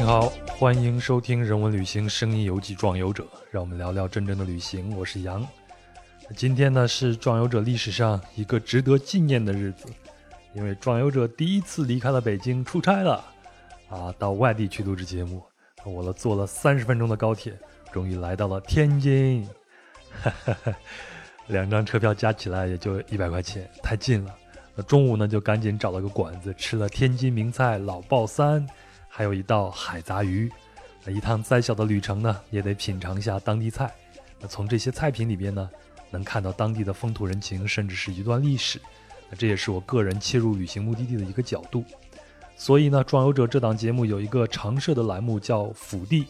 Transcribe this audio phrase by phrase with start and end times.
[0.00, 4.96] 你好，欢迎收听《人文旅行声音游记·壮游者》，让我们聊聊真正的旅行。
[4.96, 5.46] 我是杨。
[6.34, 9.84] 今天呢是壮游者历史上一个值得纪念的日子，
[10.54, 13.22] 因为壮游者第一次离开了北京出差了，
[13.90, 15.42] 啊，到外地去录制节目。
[15.84, 17.52] 我了坐了三十分钟的高铁，
[17.92, 19.46] 终于来到了天津。
[21.48, 24.34] 两张车票加起来也就一百块钱，太近了。
[24.74, 28.66] 那中午呢就赶紧找了个馆子吃了天津名菜老爆三，
[29.20, 30.50] 还有一道海杂鱼。
[31.04, 33.92] 那一趟再小的旅程呢，也得品尝一下当地菜。
[34.40, 35.68] 那从这些菜品里边呢。
[36.12, 38.80] 能看到当地的风土人情，甚至是一段历史，
[39.28, 41.84] 那这也是我个人切入旅行目的地的一个角度。
[42.56, 46.26] 所以呢，壮游者这档节目有一个常设的栏目叫“府地”，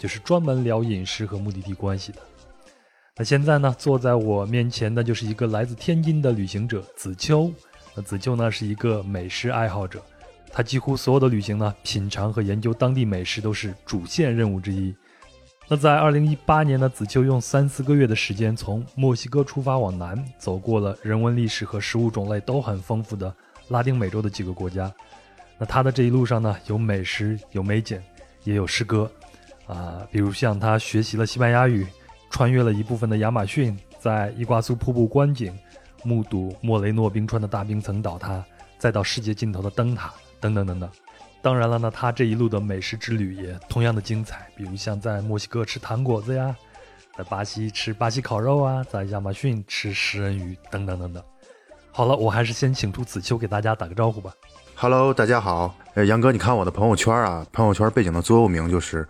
[0.00, 2.18] 就是专门聊饮食和目的地关系的。
[3.18, 7.52] 那现在呢，坐在我面前的就是一个来自天津的旅行者子秋。
[7.94, 10.02] 那子秋呢是一个美食爱好者，
[10.52, 14.94] 他几乎所有的旅行呢，品尝和研究当地美食都是主线任务之一。
[15.68, 23.32] 那在二零一八年呢，子秋用三四个月的时间从墨西哥出发往南，走过了人文历史和食物种类都很丰富的
[23.68, 24.92] 拉丁美洲的几个国家。
[25.56, 28.02] 那他的这一路上呢，有美食，有美景，
[28.42, 29.08] 也有诗歌，
[29.66, 31.86] 啊，比如像他学习了西班牙语，
[32.30, 35.56] 穿越了一部分的亚马逊，在伊瓜苏瀑布观景，
[36.02, 38.44] 目睹莫雷诺冰川的大冰层倒塌，
[38.76, 40.88] 再到世界尽头的灯塔，等等等等。
[41.42, 46.54] 当然了呢，他这一路的美食之旅也同样的精彩，比如像在墨西哥吃糖果子呀，
[47.16, 51.22] 在巴西吃巴西烤肉啊，在亚马逊吃食人鱼等等等等。
[51.92, 54.32] 好了，我还是先请出子秋给大家打个招呼吧。
[54.74, 55.74] Hello，大家好。
[55.94, 59.06] 呃，杨哥，你看我的朋友圈啊，朋友圈背景的座右铭就是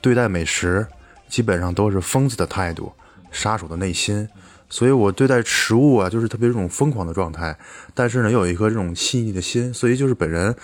[0.00, 0.86] 对待美食
[1.28, 2.92] 基本上都是疯子的态度，
[3.30, 4.28] 杀手的内心。
[4.72, 7.54] 所以我对待食物啊，就是特别这种疯狂的状态，
[7.92, 9.72] 但是呢，又有一颗这种细腻的心。
[9.72, 10.56] 所以就是本人。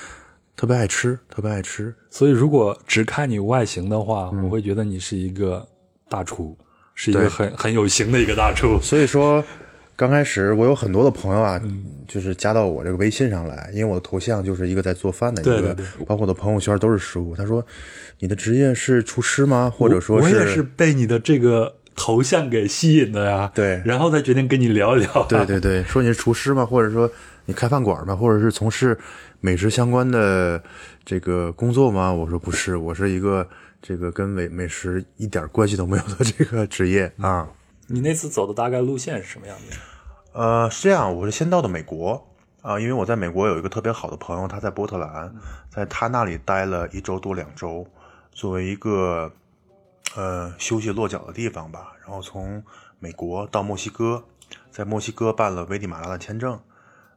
[0.61, 1.95] 特别爱吃，特别爱吃。
[2.11, 5.65] 所以，如果只看你外形的话，我会觉得你是一个
[6.09, 6.59] 大厨，
[6.97, 8.77] 是一个很很有型的一个大厨。
[8.83, 9.45] 所以说，
[9.95, 11.63] 刚开始我有很多的朋友啊，
[12.09, 17.37] 就是加到我这个微信上来，因为我的头像就是一个在做饭的一个，包括我的朋友圈都是食物。
[17.37, 17.65] 他说
[18.19, 19.73] ：“你的职业是厨师吗？
[19.73, 25.27] 或者说是，我也是被你的这个头像给吸引的呀。”对，然后再决定跟你聊一聊。
[25.29, 26.65] 对对对，说你是厨师吗？
[26.65, 27.11] 或者说
[27.45, 28.17] 你开饭馆吗？
[28.17, 28.97] 或者是从事？
[29.41, 30.61] 美食相关的
[31.05, 32.13] 这个工作吗？
[32.13, 33.49] 我说不是，我是一个
[33.81, 37.49] 这个跟美美食一点关系都没有的这个职业啊。
[37.87, 39.77] 你那次走的大概路线是什么样的？
[40.33, 42.21] 呃，是这样，我是先到的美国
[42.63, 45.33] 啊，因为我在美国有一个特别好的朋友，他在波特兰，
[45.71, 47.87] 在他那里待了一周多两周，
[48.33, 49.31] 作为一个
[50.15, 51.93] 呃休息落脚的地方吧。
[52.01, 52.63] 然后从
[52.99, 54.25] 美国到墨西哥，
[54.71, 56.61] 在墨西哥办了危地马拉的签证。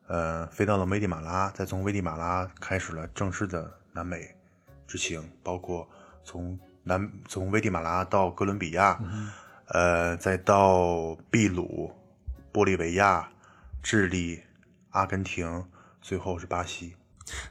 [0.07, 4.35] 呃，飞到了危地马拉，再从危地马拉开始了正式的南美
[4.85, 5.88] 之行，包括
[6.22, 9.00] 从南从危地马拉到哥伦比亚，
[9.68, 11.94] 呃，再到秘鲁、
[12.51, 13.30] 玻利维亚、
[13.81, 14.41] 智利、
[14.90, 15.66] 阿根廷，
[16.01, 16.94] 最后是巴西。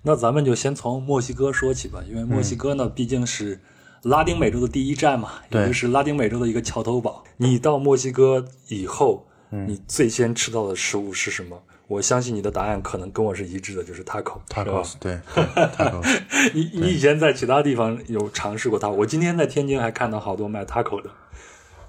[0.02, 3.58] 那咱们就先从墨西哥说起吧，因为墨西哥呢毕竟是
[4.02, 7.22] 拉丁美洲的第一站嘛，也就是拉丁美洲的一个桥头堡。
[7.36, 11.62] 你到墨西哥以后，你最先吃到的食物是什么？
[11.86, 14.38] 我相信你的答案可能跟我是一致的，就是 taco。
[14.48, 16.20] tacos，对，tacos。
[16.54, 18.92] 你你以前在其他地方有尝试过 taco？
[18.92, 21.10] 我今天在天津还看到好多卖 taco 的。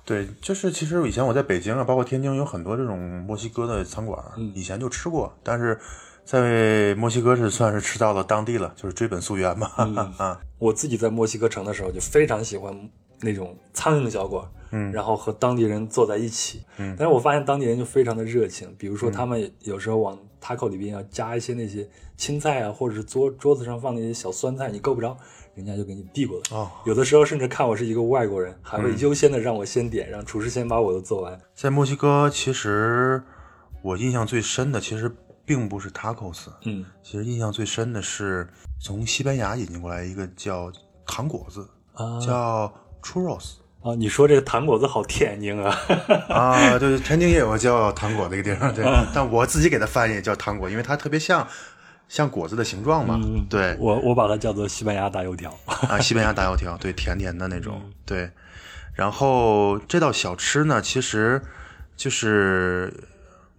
[0.04, 2.98] 对，就是其实以前我在北京啊，包括天津有很多这种
[3.28, 4.20] 墨西哥的餐馆，
[4.56, 5.80] 以前就吃过，但是
[6.24, 9.68] 在墨西哥是算是吃到了当地了，就是追本溯源嘛。
[10.18, 12.90] 啊，我自己在墨西哥城的时候就非常喜欢
[13.22, 14.46] 那种苍蝇小馆。
[14.74, 25.18] 嗯，然后和当地人坐在一起，嗯，但是我发现当地人就非常的热情，比如说他们有时候往 taco 里边要加一些那些青菜啊，或者是桌桌子上放那些小酸菜，你够不着，
[25.56, 26.58] 人家就给你递过来。
[26.58, 31.38] 哦，有的时候甚至看我是一个外国人，还会优先的让我先点，让厨师先把我的做完。
[31.54, 33.22] 在墨西哥，其实
[33.82, 35.14] 我印象最深的其实
[35.52, 38.48] 并不是 tacos，嗯，其实印象最深的是
[38.80, 40.72] 从西班牙引进过来一个叫
[41.06, 43.56] 糖果子，啊叫 churros。
[43.82, 45.78] 啊，你说这个糖果子好天津啊！
[46.30, 48.86] 啊，对，天津也有个叫糖果的一个地方，对。
[49.14, 51.46] 但我自己给它翻译叫糖果，因为它特别像
[52.08, 53.20] 像果子的形状嘛。
[53.50, 55.54] 对，我我把它叫做西班牙大油条
[55.90, 58.32] 啊，西班牙大油条，对，甜甜的那种，对。
[58.94, 61.42] 然后这道小吃呢，其实
[61.98, 62.94] 就是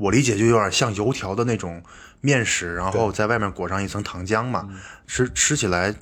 [0.02, 1.80] 我理解就有点像油条的那种
[2.20, 4.68] 面食，然后在外面裹上一层糖浆嘛，
[5.06, 5.94] 吃吃起来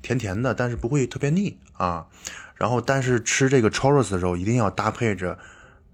[0.00, 2.06] 甜甜的，但是不会特别腻啊。
[2.54, 5.36] 然后，但是吃这个 churros 的时候，一定要搭配着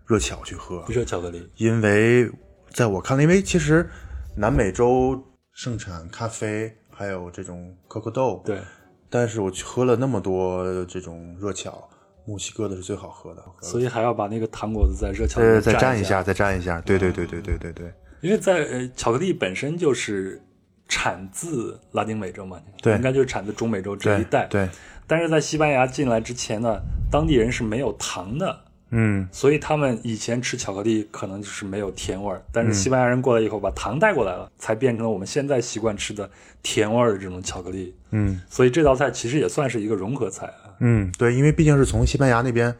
[0.05, 0.85] 热巧去喝。
[0.89, 2.31] 热巧克力，因为
[2.71, 3.89] 在我看来，因为其实
[4.37, 8.43] 南美洲盛产咖啡，还有这种可可豆。
[8.45, 8.61] 对。
[9.09, 11.89] 但是我喝了那么多这种热巧，
[12.27, 13.43] 墨西哥的是最好喝的。
[13.61, 16.81] 所以还要把那个糖果子在热巧里呃，面蘸一再蘸一下，再蘸一下。
[16.83, 17.93] 对对对对对对对。
[18.21, 20.43] 因为在呃，巧克力本身就是
[20.89, 24.47] 产自拉丁美洲嘛，对应该就是产自中美洲这一带。
[24.47, 24.69] 对，
[25.07, 26.81] 但是在西班牙进来之前呢，
[27.11, 28.59] 当地人是没有糖的，
[28.91, 32.43] 嗯所以他们以前吃巧克力可能就是没有甜味儿。
[32.53, 36.29] 但是西班牙人过来以后，把糖带过来了，才变成了我们现在习惯吃的
[36.63, 37.95] 甜味儿的这种巧克力。
[38.11, 40.66] 嗯所以这道菜其实也算是一个融合菜啊。
[40.81, 42.75] 嗯，对，因为毕竟是从西班牙那边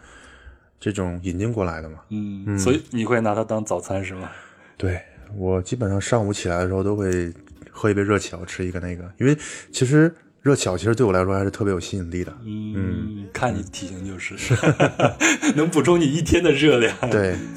[0.79, 1.99] 这种引进过来的嘛。
[2.11, 4.31] 嗯，嗯所以你会拿它当早餐是吗？
[4.77, 5.01] 对
[5.37, 7.33] 我基本上上午起来的时候都会
[7.71, 9.37] 喝一杯热巧，吃一个那个，因为
[9.73, 12.33] 其实热巧其实对我来说还是特别有吸引力的。
[12.45, 14.35] 嗯，看你体型就是，
[15.57, 16.95] 能补充你一天的热量。
[17.11, 17.37] 对，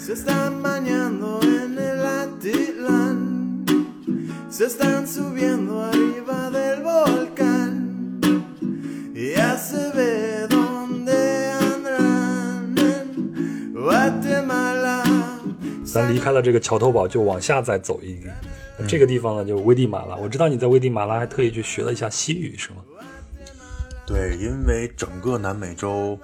[15.92, 18.30] 咱离开了这个桥头堡，就往下再走一个。
[18.88, 20.16] 这个地方呢，就是危地马拉。
[20.16, 22.78] 我知道你在危地马拉还特意去学了一下西语，是吗？
[24.06, 26.18] 对，因为整个南美洲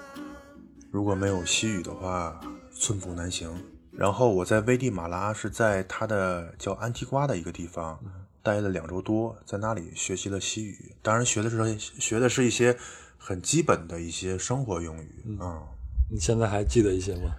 [0.91, 2.39] 如果没有西语的话，
[2.73, 3.49] 寸步难行。
[3.91, 7.99] 然后我在危地马拉是在它的叫安提瓜的一个地方
[8.43, 10.93] 待了两周多，在那里学习了西语。
[11.01, 12.75] 当然学的是学的是一些
[13.17, 15.09] 很基本的一些生活用语
[15.39, 15.61] 嗯
[16.11, 17.31] 你现在还记得一些吗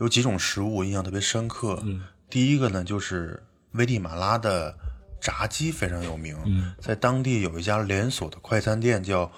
[0.00, 1.78] 有几种食物印象特别深刻。
[1.84, 3.42] 嗯，第一个呢，就是
[3.72, 4.74] 危地马拉的
[5.20, 6.36] 炸鸡非常有名。
[6.46, 9.30] 嗯，在当地有一家连锁的快餐店叫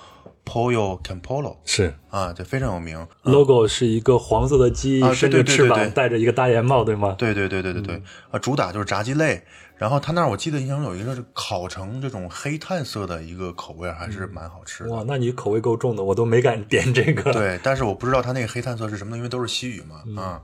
[0.44, 3.06] Pollo Campolo 是啊，这非常有名。
[3.22, 7.14] ，logo 是一个黄色的鸡，啊伸着翅膀，戴着一个大檐帽，对吗？
[7.18, 9.44] 对对对对对对，啊，主打就是炸鸡类。
[9.82, 14.90] 然后他那儿我记得印象中有一个是烤成这种黑炭色的一个口味，还是蛮好吃的。
[14.90, 20.22] 哇，那你口味够重的，我都没敢点这个。，对，但是我不知道它那个黑炭色是什么，因为都是西语嘛。
[20.22, 20.40] 啊，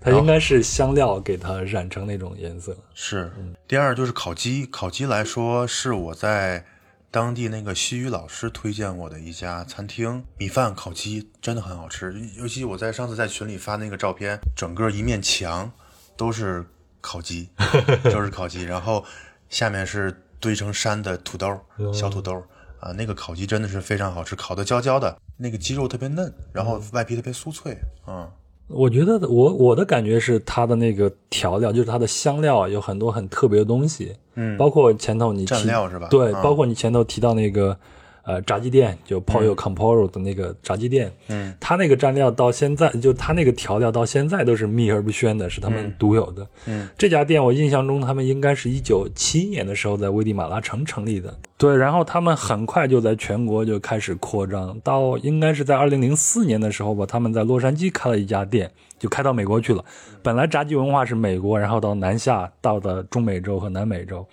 [0.00, 2.76] 它应该是香料给它染成那种颜色。
[2.94, 3.32] 是。
[3.66, 6.64] 第二就是烤鸡，烤鸡来说是我在
[7.10, 12.14] 当地那个西语老师推荐我的一家餐厅，米饭烤鸡真的很好吃。
[12.38, 15.68] 尤其我在上次在群里发那个照片，整个一面墙
[16.16, 16.64] 都是
[17.00, 17.48] 烤鸡，
[18.04, 19.04] 就是烤鸡，然后
[19.48, 21.58] 下面是堆成山的土豆，
[21.92, 22.42] 小土豆。
[22.80, 27.76] 啊，那个烤鸡真的是非常好吃，烤的焦焦的，那个鸡肉特别嫩，然后外皮特别酥脆，
[28.06, 28.26] 嗯，
[28.68, 34.56] 我觉得我我的感觉是它的那个调料，就是它的香料有很多很特别的东西，嗯。
[34.56, 36.08] 包括前头你提蘸料是吧？
[36.08, 36.42] 对，嗯。
[36.42, 37.78] 包括你前头提到那个
[38.22, 46.46] 呃炸鸡店，就 Pollo Camporo 的那个炸鸡店，嗯，它那个蘸料到现在就他那个调料到现在都是秘而不宣的，是他们独有的。
[46.66, 59.84] 嗯，这家店我印象中他们应该是一九七年的时候在危地马拉城成立的，对，然后他们很快就在全国就开始扩张，到应该是在二零零四年的时候吧，他们在洛杉矶开了一家店，就开到美国去了。
[60.22, 64.26] 本来炸鸡文化是美国，然后到南下，到的中美洲和南美洲，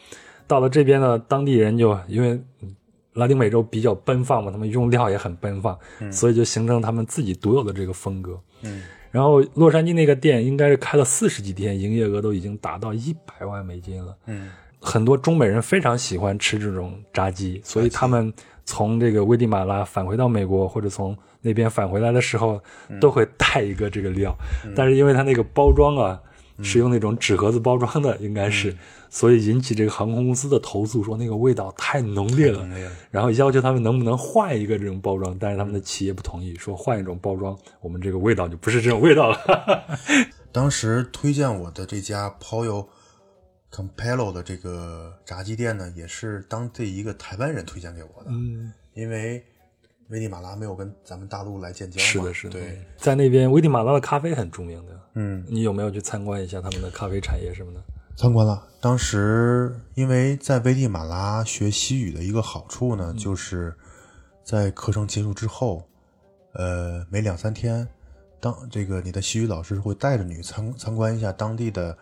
[0.45, 2.75] 到了这边呢，当地人就因为嗯
[3.17, 5.77] 拉丁美洲比较奔放嘛，他们用料也很奔放，
[6.12, 8.39] 所以就形成他们自己独有的这个风格。
[8.62, 14.15] 嗯，然后洛杉矶那个店应该是开了四十几天，营业额都已经达到一百万美金了。
[14.27, 18.31] 嗯，很多中美人非常喜欢吃这种炸鸡，所以他们
[18.65, 22.62] 从这个危地马拉返回到美国，或者从那边返回来的时候，
[23.00, 24.36] 都会带一个这个料。
[24.75, 26.19] 但是因为它那个包装啊，
[26.63, 28.75] 是用那种纸盒子包装的，应该是，
[29.09, 32.67] 所以引起这个航空公司的投诉，说那个味道太浓烈了，
[33.09, 39.37] 然后要求他们能不能换一个这种包装，但是他们的企业不同意，说换一种包装，我们这个味道就不是这种味道了。
[40.51, 42.87] 当时推荐我的这家 Pollo
[43.71, 48.29] Campello 的这个炸鸡店呢，也是当地一个台湾人推荐给我的。
[48.29, 49.43] 嗯，因为
[50.09, 52.05] 危地马拉没有跟咱们大陆来建交嘛。
[52.05, 57.83] 是的，是的，对，在那边危地马拉的咖啡很著名的，嗯，你有没有去参观一下他们的咖啡产业什么的？
[58.17, 58.67] 参观了。
[58.81, 63.75] 当时因为在危地马拉学西语的一个好处呢，就是
[64.43, 65.88] 在课程结束之后，
[66.53, 67.88] 呃，每两三天，
[68.39, 71.93] 当这个你的西语老师会带着你参参观一下当地的，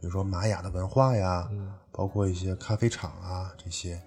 [0.00, 1.48] 比如说玛雅的文化呀，
[1.92, 4.00] 包括一些咖啡厂啊这些，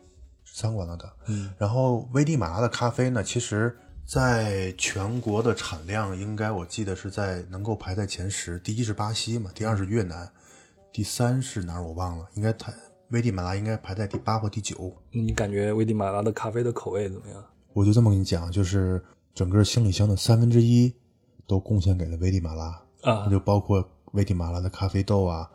[0.53, 1.09] 参观了的。
[1.27, 3.73] 嗯，然后危地马拉的咖啡呢，其实
[4.05, 10.29] 在全国的产量应该我记得是在能够排在前十，第一是巴西嘛，第二是越南，
[10.93, 12.71] 第三是哪儿我忘了，应该排
[13.09, 14.95] 危地马拉应该排在第八或第九。
[15.09, 17.43] 你感觉危地马拉的咖啡的口味怎么样？
[17.73, 20.93] 我就这么跟你讲，就是整个行李箱的三分之一
[21.47, 22.65] 都贡献给了危地马拉，
[23.01, 25.49] 啊那就包括危地马拉的咖啡豆啊，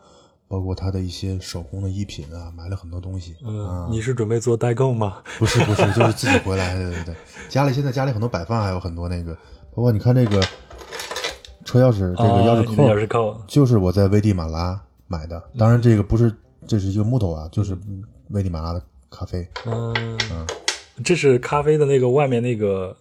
[0.49, 3.37] 包括他的一些手工的艺品啊，买了很多东西。
[3.45, 5.23] 嗯，你是准备做代购吗？
[5.39, 7.15] 不是不是，就是自己回来，对对对。
[7.49, 9.33] 家里现在家里很多摆放，还有很多那个，
[9.73, 10.43] 包括你看这个
[11.65, 15.43] 车钥匙，这个钥匙扣，钥匙扣，就是我在危地马拉买的。
[15.59, 16.33] 当然，这个不是，
[16.67, 17.77] 这是一个木头啊，就是
[18.31, 19.49] 危地马拉的咖啡。
[19.67, 20.47] 嗯，
[21.05, 22.97] 这是咖啡的那个外面那个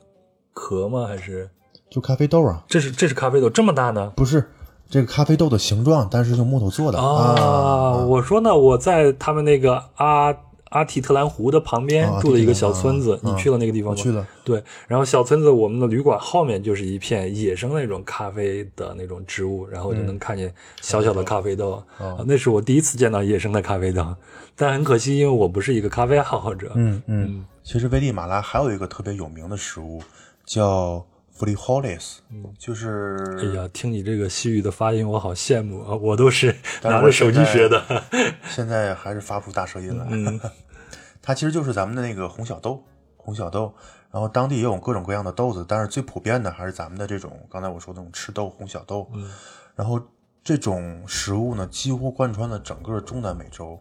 [0.53, 1.05] 壳吗？
[1.05, 1.49] 还是
[1.89, 4.11] 就咖啡豆啊，这是这是咖啡豆这么大呢？
[4.15, 4.49] 不是
[4.89, 10.33] 这个咖啡豆的形状，但是用木头做的啊，我说呢，我在他们那个阿
[10.69, 14.01] 阿提特兰湖的旁边啊住的一个小村子，你去了那个地方吗？
[14.01, 14.27] 去了。
[14.43, 21.71] 对，然后小村子我们的旅馆后面就是一片野生那种咖啡的那种植物，然后就能看见小小的咖啡豆。
[21.97, 24.15] 啊那是我第一次见到野生的咖啡豆，
[24.55, 26.71] 但很可惜，因为我不是一个咖啡爱好者。
[26.75, 27.45] 嗯嗯。
[27.63, 30.01] 其实危地马拉还有一个特别有名的食物
[30.45, 31.05] 叫
[31.37, 32.17] frijoles，
[32.57, 35.95] 就是哎呀，听你这个西语的发音，我好羡慕啊！
[35.95, 38.03] 我都是 拿着手机学的。
[38.49, 40.05] 现在还是发不出大舌音来。
[40.09, 40.39] 嗯
[41.21, 42.83] 它其实就是咱们的那个红小豆，
[43.17, 43.73] 红小豆。
[44.09, 49.09] 然后当地也有各种各样的豆子，但是最普遍的还是咱们的这种刚才我说的那种赤豆红小豆。
[49.13, 49.29] 嗯
[49.75, 50.01] 然后
[50.43, 53.79] 这种食物呢，几乎贯穿了整个中南美洲。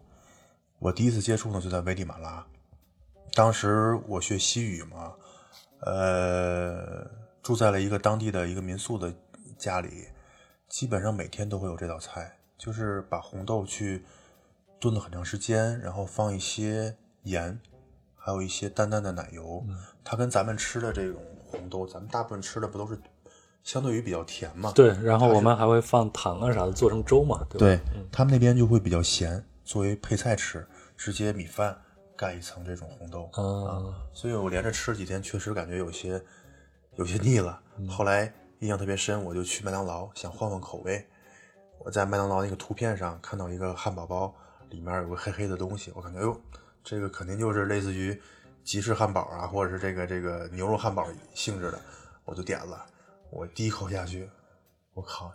[0.77, 2.45] 我第一次接触呢，就在危地马拉。
[3.33, 5.13] 当时我学西语嘛，
[5.81, 7.09] 呃，
[7.47, 9.13] 住在了一个当地的一个民宿的
[9.57, 10.09] 家里，
[10.67, 14.03] 基本上每天都会有这道菜，就是把红豆去
[14.81, 17.57] 炖了很长时间，然后放一些盐，
[18.17, 19.63] 还有一些淡淡的奶油。
[20.03, 22.99] 它跟咱们吃的这种红豆，咱们大部分吃的不都是
[23.63, 24.73] 相对于比较甜嘛？
[24.75, 27.79] 对，然后我们还会放糖啊啥的，做成粥嘛，对
[28.11, 31.79] 他们那边就会比较咸，作为配菜吃，直接米饭
[32.17, 33.29] 盖一层这种红豆。
[33.31, 36.21] 啊，所以我连着吃了几天，确实感觉有些
[36.97, 37.61] 有些腻了。
[37.87, 41.07] 后来印象特别深，我就去麦当劳想换换口味。
[41.79, 44.33] 我在麦当劳那个图片上看到一个汉堡包，
[44.69, 46.41] 里面有个黑黑的东西，我感觉，哎呦，
[46.83, 48.19] 这个肯定就是类似于
[48.63, 51.79] 吉士汉堡啊，或者是这个这个牛肉汉堡性质的，
[52.25, 52.83] 我就点了。
[53.29, 54.27] 我第一口下去，
[54.95, 55.31] 我靠，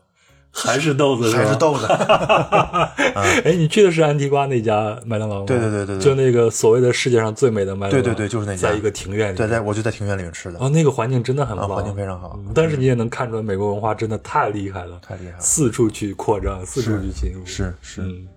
[0.54, 1.87] 还是豆子吧还是豆子。
[3.44, 5.47] 哎，你去的是安提瓜那家麦当劳吗？
[5.47, 8.02] 对对对对对就那个所谓的世界上最美的麦当劳。
[8.02, 9.37] 对对对就是那家在一个庭院里。
[9.37, 12.38] 对，在我就在庭院里面吃的，哦，那个环境真的很啊，棒，环境非常好。
[12.38, 17.44] 嗯但是你也能看出来，美国文化真的太厉害了，太厉害了四处去扩张，四处去侵入。
[17.47, 18.28] 是是，嗯，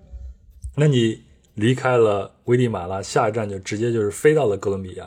[0.74, 1.20] 那你
[1.54, 5.06] 离开了危地马拉，下一站就直接就是飞到了哥伦比亚。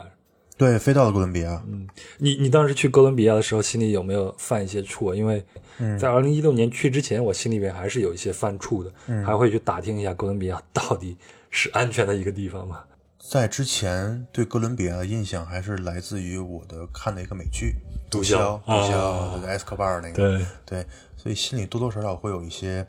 [0.60, 1.62] 对，飞到了哥伦比亚。
[1.66, 1.88] 嗯
[2.18, 5.14] 你你当时去哥伦比亚的时候，心里有没有犯一些怵？
[5.14, 5.42] 因为
[5.78, 11.16] 嗯在二零一六年去之前，我心里面还是有一些犯怵的，嗯还会去打听一下哥伦比亚到底
[11.48, 12.84] 是安全的一个地方吗？
[13.18, 17.74] 在之前对哥伦比亚的印象还是来自于我的看的一个美剧
[18.12, 18.34] 《毒枭》，
[18.66, 20.86] 毒枭，啊这个埃斯科巴尔那个，对，对，
[21.16, 22.86] 所以心里多多少少会有一些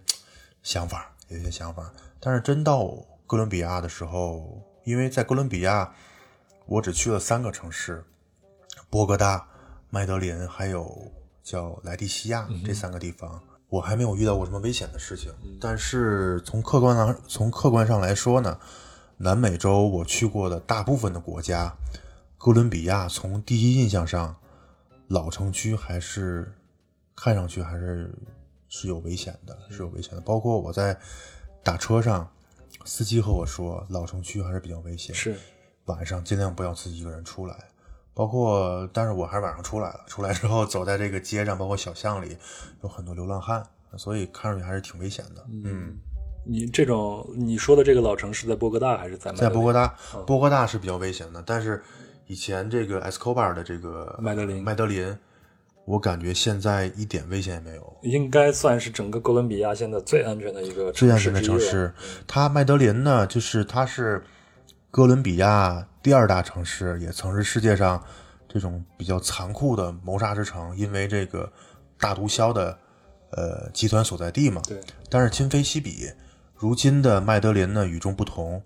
[0.62, 1.90] 想法，有一些想法。
[2.20, 2.86] 但是真到
[3.26, 5.90] 哥伦比亚的时候，因为在哥伦比亚，
[6.72, 8.02] 我只去了三个城市：
[8.90, 9.46] 波哥大、
[9.90, 11.12] 麦德林，还有
[11.44, 13.44] 叫莱蒂西亚这三个地方。
[13.68, 18.58] 我还没有遇到过什么危险的事情，但是从客观上从客观上来说呢，
[19.18, 21.76] 南美洲我去过的大部分的国家，
[22.38, 24.34] 哥伦比亚从第一印象上，
[25.08, 26.54] 老城区还是
[27.18, 28.18] 看上去还是
[28.70, 30.22] 是有危险的，是有危险的。
[30.22, 30.98] 包括我在
[31.64, 32.32] 打车上，
[32.86, 35.38] 司机和我说，老城区还是比较危险，是
[35.86, 37.56] 晚上尽量不要自己一个人出来。
[38.14, 40.02] 包括，但是我还是晚上出来了。
[40.06, 42.38] 出来之后，走在这个街上，包括小巷里，
[42.84, 45.44] 有很多流浪汉，所以看上去还是挺危险的。
[45.64, 45.98] 嗯，
[46.46, 49.50] 你这种你说的这个老城是在波哥大还是在麦德林？
[49.50, 49.96] 在波哥大，
[50.28, 51.82] 波哥大是比较危险的，但是
[52.28, 54.62] 以前这个 Escobar 的这个麦德林。
[54.62, 55.18] 麦德林，
[55.86, 57.98] 我感觉现在一点危险也没有。
[58.04, 61.94] 应该算是整个哥伦比亚现在最安全的一个最安全的城市，
[62.28, 64.22] 它麦德林呢，就是它是
[64.92, 68.04] 哥伦比亚第二大城市，也曾是世界上
[68.50, 71.50] 这种比较残酷的谋杀之城，因为这个
[71.98, 72.78] 大毒枭的
[73.30, 74.62] 呃集团所在地嘛。
[74.68, 76.12] 对，但是今非昔比，
[76.58, 78.62] 如今的麦德林呢与众不同，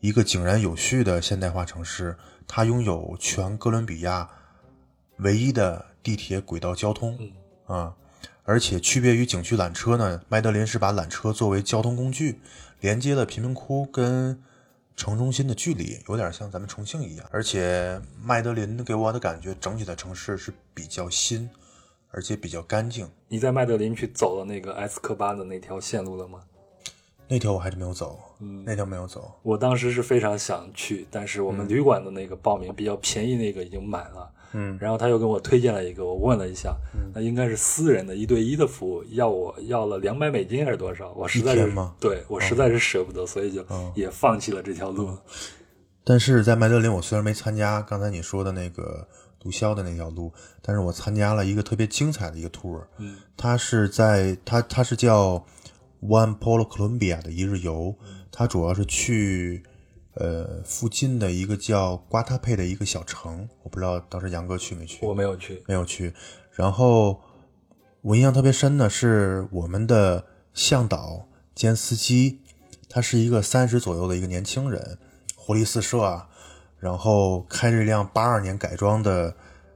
[0.00, 2.16] 一个井然有序的现代化城市，
[2.48, 4.28] 它拥有全哥伦比亚
[5.18, 7.16] 唯一的地铁轨道交通
[7.68, 7.94] 啊。
[8.42, 12.40] 而且区别于景区缆车呢，麦德林是把缆车作为交通工具，
[12.80, 14.42] 连接了贫民窟跟
[14.98, 21.48] 城中心的距离有点像咱们重庆一样，而且麦德林给我的感觉，整体的城市是比较新，
[22.10, 23.08] 而且比较干净。
[23.28, 26.42] 你在麦德林去走了那个埃斯科巴的那条线路了吗？
[27.28, 28.18] 那条我还是没有走，
[28.64, 29.32] 那条没有走。
[29.42, 34.28] 我当时是非常想去，但是我们旅馆的那个报名比较便宜，那个已经满了。
[34.52, 36.76] 嗯，然后他又给我推荐了一个，我问了一下，
[37.14, 41.12] 那应该是私人的一对一的服务，要我要了两百美金还是多少？
[41.12, 43.64] 我实在是吗对我实在是舍不得，所以就
[43.94, 45.16] 也放弃了这条路。
[46.04, 49.06] 但是在麦德林，我虽然没参加刚才你说的那个
[49.38, 52.82] 毒枭的那条路，但是我参加了一个特别精彩的一个 tour。
[52.96, 55.44] 嗯，它是在它它是叫
[56.00, 57.94] One Polo Columbia 的一日游，
[58.32, 59.62] 它主要是去
[60.18, 65.06] 呃附近的一个叫瓜塔佩的一个小城，我不知道当时杨哥去没去？
[65.06, 66.12] 我没有去，没有去。
[66.52, 67.20] 然后
[68.02, 72.40] 我印象特别深的是我们的向导兼司机，
[72.88, 74.98] 他是一个三十左右的一个年轻人，
[75.36, 76.28] 活力四射啊。
[76.78, 79.34] 然后开着一辆八二年改装的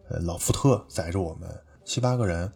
[0.08, 1.48] 呃老福特载着我们
[1.84, 2.52] 七八个人，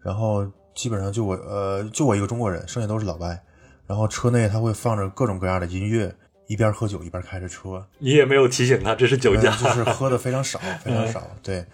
[0.00, 3.42] 然后基本上就我呃就我一个中国人，剩下都是老外。
[3.86, 6.14] 然后车内他会放着各种各样的音乐，
[6.48, 9.54] 一边喝酒一边开着车，你也没有提醒他这是酒驾。
[9.54, 11.22] 嗯就是喝的非常少，非常少。
[11.42, 11.64] 对，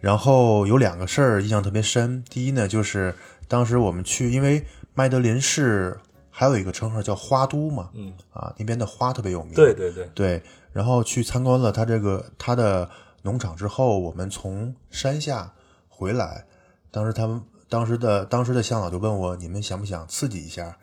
[0.00, 2.22] 然后有两个事儿印象特别深。
[2.28, 3.14] 第一呢，就是
[3.48, 4.64] 当时我们去，因为
[4.94, 5.98] 麦德林市
[6.30, 9.54] 还有一个称号叫花都嘛，嗯啊，那边的花特别有名。
[9.54, 10.42] 对对对，对，
[10.72, 12.88] 然后去参观了他这个他的
[13.22, 15.50] 农场之后，我们从山下
[15.88, 16.44] 回来，
[16.90, 17.40] 当时他们
[17.70, 20.76] 当时的当时的向导就问我，你们想不想刺激一下？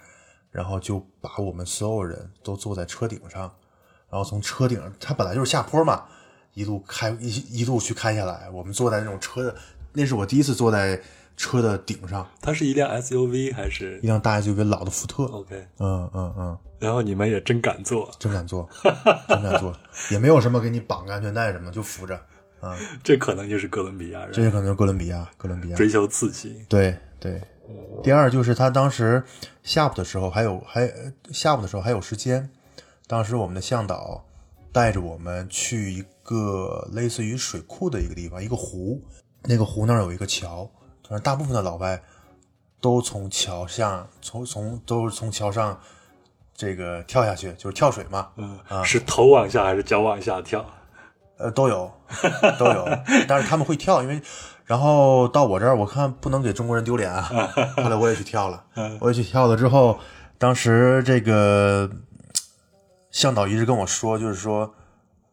[0.51, 3.41] 然后就把我们所有人都坐在车顶上，
[4.09, 6.05] 然后从车顶，它本来就是下坡嘛，
[6.53, 9.55] 一路开一一路去开下来，我们坐在那种车的，
[9.93, 10.99] 那是我第一次坐在
[11.37, 15.67] 车的顶上，它是一辆 SUV 还是一辆大 SUV 老的福特，OK？
[15.77, 18.67] 嗯嗯嗯，然后你们也真敢坐，真敢坐，
[19.27, 19.73] 真敢坐，
[20.09, 22.15] 也没有什么给你绑个安全带什么，就扶着，
[22.59, 26.65] 啊、这可能就是哥伦比亚人这也可能是哥伦比亚，哥伦比亚，追求刺激。
[26.67, 27.39] 对对。
[28.01, 29.23] 第二就是他当时
[29.63, 32.49] 下午的时候还有还呃下午的时候还有时间，
[33.07, 34.23] 当时我们的向导
[34.71, 39.01] 带着我们去一个类似于水库的一个地方，一个湖，
[39.43, 40.69] 那个湖那儿有一个桥，
[41.03, 42.01] 就是大部分的老外
[42.79, 45.79] 都从桥上从从都是从桥上
[46.53, 50.65] 这个跳下去，就是跳水嘛，嗯，啊是头往下还是脚往下跳？
[51.37, 51.89] 呃，都有，
[52.59, 52.85] 都有，
[53.25, 54.21] 但是他们会跳，因为，
[54.69, 57.23] 然后到我这儿，我看不能给中国人丢脸啊，
[57.77, 58.63] 后来我也去跳了，
[58.99, 59.97] 我也去跳了之后，
[60.37, 61.89] 当时这个
[63.09, 64.71] 向导一直跟我说，就是说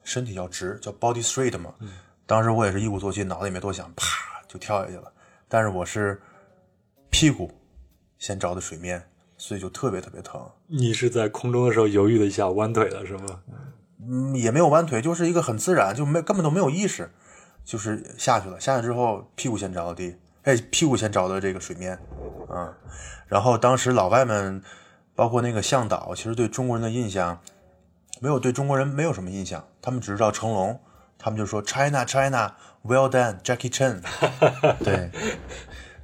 [0.02, 1.74] 身体要直，叫 body straight 嘛，
[2.24, 4.06] 当时我也是一鼓作气，脑子也没多想，啪
[4.48, 5.12] 就跳下去了，
[5.48, 6.18] 但是我是
[7.10, 7.52] 屁股
[8.16, 13.40] 先着的水面，所以就特别特别疼，你是在空中的时候犹豫了一下，弯腿了是吗？
[14.00, 17.10] 嗯，也没有弯腿，就是一个很自然，就没根本都没有意识，
[17.66, 18.58] 就是下去了。
[18.58, 21.98] 下去之后，屁股先着的地，哎，屁股先着的这个水面，
[22.48, 22.72] 嗯，
[23.26, 24.62] 然后当时老外们，
[25.16, 27.40] 包括那个向导，其实对中国人的印象，
[28.20, 30.80] 没有对中国人没有什么印象，他们只知道成龙，
[31.18, 34.00] 他们就说 China China well done Jackie Chan，
[34.84, 35.10] 对，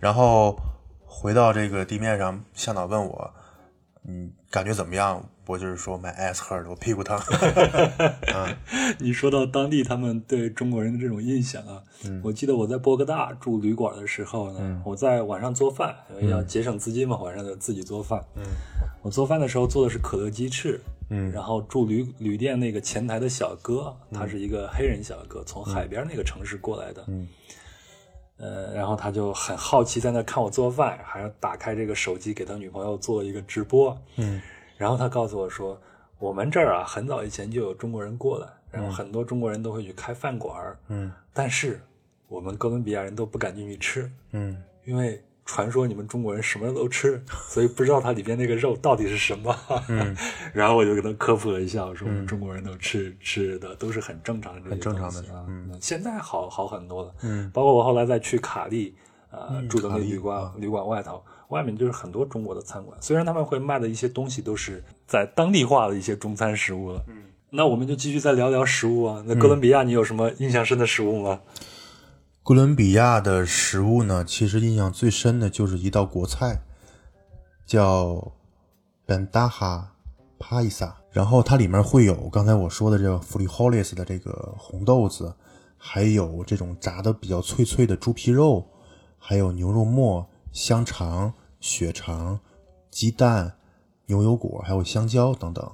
[0.00, 0.58] 然后
[1.06, 3.34] 回到这个地面上，向导问我，
[4.04, 5.24] 嗯，感觉怎么样？
[5.46, 7.18] 我就是说 my ass hurt，我屁股疼。
[8.98, 11.82] 你说到当地他们对中国人的这种印象啊，
[12.22, 18.22] 我记得我在波哥大住旅馆的时候呢，我在晚上做饭，因为要节省资金嘛，晚上就自己做饭。
[18.36, 18.42] 嗯，
[19.02, 20.80] 我做饭的时候做的是可乐鸡翅。
[21.14, 27.04] 嗯，然后住旅旅店那个前台的小哥，他是一个黑人小哥，从海边那个城市过来的。
[27.08, 27.28] 嗯。
[28.38, 33.96] 呃，然后他就很好奇，在那看我做饭，还要打开这个手机给他女朋友做一个直播。
[34.16, 34.40] 嗯，
[34.82, 35.80] 然后他告诉我说，
[36.18, 41.12] 我们这儿啊，很早以前就有中国人过来，然后很多中国人都会去开饭馆儿，嗯。
[41.32, 41.80] 但是
[42.26, 44.60] 我们哥伦比亚人都不敢进去吃，嗯。
[44.84, 49.56] 因为传说你们中国人什么都吃，所以不知道它里边那个肉到底是什么。
[49.88, 50.16] 嗯，
[50.52, 55.44] 然后我就跟他科普了一下，我说我们中国人都吃吃的都是很正常的这些很正常的啊。
[55.46, 55.78] 嗯。
[55.80, 57.48] 现在好好很多了，嗯。
[57.54, 58.96] 包括我后来再去卡利，
[59.30, 60.52] 呃，住的那旅馆啊。
[60.56, 67.04] 旅馆外头，外面就是很多中国的餐馆，虽然他们会卖的一些东西都是在当地化的一些中餐食物了。
[67.08, 69.22] 嗯，那我们就继续再聊聊食物啊。
[69.26, 71.40] 那哥伦比亚你有什么印象深的食物吗？
[72.42, 76.62] 哥伦比亚的食物呢，其实印象最深的就是一道国菜，
[77.66, 78.32] 叫
[79.06, 79.84] bandaja
[80.40, 85.32] paisa，然后它里面会有刚才我说的这个 frijoles 的这个红豆子，
[85.76, 88.66] 还有这种炸的比较脆脆的猪皮肉，
[89.18, 92.38] 还有牛肉末、香肠、血肠、
[92.90, 93.56] 鸡蛋、
[94.06, 95.72] 牛油果，还有香蕉等等。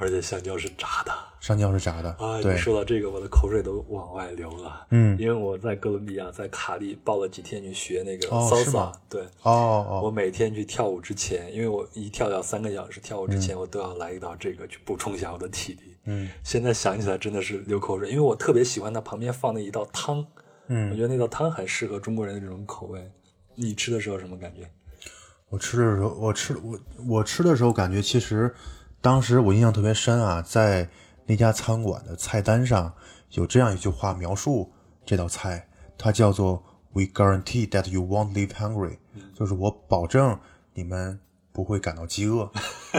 [0.00, 2.40] 而且香蕉是炸的香蕉是炸的，啊！
[2.40, 4.86] 对你，说到这个，我的口水都往外流了。
[4.90, 15.96] 嗯，因为我在哥伦比亚，在卡利报了几天去学那个 salsa，、吗对，哦哦，我每天去跳舞之前，因为我一跳要三个小时，跳舞之前嗯我都要来一道这个去补充一下我的体力。
[16.04, 20.24] 嗯现在想起来真的是流口水，因为我特别喜欢它旁边放的一道汤，
[20.68, 23.10] 嗯我嗯，觉得那道汤很适合中国人的这种口味。
[23.56, 24.70] 你吃的时候什么感觉？
[25.50, 28.54] 我吃的时候，我吃我我吃的时候，感觉其实
[29.00, 30.88] 当时我印象特别深啊，在
[31.26, 32.92] 那家餐馆的菜单上
[33.32, 34.72] 有这样一句话描述
[35.06, 38.98] 这道菜，它叫做 "We guarantee that you won't leave hungry"，
[39.34, 40.38] 就是我保证
[40.74, 41.18] 你们
[41.52, 42.50] 不会感到饥饿。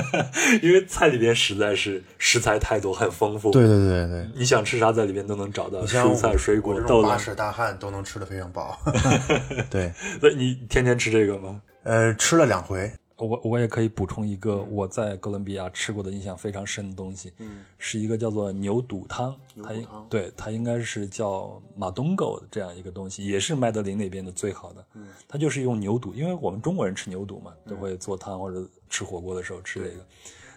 [0.62, 3.52] 因为菜里边实在是食材太多，很丰富。
[3.52, 6.88] 对对对对，你想吃啥，在里边都能找到，像蔬菜、水果、豆类。
[6.88, 8.80] 这种八尺大汉都能吃的非常饱。
[9.70, 11.62] 对， 那你天天吃这个吗？
[11.84, 24.86] 呃，吃了两回，我我也可以补充一个我在哥伦比亚吃过的印象非常深的东西，嗯，是一个叫做牛肚汤，它应汤对它应该是叫马东狗这样一个东西，也是麦德林那边的最好的。
[24.96, 30.06] 嗯，它就是用牛肚，因为我们中国人吃牛肚嘛，都会做汤或者吃火锅的时候吃这个，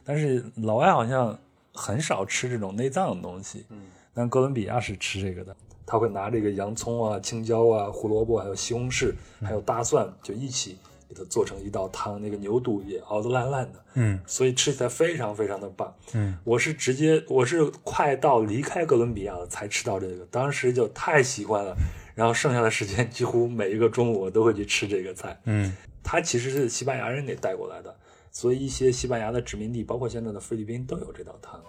[0.04, 1.38] 但是老外好像
[1.72, 3.64] 很少吃这种内脏的东西。
[3.70, 3.82] 嗯，
[4.12, 5.56] 但哥伦比亚是吃这个的，
[5.86, 10.76] 他会拿这个洋葱啊、青椒啊、胡萝卜还有西红柿还有大蒜就一起
[11.12, 13.84] 给它做成一道汤，那个牛肚也熬得烂烂的。
[13.94, 15.94] 嗯所以吃起来非常非常的棒。
[16.14, 21.76] 嗯，我是直接我是快到离开哥伦比亚了才吃到这个，当时就太喜欢了，
[22.14, 25.38] 然后剩下的时间几乎每一个中午我都会去吃这个菜。
[25.44, 27.94] 嗯它其实是西班牙人给带过来的，
[28.30, 31.60] 所以一些西班牙的殖民地，包括现在的菲律宾都有这道汤。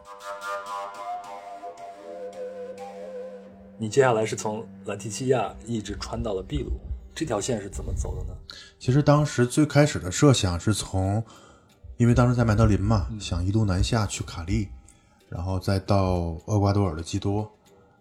[3.78, 6.72] 你接下来是从兰提西亚一直穿到了秘鲁，
[7.16, 8.38] 这条线是怎么走的呢？
[8.80, 11.24] 其实当时最开始的设想是从，
[11.98, 14.68] 因为当时在麦德林嘛，想一路南下去卡利，
[15.30, 17.50] 然后再到厄瓜多尔的基多，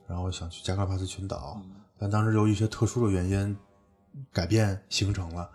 [0.06, 1.60] 然后想去加卡帕斯群岛，
[1.98, 3.56] 但当时由于一些特殊的原因
[4.32, 5.48] 改变行程了，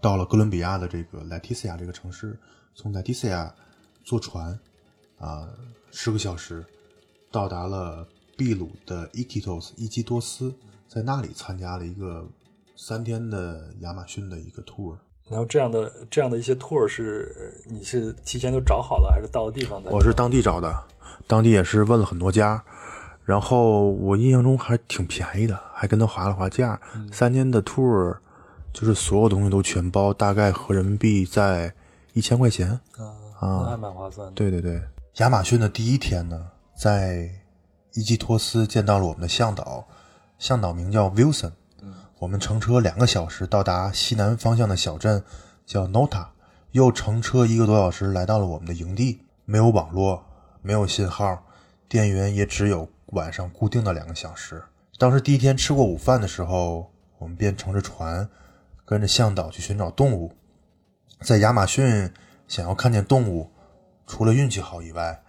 [0.00, 2.38] 到了哥伦比亚的这个莱提西亚这个城市，
[2.74, 3.54] 从莱提西亚
[4.02, 4.58] 坐船
[5.18, 5.48] 啊
[5.90, 6.64] 十个小时
[7.30, 10.52] 到达了秘鲁的伊基多斯伊基多斯，
[10.88, 12.26] 在那里参加了一个
[12.84, 14.96] 三天的亚马逊的一个 tour。
[15.30, 19.88] 然后这样的这样的一些 tour 是呃你是提前都找好了，还是到了地方的？
[19.92, 20.82] 我是当地找的，
[21.28, 22.60] 当地也是问了很多家，
[23.24, 26.78] 然后我印象中还挺便宜的，还跟他划了划价。
[27.12, 28.18] 三天的 tour
[28.72, 31.72] 就是所有东西都全包，大概合人民币在
[32.14, 32.68] 一千块钱。
[32.98, 34.32] 啊，那还蛮划算的。
[34.34, 34.82] 对对对，
[35.18, 37.30] 亚马逊的第一天呢，在
[37.94, 39.86] 伊基托斯见到了我们的向导，
[40.36, 41.52] 向导名叫 Wilson。
[42.22, 45.24] 我们乘车两个小时到达西南方向的小镇
[45.66, 46.28] 叫 Nota，
[46.70, 49.26] 又乘车一个多小时来到了我们的营地。
[49.44, 50.24] 没有网络，
[50.62, 51.44] 没有信号，
[51.88, 54.62] 电源也只有晚上固定的两个小时。
[54.98, 58.28] 当时第一天吃过午饭的时候，我们便乘着船，
[58.84, 60.32] 跟着向导去寻找动物。
[61.22, 62.08] 在亚马逊
[62.46, 63.50] 想要看见动物，
[64.06, 65.21] 除了运气好以外，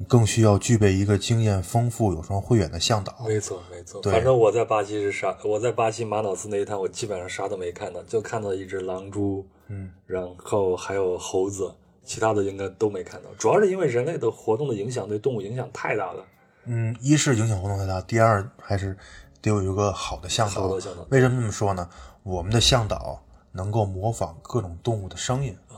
[0.00, 3.14] 你更需要具备一个经验丰富、有双慧眼的向导。
[3.28, 4.00] 没错，没错。
[4.00, 5.36] 对反正我在巴西是啥？
[5.44, 11.70] 我在巴西马瑙斯那一趟，我基本上啥都没看到，就看到一只狼蛛，嗯，然后还有猴子，
[12.02, 13.28] 其他的应该都没看到。
[13.36, 16.24] 主要是因为人类的活动的影响对动物影响太大了。
[16.64, 18.96] 嗯，一是影响活动太大，第二还是
[19.42, 20.62] 得有一个好的向导。
[20.62, 21.86] 好的向导为什么这么说呢？
[22.22, 25.76] 我们的向导能够模仿各种动物的声音，啊，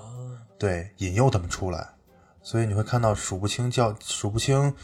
[0.56, 1.88] 对，引诱它们出来，
[2.42, 4.74] 所以你会看到数不清叫数不清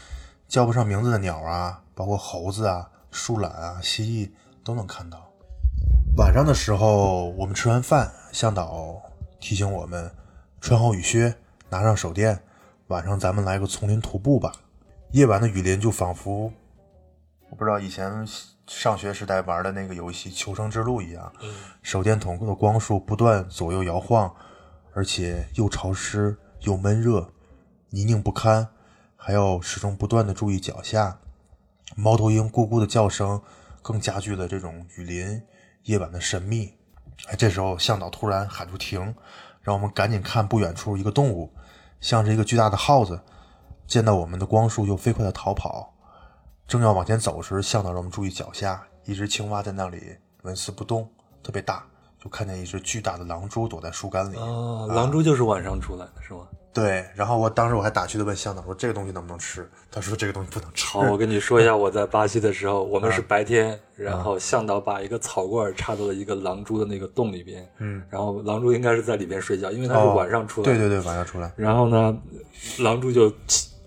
[0.47, 4.31] 叫不上名字的鸟啊，包括猴子啊、树懒啊、蜥蜴
[4.63, 5.29] 都能看到。
[6.17, 9.01] 晚上的时候，我们吃完饭，向导
[9.39, 10.11] 提醒我们
[10.59, 11.35] 穿好雨靴，
[11.69, 12.41] 拿上手电，
[12.87, 14.51] 晚上咱们来个丛林徒步吧。
[15.11, 16.51] 夜晚的雨林就仿佛，
[17.49, 18.27] 我不知道以前
[18.67, 21.31] 上学时代玩的那个游戏《求生之路》一样，
[21.81, 24.33] 手电筒的光束不断左右摇晃，
[24.93, 27.27] 而且又潮湿又闷热，
[27.91, 28.67] 泥泞不堪，
[29.15, 31.19] 还要始终不断的注意脚下。
[31.95, 33.41] 猫头鹰咕咕的叫声
[33.81, 35.41] 更加剧了这种雨林
[35.83, 36.73] 夜晚的神秘。
[37.27, 39.15] 哎，这时候向导突然喊出停，
[39.61, 41.51] 让我们赶紧看不远处一个动物，
[41.99, 43.19] 像是一个巨大的耗子，
[43.87, 45.93] 见到我们的光束又飞快的逃跑。
[46.67, 51.83] 正要往前走时，向导让我们注意脚下，一只青蛙在那里纹丝不动，特别大，
[52.23, 54.37] 就看见一只巨大的狼蛛躲在树干里。
[54.37, 56.47] 哦，狼蛛就是晚上出来的是吗？
[56.71, 60.85] 对，然后我当时我还打趣的问向导说：“这个东西能不能吃？”他说：“这个东西不能吃。
[60.85, 70.77] 好，我跟你说一下，我在巴西的时候，我们是白天，然后向导把一个草罐插到了一个狼蛛的那个洞里边，嗯，然后狼蛛应该是在里边睡觉，因为它是哦晚上出来的。
[70.77, 71.51] 对对对，晚上出来。
[71.55, 72.15] 然后呢，
[72.79, 73.33] 狼蛛就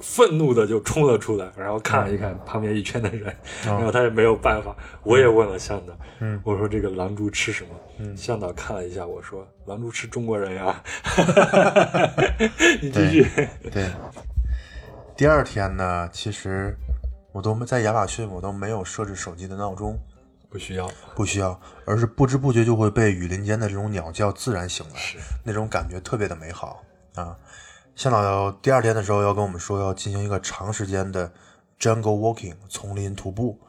[0.01, 3.33] 愤怒的就冲了出来，然后看了一看旁边一圈的人，
[3.65, 4.75] 然后他也没有办法。
[5.05, 7.71] 我也问了向导，嗯我说这个狼蛛吃什么？
[8.05, 10.83] 嗯向导看了一下，我说狼蛛吃中国人呀。
[12.83, 13.25] 你继续。
[13.71, 13.89] 对，
[15.17, 16.77] 第二天呢，其实
[17.31, 19.97] 我都没在亚马逊，我都没有设置手机的闹钟，
[20.51, 26.83] 不需要，不需要，而是不知不觉就会被雨林间的这种鸟叫自然醒来，是那种感觉特别的美好
[27.15, 27.37] 啊。
[27.95, 31.33] 向导第二天的时候要跟我们说要进行一个长时间的
[31.79, 33.61] jungle walking 丛林徒步，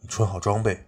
[0.00, 0.84] 你穿好装备。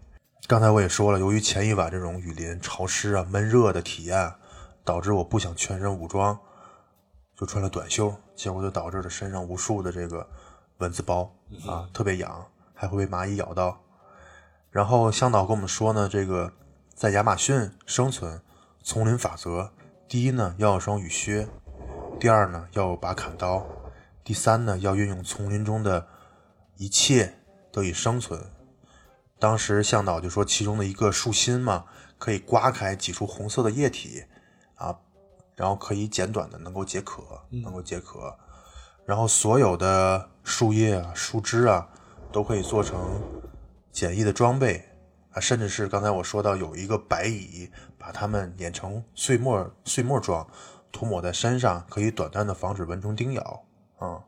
[0.50, 4.34] 刚才我也说了，由于前一晚这种雨林潮湿啊、闷热的体验，
[4.82, 6.36] 导致我不想全身武装，
[7.36, 10.28] 就穿了短袖，结果就导致了身上无数的这个
[10.78, 11.32] 蚊子包
[11.68, 13.80] 啊，特别痒，还会被蚂蚁咬到。
[14.72, 16.52] 然后向导跟我们说呢，这个
[16.96, 18.42] 在亚马逊生存，
[18.82, 19.70] 丛林法则，
[20.08, 21.46] 第一呢要有双雨靴，
[22.18, 23.64] 第二呢要有把砍刀，
[24.24, 26.08] 第三呢要运用丛林中的
[26.76, 27.38] 一切
[27.70, 28.44] 得以生存。
[29.40, 31.86] 当时向导就说，其中的一个树心嘛，
[32.18, 34.22] 可以刮开挤出红色的液体
[34.74, 34.94] 啊，
[35.56, 38.36] 然后可以简短的能够解渴，能够解渴。
[39.06, 41.88] 然后所有的树叶啊、树枝啊，
[42.30, 43.18] 都可以做成
[43.90, 44.84] 简易的装备
[45.32, 50.46] 啊，甚至是刚才我说到有一个白蚁，把它们碾成碎末碎末状，
[50.92, 53.64] 涂抹在身上，可以短暂的防止蚊虫叮咬
[53.98, 54.20] 啊。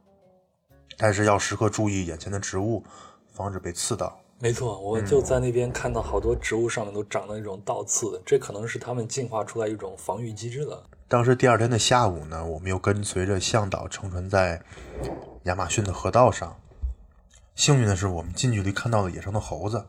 [0.96, 2.83] 但是要时刻注意眼前的植物，
[3.31, 4.18] 防止被刺到。
[4.43, 10.83] 没错，我就在那边看到好多植物上面都长了那种倒刺，这可能是它们进化出来一种防御机制了。
[11.07, 14.61] 当时第二天的下午呢，我们又跟随着向导乘船在
[15.45, 16.57] 亚马逊的河道上。
[17.55, 19.87] 幸运的是，我们近距离看到了野生的猴子。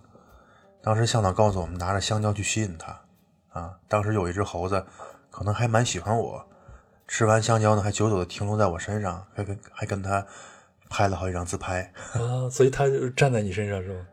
[0.84, 3.02] 当时向导告诉我们，拿着香蕉去吸引它。
[3.60, 4.86] 啊，当时有一只猴子，
[5.32, 6.46] 可能还蛮喜欢我。
[7.08, 10.24] 吃完香蕉呢，还久久的停留在我身上，还跟还跟它
[10.92, 11.92] 拍了好几张自拍。
[12.13, 14.06] 啊，所以它就站在你身上是吗？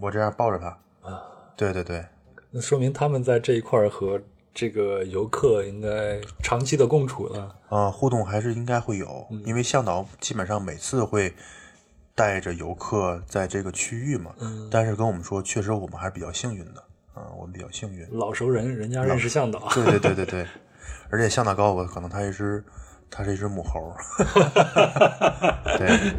[0.00, 0.66] 就我这样抱着它。
[1.08, 1.22] 啊，
[1.56, 2.04] 对对对，
[2.50, 4.20] 那说明他们在这一块儿和
[4.54, 7.54] 这个游客应该长期的共处了。
[7.68, 11.34] 啊，互动还是应该会有，因为向导基本上每次会
[12.14, 14.32] 带着游客在这个区域嘛。
[14.40, 16.82] 嗯但是跟我们说，确实我们还是比较幸运的，
[17.14, 18.06] 啊，我们比较幸运。
[18.10, 19.68] 老熟人，人家认识向导。
[19.74, 20.46] 对对对对对，
[21.10, 22.64] 而且向导告诉我，可能它一只，
[23.10, 23.94] 它是一只母猴。
[25.78, 26.14] 对，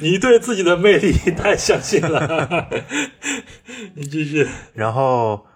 [0.00, 2.68] 你对自己的魅力太相信了。
[3.94, 4.48] 你继续。
[4.74, 5.46] 然后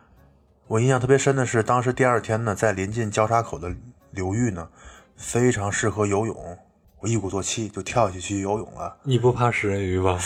[0.66, 3.74] 我印象特别深的是，当时第二天呢，在临近交叉口的
[4.10, 4.68] 流域呢，
[5.16, 6.58] 非常适合游泳。
[7.00, 8.96] 我一鼓作气就跳下去去游泳了。
[9.02, 10.18] 你不怕食人鱼吧？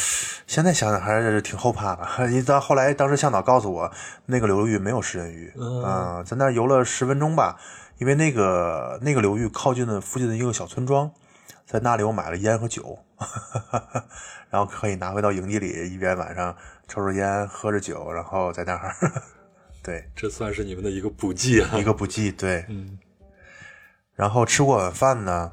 [0.47, 2.07] 现在想想还是挺后怕的。
[2.29, 3.91] 因为到后来，当时向导告诉我，
[4.27, 5.53] 那个流域没有食人鱼。
[5.59, 7.57] 嗯啊在那儿游了十分钟吧，
[8.01, 11.13] 因为那个那个流域靠近的附近的一个小村庄，
[11.67, 12.99] 在那里我买了烟和酒，
[14.49, 16.57] 然后可以拿回到营地里，一边晚上
[16.89, 18.97] 抽着烟，喝着酒，然后在那儿，
[19.85, 21.77] 对，这算是你们的一个补剂啊。
[21.79, 22.65] 一个补剂，对。
[22.69, 22.99] 嗯
[24.15, 25.53] 然后吃过晚饭呢，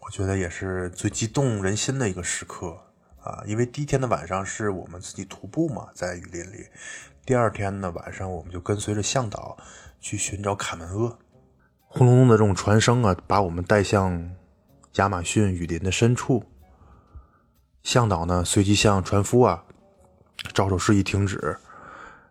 [0.00, 2.78] 我觉得也是最激动人心的一个时刻
[3.22, 6.66] 啊，因为第一天的晚上是我们自己徒步嘛，在雨林里，
[7.26, 9.58] 第二天呢晚上我们就跟随着向导
[10.00, 11.18] 去寻找卡门鳄。
[11.96, 14.30] 轰隆隆的这种船声啊，把我们带向
[14.96, 16.44] 亚马逊雨林的深处。
[17.82, 19.64] 向导呢随即向船夫啊
[20.52, 21.56] 招手示意停止，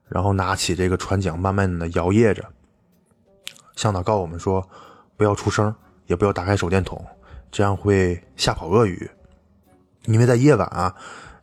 [0.08, 2.46] 然后拿起这个船桨慢慢的摇曳着。
[3.76, 4.70] 向导告诉我们说，
[5.18, 5.74] 不要出声，
[6.06, 7.04] 也不要打开手电筒，
[7.50, 9.10] 这样会吓跑鳄鱼。
[10.06, 10.96] 因为在夜晚啊，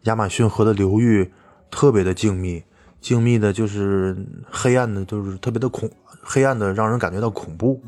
[0.02, 1.32] 亚马逊河的流域
[1.72, 2.62] 特别的静谧，
[3.00, 4.16] 静谧的就是
[4.48, 5.90] 黑暗的，就是特别的恐，
[6.22, 7.82] 黑暗的让人感觉到恐怖。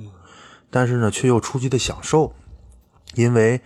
[0.75, 2.33] 但是呢，却又出奇的享受，
[3.15, 3.61] 因为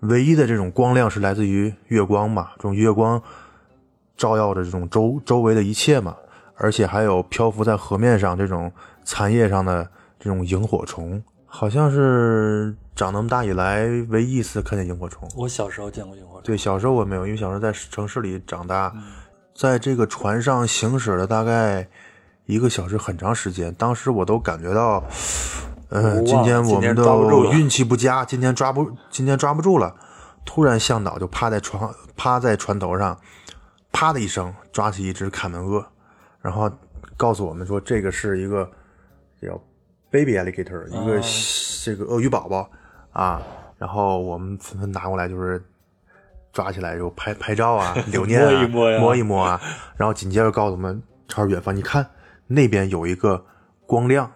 [0.00, 3.22] 唯一的这种光亮是来自于月光嘛，这种月光
[4.16, 6.16] 照耀着这种周周围的一切嘛，
[6.56, 8.72] 而且还有漂浮在河面上这种
[9.04, 9.86] 残叶上的
[10.18, 15.28] 这种萤火虫，好像是长那么大以来唯一一次看见萤火虫。
[15.36, 16.42] 我小时候见过萤火虫。
[16.44, 18.90] 对，小时候我没有，因为小时候在城市里长大，
[19.54, 21.86] 在这个船上行驶了大概
[22.46, 23.70] 一个小时，很长时间。
[23.74, 25.04] 当时我都感觉到，
[25.92, 29.94] 呃，今天我们抓不住了都运气不佳，今天抓不，今天抓不住了。
[30.42, 33.18] 突然，向导就趴在床趴在船头上，
[33.92, 35.84] 啪的一声抓起一只卡门鳄，
[36.40, 36.70] 然后
[37.14, 38.66] 告诉我们说，这个是一个
[39.42, 39.60] 叫
[40.10, 41.20] baby alligator，一个
[41.84, 42.70] 这个鳄鱼宝宝
[43.12, 43.42] 啊。
[43.76, 45.62] 然后我们纷纷拿过来，就是
[46.54, 49.60] 抓起来就拍拍照啊， 留念啊，摸一摸呀摸一摸啊。
[49.96, 52.08] 然后紧接着告诉我们，朝着远方，你看
[52.46, 53.44] 那边有一个
[53.86, 54.32] 光亮，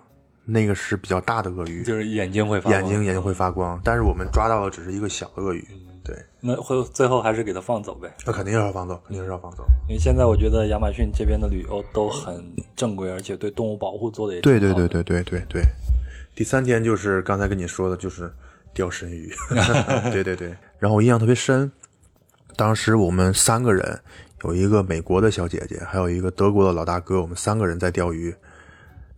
[0.48, 3.80] 那个是比较大的鳄鱼，就是眼睛会发光眼睛眼睛会发光。
[3.82, 5.66] 但是我们抓到的只是一个小的鳄鱼，
[6.04, 8.08] 对，那会最后还是给它放走呗。
[8.24, 9.66] 那肯定是要放走，肯定是要放走。
[9.88, 12.40] 因为现在我觉得亚马逊这边的旅游都很
[12.76, 15.62] 正规，而且对动物保护做的也对对对对对对对。
[16.36, 18.32] 第三天就是刚才跟你说的，就是
[18.72, 19.28] 钓神鱼。
[20.12, 20.54] 对对对。
[20.78, 21.72] 然后我印象特别深，
[22.54, 23.98] 当时我们三个人，
[24.44, 28.32] 有一个美国的小姐姐，还有一个德国的老大哥，我们三个人在钓鱼。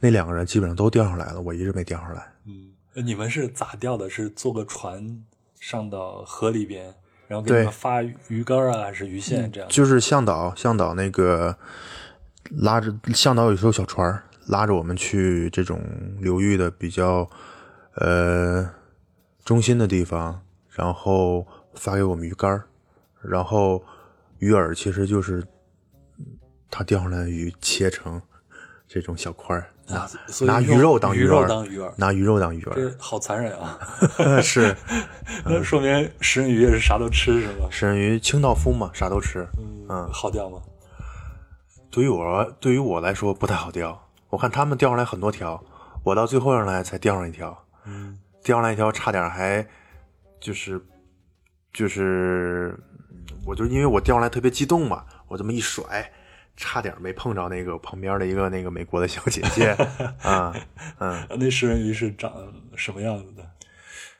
[0.01, 2.33] 那两个人基本上都钓上来了，我一直没钓上来。
[2.47, 2.73] 嗯
[3.05, 4.11] 你们是咋钓的？
[4.11, 5.25] 是坐个船
[5.61, 6.93] 上到河里边，
[7.29, 9.69] 然后给对你们发鱼竿啊，还是鱼线这样？
[9.71, 11.57] 就是向导，向导那个
[12.51, 15.81] 拉着向导有时候小船拉着我们去这种
[16.21, 17.29] 流域的比较
[17.97, 18.69] 呃
[19.45, 22.61] 中心的地方，然后发给我们鱼竿
[23.23, 23.85] 然后
[24.39, 25.47] 鱼饵其实就是
[26.69, 28.21] 他钓上来的鱼切成
[28.89, 29.57] 这种小块
[29.95, 33.79] 啊所以用拿鱼肉当鱼饵当鱼饵，拿鱼肉当鱼饵，这好残忍啊！
[34.43, 34.75] 是
[35.45, 37.67] 那说明食人鱼也是啥都吃是吧？
[37.71, 39.47] 食人鱼清道夫嘛，啥都吃。
[39.89, 40.59] 嗯，好钓吗？
[41.91, 43.99] 对于我对于我来说不太好钓，
[44.29, 45.63] 我看他们钓上来很多条，
[46.05, 49.67] 我到最后上来才钓上一条，嗯，钓上来一条差点还
[50.39, 50.79] 就是
[51.73, 52.79] 就是，
[53.47, 56.13] 我就因为我钓上来特别激动嘛，我这么一甩，
[56.61, 59.71] 差点没碰着那个旁边的一个那个美国的小姐姐
[60.23, 60.53] 啊
[60.99, 62.33] 嗯，那食人鱼是长
[62.75, 63.49] 什么样子的？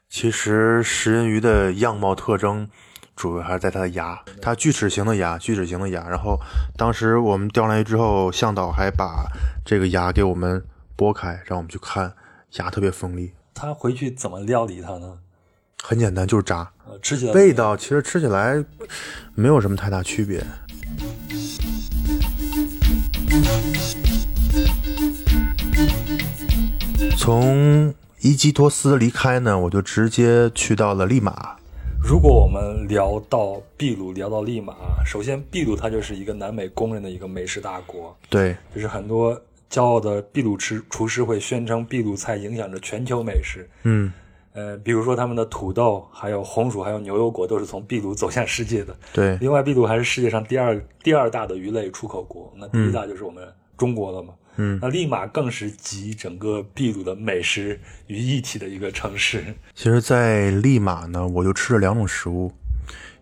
[0.09, 2.71] 其实食人鱼的样貌特征
[3.17, 6.09] 主要还是在它的牙，它锯齿形的牙，锯齿形的牙。
[6.09, 6.39] 然后
[6.77, 9.27] 当时我们钓上来之后，向导还把
[9.67, 10.65] 这个牙给我们
[10.97, 12.15] 剥开，让我们去看，
[12.53, 13.33] 牙特别锋利。
[13.53, 15.19] 他回去怎么料理它呢？
[15.83, 16.71] 很简单，就是炸。
[16.87, 18.65] 呃，吃起来味道其实吃起来
[19.35, 20.43] 没有什么太大区别。
[27.19, 31.57] 从伊基托斯离开呢，我就直接去到了利马。
[32.01, 34.73] 如果我们聊到秘鲁，聊到利马，
[35.05, 43.69] 首先秘鲁它就是一个南美公认的一个美食大国，对，就是很多骄傲的秘鲁吃厨师会宣称秘鲁菜影响着全球美食。
[43.83, 44.13] 嗯，
[44.53, 48.97] 呃，比如说他们的土豆、还有红薯、还有牛油果都是从秘鲁走向世界的。
[49.13, 53.43] 对，另外，秘鲁还是世界上第二第二大的鱼类出口国，那第一大就是我们
[53.77, 54.29] 中国了嘛。
[54.31, 54.45] 嗯，
[54.81, 59.45] 那利马更是集整个秘鲁的美食于一体的一个城市。
[59.75, 62.53] 其实，在利马呢，我就吃了两种食物，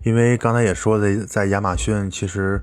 [0.03, 2.62] 因为刚才也说的，在亚马逊其实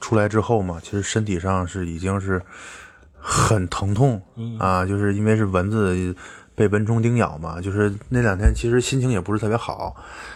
[0.00, 2.42] 出来之后嘛，其实身体上是已经是
[3.12, 4.20] 很疼痛、
[4.58, 6.14] 啊，就是因为是蚊子
[6.56, 9.94] 被蚊虫叮咬嘛，就是那两天其实心情也不是特别好，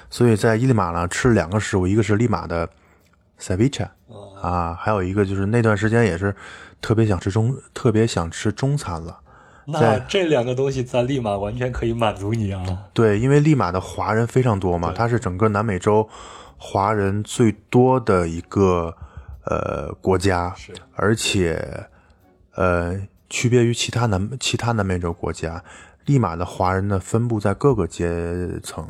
[0.09, 2.69] 所以在伊利马呢吃了两个食物，一个是利马的
[3.41, 3.89] ceviche
[4.41, 6.33] 啊，还有一个就是那段时间也是
[6.87, 9.19] 特别想吃中，特别想吃中餐了。
[9.65, 12.65] 那这两个东西在利马完全可以满足你啊！
[12.95, 16.09] 对，因为利马的华人非常多嘛，它是整个南美洲
[16.57, 18.95] 华人最多的一个
[19.47, 21.89] 呃国家，是而且
[22.55, 22.97] 呃
[23.29, 25.61] 区别于其他南其他南美洲国家，
[26.05, 28.89] 利马的华人呢分布在各个阶层，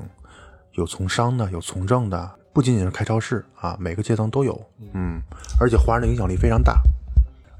[0.72, 4.60] 有从商的，有从政的，不仅仅是开超市啊，每个阶层都有，
[4.92, 5.22] 嗯，
[5.58, 6.74] 而且华人的影响力非常大，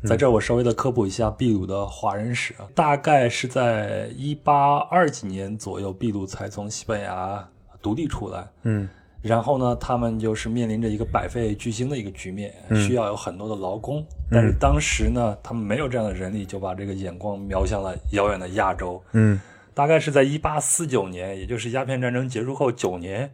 [0.07, 7.47] 在这儿我稍微的科普一下秘鲁的华人史啊，大概是在一八二几年左右，秘鲁才从西班牙
[7.83, 8.47] 独立出来。
[8.63, 8.89] 嗯
[9.23, 14.05] 然后呢，他们就是面临着一个百废俱兴的一个局面，嗯需要有很多的劳工。
[14.31, 19.03] 但是当时呢，他们没有这样的人力，就把这个眼光瞄向了遥远的亚洲。
[19.13, 19.41] 嗯
[19.75, 23.31] 大概是在一八四九年，也就是鸦片战争结束后九年，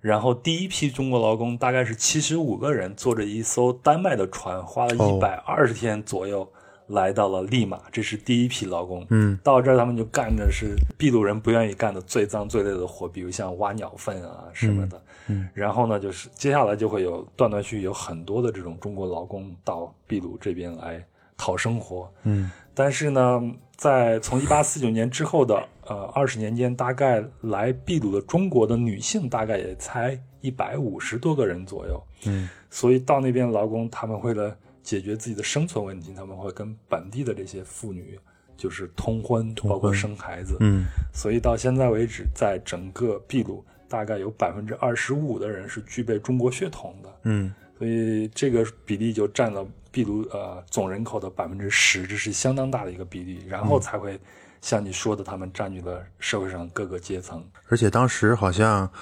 [0.00, 6.48] 然后第一批中国劳工大概是七十五个人，坐着一艘丹麦的船，花了哦一百二十天左右。
[6.90, 9.06] 来到了利马，这是第一批劳工。
[9.10, 15.00] 嗯，到这儿他们就干的是秘鲁人不愿意干的最脏最累的活，比如像挖鸟粪啊什么的。
[15.28, 21.00] 嗯然后呢，就是接下来就会有断断续续有很多的这种中国劳工到秘鲁这边来
[21.36, 22.12] 讨生活。
[22.24, 23.40] 嗯但是呢，
[23.76, 32.02] 在从一八四九年之后的呃二十年间，大概来秘鲁的中国的女性大概也才一百五十多个人左右。
[32.26, 38.18] 嗯所以到那边劳工，他们为了解决自己的生存问题，他们会跟本地的这些妇女
[38.56, 40.56] 就是通婚，通包括生孩子。
[40.60, 47.08] 嗯所以到现在为止，在整个秘鲁，大概有百分之二十五的人是具备中国血统的。
[47.24, 53.42] 嗯所以这个比例就占了秘鲁呃总人口的百分之十，这是相当大的一个比例。
[53.48, 54.20] 然后才会
[54.60, 57.42] 像你说的，他们占据了社会上各个阶层。
[57.70, 58.92] 而且当时好像，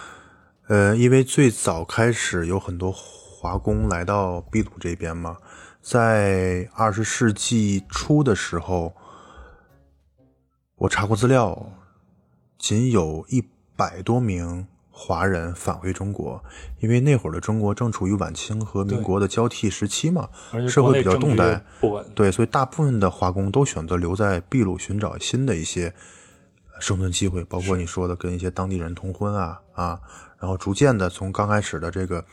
[0.69, 5.39] 呃，因为最早开始有很多华工来到秘鲁这边嘛，
[5.83, 8.95] 在二十世纪初的时候，
[10.77, 11.73] 我查过资料，
[12.57, 13.43] 仅有一
[13.75, 14.69] 百多名
[15.01, 16.43] 华人返回中国，
[16.81, 20.29] 因为那会儿的中国正处于晚清和民国的交替时期嘛，
[20.69, 21.63] 社会比较动荡。
[22.17, 25.95] 对，所以大部分的华工都选择留在秘鲁寻找新的一些
[26.81, 30.01] 生存机会，包括你说的跟一些当地人通婚啊啊，
[30.41, 32.25] 然后逐渐的从刚开始的这个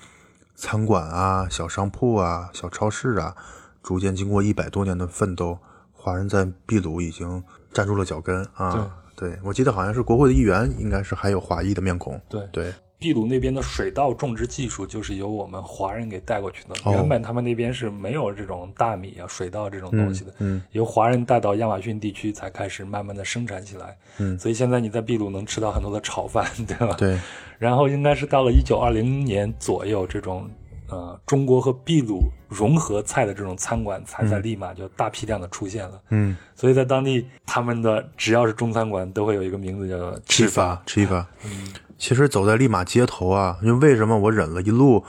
[0.56, 3.36] 餐馆啊、小商铺啊、小超市啊，
[3.84, 5.60] 逐渐经过一百多年的奋斗，
[5.94, 8.92] 华人在秘鲁已经站住了脚跟啊。
[9.16, 12.20] 对，我记得好像是国会的议员，应该是还有华裔的面孔。
[12.28, 16.76] 对对，秘鲁那边的水稻种植技术就是由我们华人给带过去的。
[16.84, 23.98] 哦原本他们那边是没有这种大米啊、水稻这种东西的，嗯由华人带到亚马逊地区才开始慢慢的生产起来。
[24.18, 26.96] 嗯所以现在你在秘鲁能吃到很多的炒饭，对吧？。
[26.98, 27.20] 对，
[27.58, 30.50] 然后应该是到了一九二零年左右，这种
[30.90, 36.02] 呃中国和秘鲁融合菜的这种餐馆才在利马就大批量的出现了。
[36.10, 40.84] 嗯，所以在当地，他们的只要是中餐馆都会有一个名字叫做吃法法。
[40.86, 41.28] 吃法。
[41.46, 45.02] 嗯其实走在利马街头啊，因为为什么我忍了一路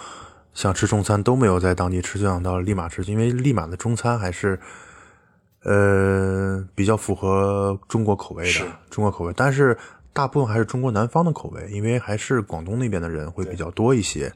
[0.55, 4.57] 想吃中餐都没有在当地吃，就想到利马吃，因为利马的中餐还是
[5.65, 9.77] 呃比较符合中国口味的中国口味，但是
[10.13, 14.33] 大部分还是中国南方的口味，因为还是广东那边的人会比较多一些。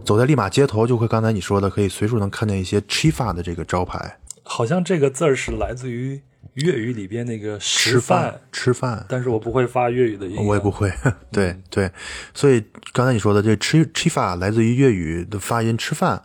[0.00, 6.20] 走在利马街头，就会刚才你说的，可以随处能看见一些 chifa 的这个招牌，好像这个字儿是来自于
[6.54, 10.36] 粤语里边那个食吃饭，吃饭，但是我不会发粤语的音。
[10.44, 10.70] 我也不。
[10.70, 10.90] 会，
[11.30, 11.90] 对对，
[12.34, 16.22] 所以刚才你说的这吃 chifa 来自于粤语的发音吃饭，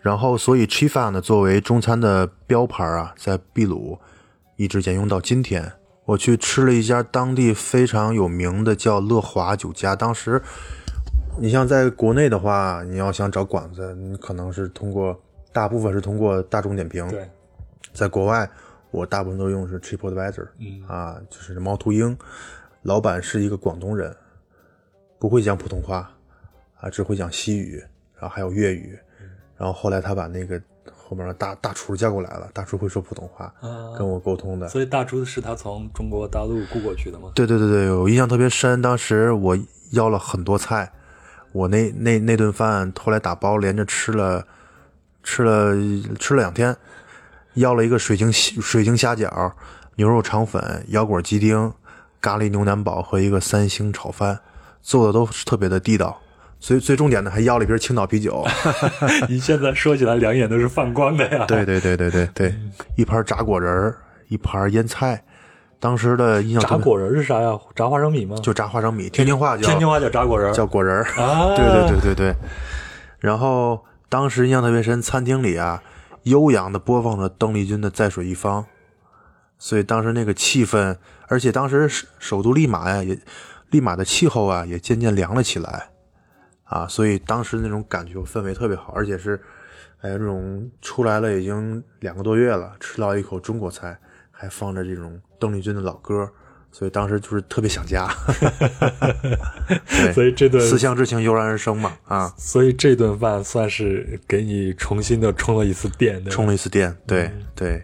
[0.00, 3.98] 然后所以 chifa 呢作为中餐的标牌啊，在秘鲁
[4.56, 5.72] 一直沿用到今天。
[6.04, 10.40] 我去吃了一家当地非常有名的叫乐华酒家，当时
[11.38, 15.18] 你像在国内的话，你要想找馆子，你可能是通过
[15.52, 17.28] 大部分是通过大众点评，对，
[17.92, 18.48] 在国外，
[18.90, 22.16] 我大部分都用的是 TripAdvisor，嗯啊，就是猫头鹰，
[22.82, 24.14] 老板是一个广东人，
[25.18, 26.10] 不会讲普通话，
[26.80, 27.84] 啊，只会讲西语，
[28.14, 28.98] 然后还有粤语，
[29.58, 30.58] 然后后来他把那个
[30.96, 34.68] 后面的大大厨叫过来了，大厨会说普通话，啊跟我沟通的。
[34.68, 37.32] 所以大厨是他从中国大陆雇过去的吗？
[37.34, 39.54] 对对对对，我印象特别深，当时我
[39.90, 40.90] 要了很多菜，
[41.56, 44.46] 我那那那顿饭后来打包连着吃了，
[45.22, 45.74] 吃了
[46.18, 46.76] 吃了两天，
[47.54, 49.50] 要了一个水晶水晶虾饺、
[49.94, 51.72] 牛肉肠粉、腰果鸡丁、
[52.20, 54.38] 咖喱牛腩煲和一个三星炒饭，
[54.82, 56.20] 做的都是特别的地道。
[56.58, 58.44] 最最重点的还要了一瓶青岛啤酒，
[59.28, 61.46] 你现在说起来两眼都是放光的呀。
[61.46, 62.54] 对对对对对对，
[62.96, 63.96] 一盘炸果仁儿，
[64.28, 65.22] 一盘腌菜，
[65.78, 67.58] 当时的印象炸果仁是啥呀？
[67.74, 68.36] 炸花生米吗？
[68.42, 70.52] 就炸花生米，天津话叫天津话叫炸果仁。
[70.52, 71.04] 叫果仁儿。
[71.22, 72.34] 啊，对对对对对。
[73.18, 75.82] 然后当时印象特别深，餐厅里啊，
[76.22, 78.62] 悠扬的播放着邓丽君的《在水一方》，
[79.58, 80.96] 所以当时那个气氛，
[81.28, 83.18] 而且当时首首都利马呀，也
[83.70, 85.90] 利马的气候啊，也渐渐凉了起来，
[86.64, 89.40] 啊，所以当时那种感觉氛围特别好，而且是，
[90.00, 93.98] 哎呀，这种出来了已经两个多月了，吃到一口中国菜，
[94.30, 96.30] 还放着这种邓丽君的老歌。
[96.72, 98.06] 所以当时就是特别想家，
[99.88, 107.82] 对，所以这顿思乡之情油然而生嘛，啊，所以这顿饭算是给你重新的充了一次电，对充了一次电，对对，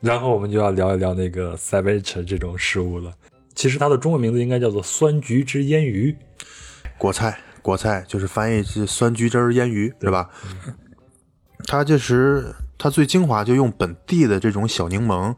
[0.00, 3.12] 然后我们就要聊一聊那个 savage 这种食物了。
[3.56, 6.16] 其实它的中文名字应该叫做酸橘汁腌鱼。
[6.98, 10.30] 果菜果菜就是翻译是酸橘汁儿腌鱼，对吧？
[11.66, 15.34] 它其实它最精华就用本地的这种小柠檬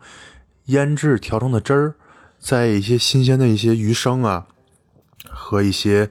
[0.66, 1.94] 腌制调成的汁儿，
[2.38, 4.46] 在一些新鲜的一些鱼生啊
[5.28, 6.10] 和一些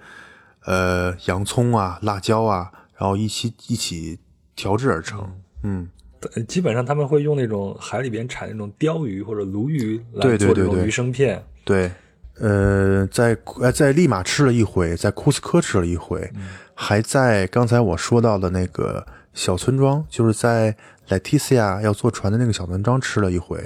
[0.65, 4.19] 呃洋葱啊、辣椒啊，然后一起一起
[4.55, 5.31] 调制而成。
[5.63, 5.89] 嗯，
[6.35, 11.43] 呃基本上他们会用那种海里边产那种鲷鱼或者鲈鱼来做这种鱼生片。
[11.63, 11.91] 对，
[12.39, 16.31] 呃，在呃在利马吃了一回，在库斯科吃了一回，
[16.73, 20.75] 还在刚才我说到的那个小村庄，就是在
[21.07, 23.63] Leticia 要坐船的那个小村庄吃了一回。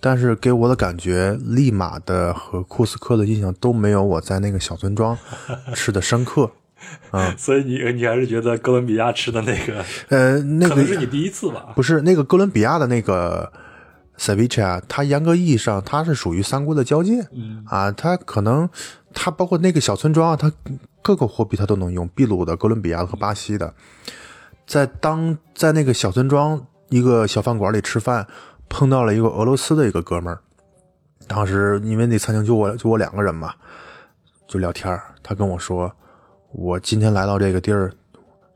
[0.00, 5.16] 但是给我的感觉，利马的和库斯科的印象都没有我在那个小村庄
[5.74, 6.50] 吃的深刻。
[7.36, 11.72] 所以你你还是觉得哥伦比亚吃的那个呃，那个可能是你第一次吧？
[11.74, 13.50] 不是那个哥伦比亚的那个
[14.18, 18.68] ceviche 啊，它严格意义上它是属于三国的交界，嗯啊，它可能
[19.14, 20.52] 它包括那个小村庄啊，它
[21.02, 23.72] 各个货币它都能用，秘鲁的、哥伦比亚和巴西的，
[24.66, 28.26] 在当在那个小村庄一个小饭馆里吃饭，
[28.68, 30.40] 碰到了一个俄罗斯的一个哥们儿，
[31.26, 33.54] 当时因为那餐厅就我就我两个人嘛，
[34.46, 35.02] 就聊天儿。
[35.22, 35.92] 他跟我说，
[36.52, 37.92] 我今天来到这个地儿，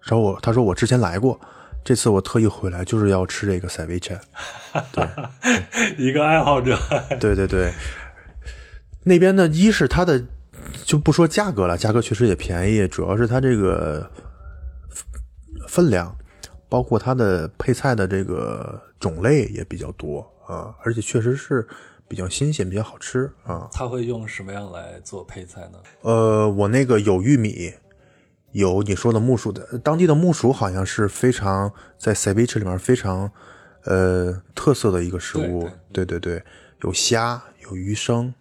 [0.03, 1.41] 然后我他说我之前来过。
[1.83, 4.19] 这次我特意回来就是要吃这个 ceviche，
[5.97, 6.79] 一个爱好者，
[7.19, 7.73] 对对对，
[9.03, 10.23] 那边呢，一是它的
[10.85, 14.11] 就不说价格了，价格确实也便宜，主要是它这个
[15.67, 16.15] 分量，
[16.69, 21.67] 包括它的配菜的这个种类也比较多啊，而且确实是
[22.07, 23.69] 比较新鲜，比较好吃啊。
[23.73, 25.79] 他会用什么样来做配菜呢？
[26.03, 27.73] 呃，我那个有玉米，
[28.53, 33.33] 有你说的木薯的，当地的木薯好像是非常在 ceviche 里面非常
[33.85, 35.69] 呃特色的一个食物。
[35.93, 36.45] 对对对，
[36.83, 38.35] 有虾，有鱼生，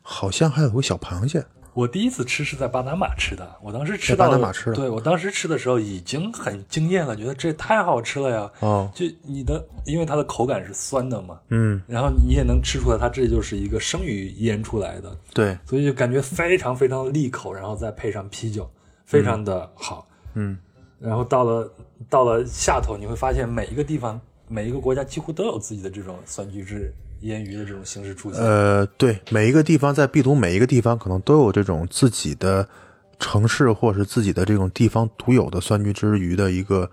[0.00, 1.44] 好像还有个小螃蟹。
[1.78, 8.50] 我第一次吃是在巴拿马吃的，我当时吃到巴拿马吃的对我当时吃的时候已经很惊艳了，觉得这太好吃了呀！
[8.58, 18.68] 哦，就你的，因为它的口感是酸的嘛，嗯，然后你也能吃出来，它这就是一个生鱼腌出来的，对，所以就感觉非常非常的利口，然后再配上啤酒，
[19.04, 20.04] 非常的好。
[20.34, 20.58] 嗯，
[20.98, 21.72] 然后到了
[22.10, 28.42] 到了下头，你会发现每一个地方、每一个国家几乎都有自己的这种酸橘汁腌鱼的这种形式出现。
[28.42, 32.66] 呃，对，每一个地方在秘鲁每一个地方可能都有这种自己的
[33.18, 36.90] 城市或者是自己的这种地方独有的酸橘汁鱼的一个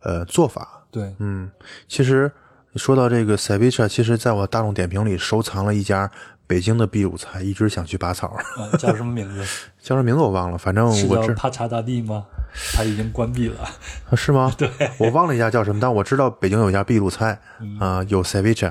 [0.00, 0.84] 呃做法。
[0.90, 1.50] 对，嗯，
[1.88, 2.30] 其实
[2.76, 6.10] 说到这个 ceviche，其实在我大众点评里收藏了一家
[6.46, 9.42] 北京的秘鲁菜，一直想去拔草， 啊，叫什么名字？
[9.80, 12.26] 叫什么名字我忘了，反正是我知叫帕查大帝吗？
[12.74, 13.60] 它已经关闭了。
[14.10, 14.52] 啊是吗？
[14.58, 14.68] 对，
[14.98, 17.40] 我忘了一家叫什么，但我知道北京有一家秘鲁菜
[17.80, 18.70] 啊、有 ceviche。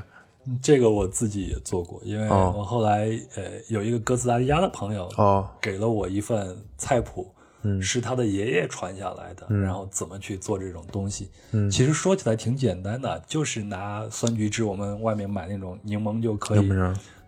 [0.61, 7.31] 这个我自己也做过，因为哦我后来呃有一个哥斯达黎加的朋友哦，给了我一份菜谱，
[7.61, 11.29] 嗯是他的爷爷传下来的，然后怎么去做这种东西。
[11.51, 16.69] 嗯，其实说起来挺简单的，就是拿酸橘汁，我们外面买那种柠檬就可以。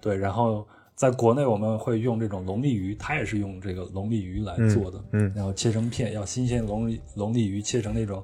[0.02, 5.00] 对，然后在国内我们会用这种龙利鱼，它也是用这个龙利鱼来做的。
[5.12, 8.24] 嗯然后切成片，要新鲜龙龙利鱼切成那种。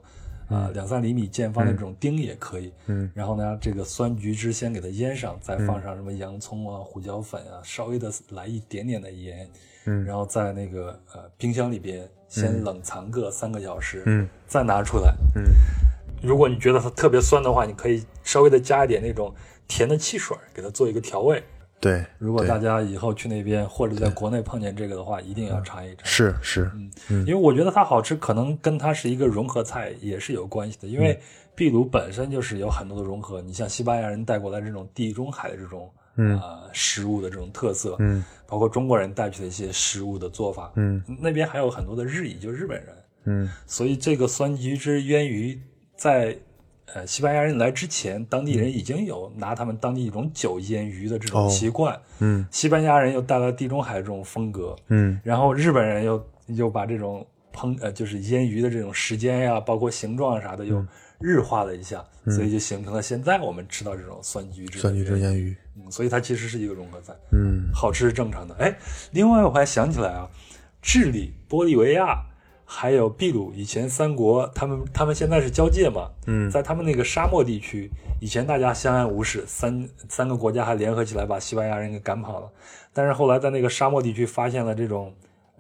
[0.50, 9.48] 啊、两三厘米见方的这种丁也可以，嗯，然后呢，这个酸橘汁先给它腌上，再放上什么洋葱啊、胡椒粉啊，稍微的来一点点的盐，
[9.86, 10.04] 嗯。
[10.04, 15.44] 然后在那个呃冰箱里边先冷藏个三个小时，嗯，再拿出来，嗯，
[16.22, 19.34] 如果你觉得它特别酸的话，你可以稍微的加一点那种
[19.68, 21.44] 甜的汽水，给它做一个调味。
[21.80, 26.06] 对，如果大家以后去那边或者在国内碰见这个的话，一定要尝一尝。
[26.06, 26.72] 是是，
[27.10, 30.88] 因为我觉得它好吃，可能跟它是一个融合菜也是有关系的。
[30.88, 31.18] 因为
[31.56, 38.24] 秘鲁本身就是有很多的融合，你像西班牙人带过来这种地中海的这种呃食物的这种特色，嗯。
[38.46, 41.02] 包括中国人带去的一些食物的做法，嗯。
[41.20, 43.50] 那边还有很多的日裔，就日本人，嗯。
[43.66, 45.58] 所以这个酸橘汁源于
[45.96, 46.38] 在
[46.94, 52.46] 呃西班牙人来之前，当地人已经有拿他们当地一种酒腌鱼的这种哦习惯，嗯。
[52.52, 55.20] 西班牙人又带来地中海这种风格，嗯。
[55.24, 60.84] 然后日本人又又把这种烹呃就是腌鱼的这种时间呀，包括形状啥的又
[61.20, 64.80] 日化了一下，所以就形成了现在我们吃到这种酸橘汁。
[64.80, 67.70] 酸橘汁腌鱼，嗯，所以它其实是一个融合菜，嗯。
[67.74, 68.56] 好吃是正常的。
[68.56, 68.74] 哎，
[69.12, 70.28] 另外我还想起来啊，
[70.82, 72.26] 智利、玻利维亚
[72.72, 77.90] 还有秘鲁，以前三国他们他们现在是交界嘛，嗯在他们那个沙漠地区，
[78.22, 82.48] 以前大家相安无事，三三个国家还联合起来把西班牙人给赶跑了。
[82.94, 85.12] 但是后来在那个沙漠地区发现了这种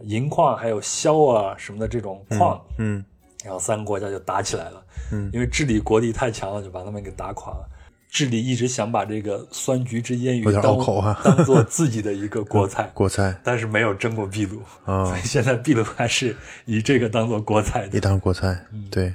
[0.01, 3.03] 银矿还有硝啊什么的这种矿，嗯
[3.43, 4.85] 然后三个国家就打起来了。
[5.11, 7.67] 嗯，因为治理国力太强了，就把他们给打垮了。
[8.09, 16.35] 智利一直想把这个酸橘汁腌鱼当口啊 当做自己的一个国菜， 国菜但是没有争过秘鲁，啊 所以现在秘鲁还是
[16.65, 18.01] 以这个当做国菜的也。
[18.01, 19.13] 当国菜，对，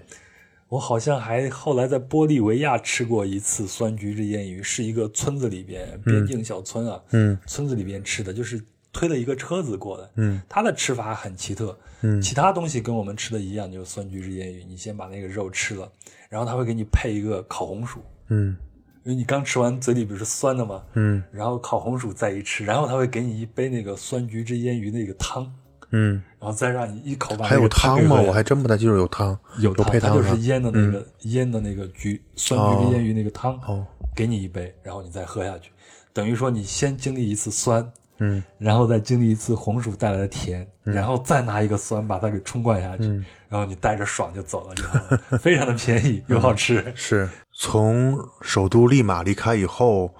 [0.68, 12.22] 我好像还后来在玻利维亚吃过一次酸橘汁腌鱼，是一个村子里边边境小村啊，嗯村子里边吃的，就是推了一个车子过来，嗯，它的吃法很奇特，嗯。
[12.22, 15.90] 其他东西跟我们吃的一样，就是酸橘汁腌鱼，你先把那个肉吃了，
[16.28, 18.56] 然后他会给你配一个烤红薯，嗯
[19.04, 20.82] 因为你刚吃完嘴里不是酸的吗？
[20.94, 21.22] 嗯。
[21.30, 25.50] 然后烤红薯再一吃，然后他会给你一杯那个酸橘汁腌鱼那个汤，
[25.90, 28.20] 嗯，然后再让你一口把还有那个汤吗？
[28.20, 33.86] 我还真不太记住有汤，有配汤啊它就是腌的那个、腌的那个橘酸橘汁腌鱼那个汤，哦。
[34.16, 35.72] 给你一杯，然后你再喝下去，
[36.12, 37.84] 等于说你先经历一次酸，
[38.18, 38.40] 嗯。
[38.58, 43.24] 然后再经历一次红薯带来的甜，然后再拿一个酸把它给冲灌下去，嗯。
[43.48, 46.92] 然后你带着爽就走了就好了，非常的便宜又好吃。
[46.94, 50.12] 是从首都利马离开以后，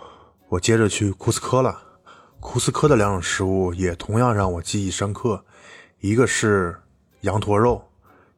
[0.50, 1.82] 我接着去库斯科了。
[2.38, 5.44] 库斯科的两种食物也同样让我记忆深刻，
[6.00, 6.78] 一个是
[7.22, 7.82] 羊驼肉，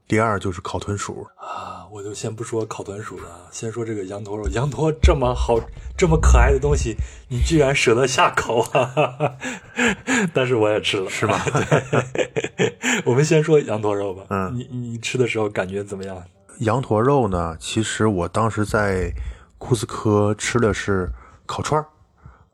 [0.09, 1.27] 第二就是烤豚鼠。
[1.37, 4.49] 啊，我就先不说烤豚鼠了，先说这个羊驼肉。
[4.55, 5.61] 羊驼这么好、
[5.99, 6.97] 这么可爱的东西，
[7.29, 9.37] 你居然舍得下口啊！
[10.33, 11.45] 但是我也吃了，是吧？
[12.57, 14.25] 对，我们先说羊驼肉吧。
[14.31, 16.23] 嗯你你你吃的时候感觉怎么样？
[16.59, 19.13] 羊驼肉呢，其实我当时在
[19.59, 21.11] 库斯科吃的是
[21.47, 21.87] 烤串儿，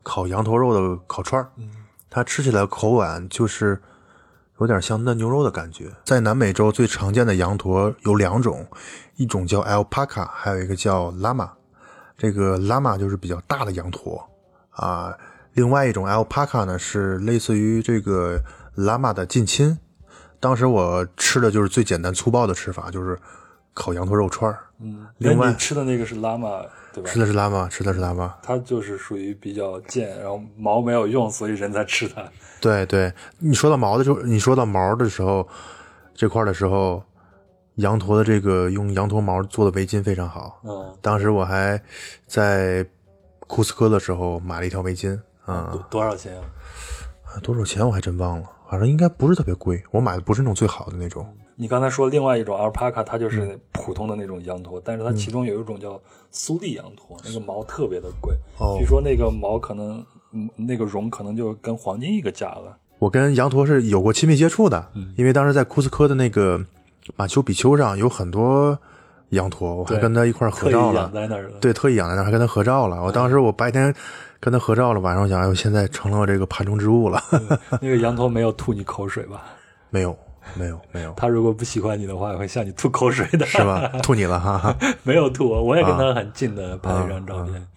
[0.03, 1.49] 烤羊驼肉的烤串儿。
[2.09, 3.81] 它吃起来口感就是
[4.59, 5.91] 有点像嫩牛肉的感觉。
[6.05, 8.67] 在南美洲最常见的羊驼有两种，
[9.15, 11.49] 一种叫 alpaca，还有一个叫 llama。
[12.15, 14.29] 这个 llama 就是比较大的羊驼
[14.69, 15.17] 啊，
[15.53, 18.39] 另外一种 alpaca 呢是类似于这个
[18.77, 19.77] llama 的近亲。
[20.39, 23.19] 当时我吃的就是最简单粗暴的吃法，就是
[23.73, 24.59] 烤羊驼肉串儿。
[24.79, 26.61] 嗯，另外你吃的那个是拉玛，
[26.93, 27.09] 对吧？
[27.09, 28.29] 吃的是 llama，吃的是 llama。
[28.41, 32.23] 它就是属于比较贱，然后毛没有用，所以人才吃它。
[32.59, 35.47] 对对，你说到毛的时候，你说到毛的时候，
[36.13, 37.01] 这块儿的时候，
[37.75, 40.59] 羊驼的这个用羊驼毛做的围巾非常好。
[40.63, 41.81] 嗯，当时我还
[42.27, 42.85] 在
[43.47, 46.43] 库斯科的时候买了一条围巾，啊、多多少钱啊？
[47.41, 49.81] 多少钱我还真忘了，反正应该不是特别贵。
[49.91, 55.99] 我买的不是那种最好的那种，你刚才说另外一种阿尔帕卡它就是普通的那种羊驼，但是它其中有一种叫
[56.31, 62.77] 苏利羊驼，那个毛特别的贵，哦据说那个毛可能，嗯那个绒可能就跟黄金一个价了。
[62.99, 64.87] 我跟羊驼是有过亲密接触的，
[65.17, 66.59] 因为当时在库斯科的那个
[67.15, 68.77] 马丘比丘上有很多
[69.29, 71.11] 羊驼，我还跟他一块儿合照了。
[71.59, 73.03] 对，特意养在那儿，还跟他合照了。
[73.03, 73.93] 我当时我白天
[74.39, 77.21] 跟他合照了，晚上想，哎呦，现在成了这个盘中之物了。
[77.81, 79.43] 那个羊驼没有吐你口水吧？
[79.89, 80.17] 没有，
[80.55, 83.45] 没有，没有，他如果不喜欢你的话，也会向你吐口水的。
[83.45, 83.87] 是吧？
[84.03, 84.75] 吐你了哈哈。
[85.03, 87.67] 没有吐，我也跟他很近的拍了一张照片。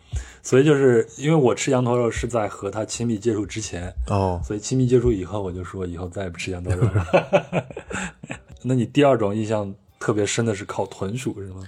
[0.43, 7.67] 所以就是因为我吃羊头肉是在和他亲密接触之前，哦，所以亲密接触以后，我就说以后再也不吃羊头肉了。
[8.63, 11.67] 那你第二种印象特别深的是烤豚鼠是吗？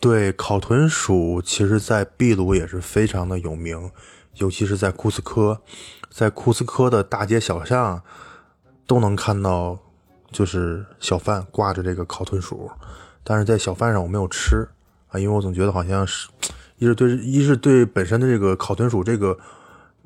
[0.00, 3.90] 对，烤豚鼠其实在秘鲁也是非常的有名，
[4.36, 5.60] 尤其是在库斯科，
[6.10, 8.02] 在库斯科的大街小巷
[8.86, 9.78] 都能看到，
[10.36, 12.70] 就是小贩挂着这个烤豚鼠，
[13.24, 14.68] 但是在小贩上我没有吃
[15.08, 16.28] 啊，因为我总觉得好像是，
[16.76, 19.38] 一是对一是对本身的这个烤豚鼠这个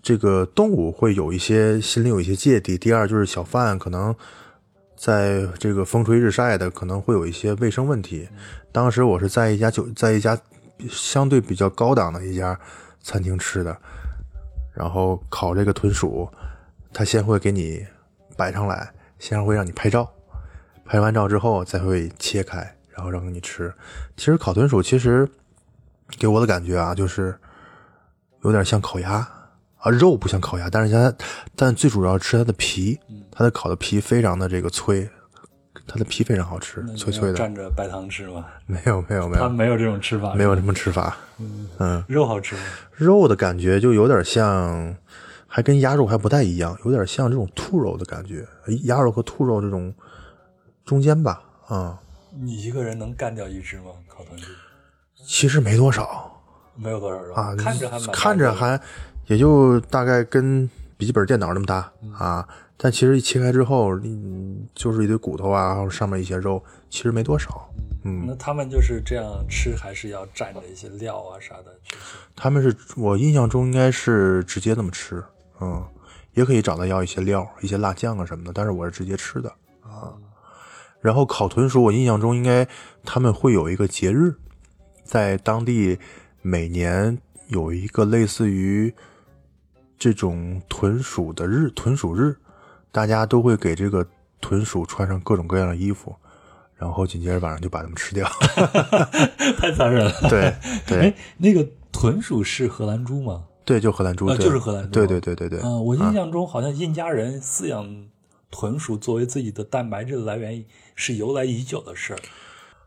[0.00, 4.14] 这个动物会有一些心里有一些芥蒂，第二就是小贩可能。
[5.02, 8.28] 在这个风吹日晒的，可能会有一些卫生问题。
[8.70, 10.38] 当时我是在一家酒，在一家
[10.90, 12.60] 相对比较高档的一家
[13.00, 13.74] 餐厅吃的，
[14.74, 16.28] 然后烤这个豚鼠，
[16.92, 17.82] 他先会给你
[18.36, 20.06] 摆上来，先会让你拍照，
[20.90, 23.72] 拍完照之后再会切开，然后让你吃。
[24.16, 25.28] 其实烤豚鼠其实
[26.18, 27.32] 给我的感觉啊，就是
[28.42, 29.24] 有点像烤鸭
[29.78, 31.14] 啊，肉不像烤鸭，但是它
[31.54, 32.98] 但最主要吃它的皮，
[33.30, 35.08] 它的烤的皮非常的这个脆，
[35.86, 37.38] 它的皮非常好吃，脆脆的。
[37.38, 38.46] 蘸着白糖吃吗？
[38.66, 41.16] 没有没有没有它没有这种吃法，没有这么吃法。
[41.78, 42.62] 嗯，肉好吃吗？
[42.96, 44.96] 肉的感觉就有点像，
[45.46, 48.44] 还跟鸭肉还不太一样，有点像这种兔肉的感觉，
[48.82, 49.94] 鸭肉和兔肉这种
[50.84, 51.42] 中间吧。
[51.66, 52.00] 啊、
[52.32, 53.90] 你一个人能干掉一只吗？
[54.08, 54.44] 烤豚鸡
[55.24, 56.42] 其实没多少
[56.74, 58.80] 没有多少肉啊，看着还看着还
[59.26, 67.70] 也就大概跟笔记本电脑那么大、啊，但其实一切开之后，嗯，就是一堆骨头啊，然后上面一些肉，其实没多少。
[68.04, 71.66] 嗯，那他们就是这样吃，还是要蘸着一些料啊啥的？
[72.34, 75.22] 他们是我印象中应该是直接那么吃，
[75.60, 75.86] 嗯，
[76.32, 79.59] 也可以找他要一些料、一些辣酱啊什么的，但是我是直接吃的啊。
[81.00, 82.66] 然后烤豚鼠，我印象中应该
[83.04, 84.34] 他们会有一个节日，
[85.02, 85.98] 在当地
[86.42, 88.94] 每年有一个类似于
[89.98, 92.36] 这种豚鼠的日，豚鼠日，
[92.92, 94.06] 大家都会给这个
[94.40, 96.14] 豚鼠穿上各种各样的衣服，
[96.76, 98.26] 然后紧接着晚上就把它们吃掉。
[99.58, 100.12] 太残忍了。
[100.28, 100.54] 对
[100.86, 103.44] 对哎，那个豚鼠是荷兰猪吗？
[103.64, 105.60] 对，就荷兰猪，呃就是荷兰猪对对对对对。
[105.60, 108.06] 啊、我印象中好像印加人饲养
[108.50, 110.64] 豚鼠作为自己的蛋白质的来源
[111.00, 112.18] 是由来已久的事儿。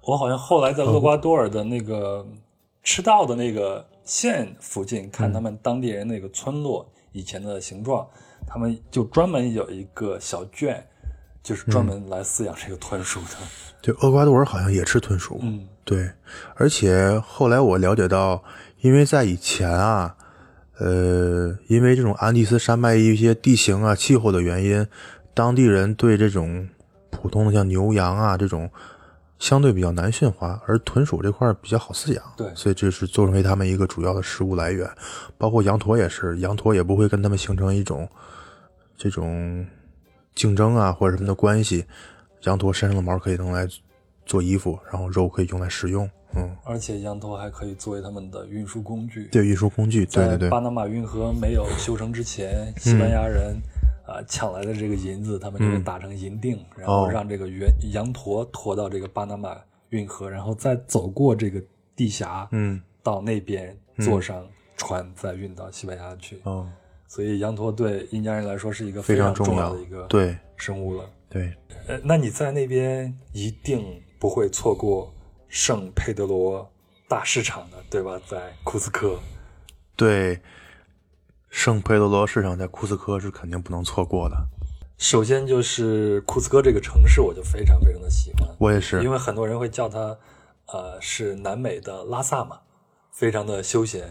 [0.01, 2.23] 我好像后来在厄瓜多尔的那个
[2.83, 8.07] 赤道的那个县附近看他们当地人那个村落以前的形状，
[8.45, 10.85] 他们就专门有一个小圈，
[11.41, 13.37] 就是专门来饲养这个豚鼠的。
[13.81, 15.39] 对，厄瓜多尔好像也吃豚鼠。
[15.41, 16.09] 嗯，对，
[16.55, 18.43] 而且后来我了解到，
[18.81, 20.15] 因为在以前啊，
[20.77, 24.85] 呃，因为这种安第斯山脉一些地形啊、气候的原因，
[25.33, 26.67] 当地人对这种
[27.21, 28.69] 普通的像牛羊啊这种
[29.39, 32.23] 相对比较难驯化，而豚鼠这块儿比较好饲养。
[32.37, 34.89] 对所以这是作为他们一个主要的食物来源。
[35.37, 38.07] 包括羊驼也是，羊驼也不会跟他们形成一种
[38.97, 39.65] 这种
[40.35, 41.85] 竞争啊或者什么的关系。
[42.43, 43.67] 羊驼身上的毛可以用来
[44.25, 46.09] 做衣服，然后肉可以用来食用。
[46.35, 49.29] 嗯，而且羊驼还可以作为他们的运输工具。
[49.31, 53.55] 对，运输工具，对对对巴，拿马运河没有修成之前，西班牙人
[54.05, 59.57] 啊、抢来的这个银子，他们就会打成银锭，然后哦让这个原羊驼驮到这个巴拿马
[59.89, 61.61] 运河，然后再走过这个
[61.95, 64.45] 地峡，嗯，到那边坐上
[64.75, 66.41] 船，再运到西班牙去。
[66.43, 66.67] 哦，
[67.07, 71.09] 所以羊驼对印加人来说是一个非常常重要的一个对生物了。
[71.29, 71.53] 对，
[71.87, 75.13] 呃，那你在那边一定不会错过
[75.47, 76.69] 圣佩德罗
[77.07, 78.19] 大市场的，对吧？
[78.27, 79.17] 在库斯科。
[79.95, 80.39] 对，
[81.53, 84.35] 圣佩德罗市场在库斯科是肯定不能错过的。
[84.97, 89.99] 首先就是库斯科这个城市，我就非常非常的喜欢，我也是因，为很多人会叫它，
[90.65, 92.57] 呃，是南美的拉萨嘛，
[93.11, 94.09] 非常的休闲。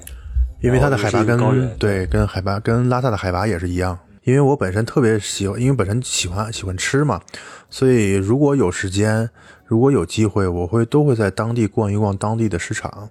[0.62, 3.98] 因为它的海拔跟高原对跟海拔跟拉萨的海拔也是一样。
[4.22, 7.20] 因为我本身特别喜欢，因为本身喜欢喜欢吃嘛，
[7.68, 9.28] 所以如果有时间，
[9.66, 13.10] 如果有机会，我会都会在当地逛一逛当地的市场。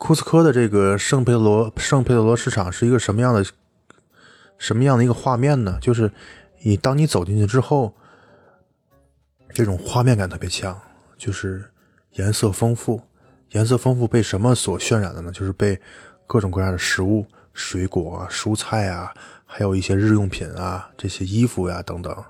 [0.00, 3.44] 库斯科的这个圣佩德罗圣佩德罗市场是一个什么样的
[4.56, 5.76] 什么样的一个画面呢？
[5.78, 6.10] 就是
[6.62, 7.94] 你当你走进去之后，
[9.52, 10.80] 这种画面感特别强，
[11.18, 11.70] 就是
[12.12, 13.02] 颜色丰富，
[13.50, 15.30] 颜色丰富被什么所渲染的呢？
[15.30, 15.78] 就是被
[16.26, 19.12] 各种各样的食物、水果、蔬菜啊，
[19.44, 22.24] 还有一些日用品啊，这些衣服呀、等等。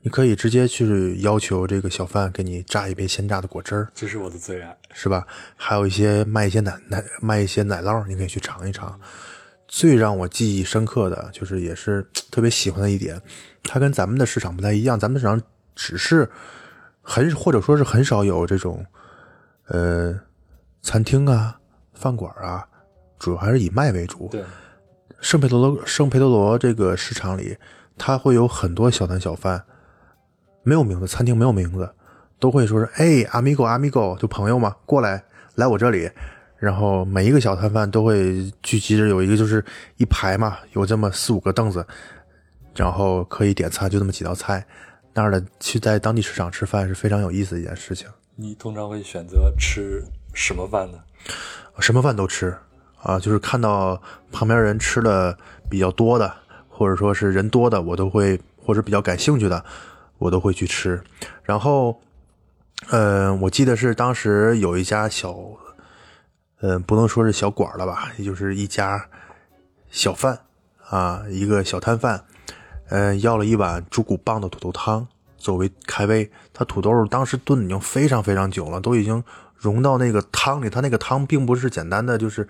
[0.00, 4.76] 你可以直接去要求这个小贩给你榨一杯鲜榨的果汁儿，这是我的最爱。
[4.92, 5.26] 是吧？
[5.56, 8.98] 还有一些卖一些奶奶卖一些奶酪，你可以去尝一尝。
[9.66, 13.20] 最让我记忆深刻的就是，也是特别喜欢的一点，
[13.64, 14.98] 它跟咱们的市场不太一样。
[14.98, 15.40] 咱们的市场
[15.74, 16.30] 只是
[17.02, 18.86] 很或者说是很少有这种
[19.66, 20.18] 呃
[20.80, 21.60] 餐厅啊、
[21.92, 22.66] 饭馆啊，
[23.18, 24.28] 主要还是以卖为主。
[24.32, 24.42] 对，
[25.20, 27.58] 圣佩德罗圣佩德罗这个市场里，
[27.98, 29.62] 它会有很多小摊小贩，
[30.68, 31.88] 没有名字，餐厅没有名字，
[32.38, 36.10] 都会说是哎，amigo amigo，就朋友嘛，过来来我这里。
[36.58, 39.64] 然后每一个小摊贩都会聚集着，有一个就是
[39.96, 41.86] 一排嘛，有这么四五个凳子，
[42.74, 44.66] 然后可以点餐，就这么几道菜。
[45.14, 48.06] 那儿的去在当地市场吃饭是非常有意思的一件事情。
[48.36, 50.04] 你通常会选择吃
[50.34, 50.98] 什么饭呢？
[51.78, 52.54] 什么饭都吃
[53.02, 54.00] 啊，就是看到
[54.30, 55.36] 旁边人吃的
[55.70, 56.32] 比较多的，
[56.68, 59.64] 或者说是人多的，我都会，或者比较感兴趣的，
[60.18, 61.02] 我都会去吃。
[61.42, 62.00] 然后，
[62.90, 65.34] 呃，我记得是当时有一家小，
[66.60, 69.08] 嗯、不能说是小馆了吧，也就是一家
[69.90, 70.38] 小贩
[70.88, 72.24] 啊，一个小摊贩，
[72.88, 75.06] 嗯、要了一碗猪骨棒的土豆汤
[75.36, 76.30] 作为开胃。
[76.52, 79.22] 他土豆当时炖已经非常非常久了，都已经
[79.54, 80.68] 融到那个汤里。
[80.68, 82.48] 他那个汤并不是简单的，就是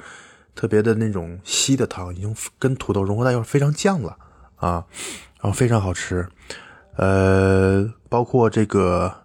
[0.55, 4.16] 特别的那种稀的汤，已经跟土豆融合在一块，非常酱了
[4.57, 4.87] 啊，
[5.41, 6.27] 然后非常好吃。
[6.99, 9.22] 呃，包括这个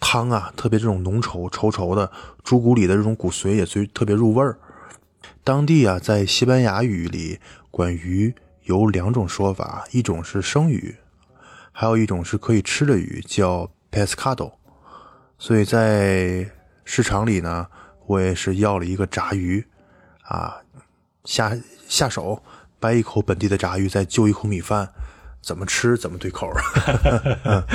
[0.00, 2.10] 汤啊，特别这种浓稠稠稠的，
[2.42, 4.58] 猪骨里的这种骨髓也最特别入味儿。
[5.44, 10.96] 当地啊，在西班牙语里，管鱼有两种说法，一种是生鱼，
[11.72, 14.52] 还有一种是可以吃的鱼，叫 pescado。
[15.38, 16.50] 所以在
[16.84, 17.66] 市场里呢，
[18.06, 19.66] 我也是要了一个炸鱼，
[20.22, 20.56] 啊，
[21.24, 21.54] 下
[21.86, 22.42] 下手
[22.80, 24.90] 掰一口本地的炸鱼，再就一口米饭，
[25.40, 26.60] 怎么吃怎么对口儿。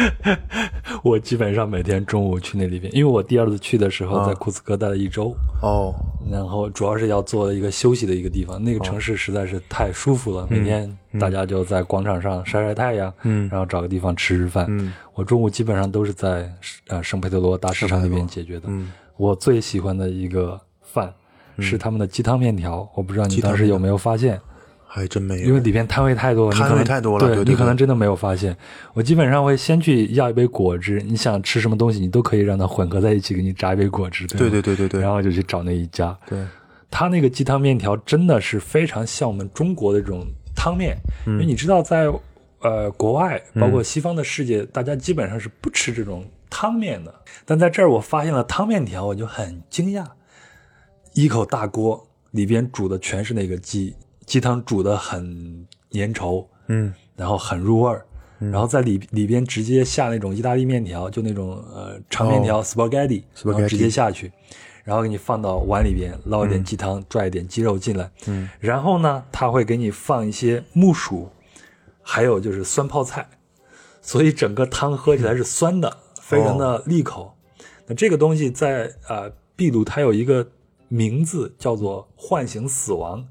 [1.04, 5.94] 我基本上每天中午去那里边，因为我第二次去的时候在库斯科待了一周，哦，
[6.32, 8.64] 然后主要是要做一个休息的一个地方。
[8.64, 14.66] 那个城市实在是太舒服了，每天大家就在广场上晒晒太阳，嗯然后找个地方吃吃饭。
[14.70, 16.52] 嗯我中午基本上都是在
[16.88, 18.64] 呃圣佩德罗大市场里边解决的。
[18.68, 21.14] 嗯，我最喜欢的一个饭
[21.60, 24.40] 是他们的鸡汤面条，我不知道你当时有没有发现。
[24.96, 28.56] 还真没有，因为里边摊位太多摊位太多了对对你对可能真的没有发现。
[28.94, 34.28] 我基本上会先去要一杯果汁，你想吃什么东西，你都可以让它混合在一起，给你榨一杯果汁。
[34.28, 36.46] 对吗对对对对，然后就去找那一家，对，
[36.92, 42.08] 他那个鸡汤面条真的是非常像我们中国的这种汤面，因为你知道在
[42.62, 47.12] 呃国外，包括西方的世界，大家基本上是不吃这种汤面的。
[47.46, 50.06] 但在这儿我发现了汤面条，我就很惊讶，
[51.14, 56.94] 一口大锅里边煮的全是那个鸡，鸡汤煮的很粘稠，嗯。
[57.16, 58.06] 然后很入味儿。
[58.52, 64.30] 然后在里里边直接下那种意大利面条，就那种呃长面条、spaghetti，然后直接下去，
[64.84, 71.30] 然后给你放到碗里边，捞一点鸡汤，拽一点鸡肉进来，嗯，然后呢，他会给你放一些木薯，
[72.02, 73.30] 还有就是酸泡菜，
[74.02, 77.34] 所以整个汤喝起来是酸的，非常的利口。
[77.86, 80.46] 那这个东西在呃秘鲁它有一个
[80.90, 83.26] 名字叫做唤醒死亡，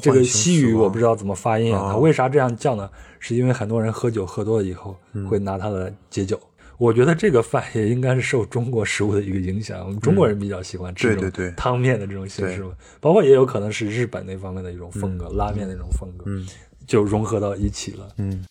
[0.00, 1.86] 这个西语我不知道怎么发音啊。
[1.86, 2.88] 啊它为啥这样叫呢？
[3.18, 4.96] 是因为很多人喝酒喝多了以后
[5.28, 6.40] 会拿它来解酒。
[6.78, 16.48] 我觉得这个饭也应该是受中国食物的一个影响，我们中国人比较喜欢吃这种汤面的这种形式嘛，包括也有可能是日本那方面的一种风格，拉面那种风格，嗯
[16.86, 18.08] 就融合到一起了。
[18.16, 18.44] 嗯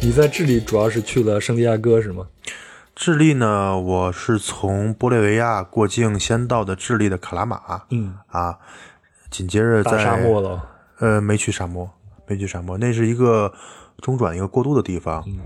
[0.00, 2.28] 你在智利主要是去了圣地亚哥是吗？
[2.94, 7.82] 智利呢，我是从玻利维亚过境先到的智利的卡拉马。
[7.90, 8.58] 嗯啊，
[9.30, 10.64] 紧接着在大沙漠了。
[11.00, 11.90] 呃，没去沙漠，
[12.26, 13.52] 没去沙漠，那是一个
[13.98, 15.24] 中转一个过渡的地方。
[15.26, 15.40] 嗯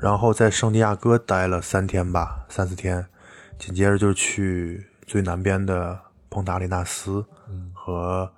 [0.00, 3.06] 然后在圣地亚哥待了三天吧，三四天，
[3.56, 5.96] 紧接着就去最南边的
[6.28, 8.28] 蓬达里纳斯嗯和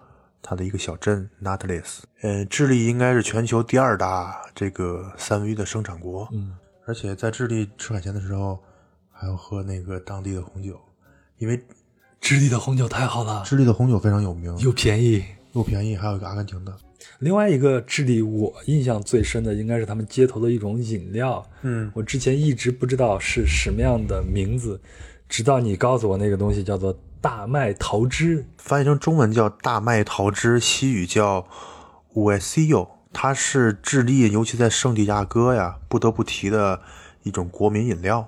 [0.42, 2.00] 它的一个小镇 Natales。
[2.20, 6.28] 呃，智利应该是全球第二大这个三文鱼的生产国。
[6.32, 6.54] 嗯，
[6.86, 8.58] 而且在智利吃海鲜的时候，
[9.10, 10.78] 还要喝那个当地的红酒，
[11.38, 11.60] 因为
[12.20, 15.24] 智利的红酒太好了，智利的红酒非常有名，又便宜。
[15.52, 16.76] 又便宜，还有一个阿根廷的。
[17.20, 24.80] 另外一个智利我印象最深的应该是他们街头的一种饮料，嗯，我之前一直不知道是什么样的名字，
[25.28, 28.44] 直到你告诉我那个东西叫做大麦桃汁。
[28.58, 31.46] 翻译成中文叫大麦桃汁，西语叫
[32.14, 36.78] u e s i o 它是智利，尤其在圣地亚哥呀，不得不提的
[37.22, 38.26] 一种国民饮料。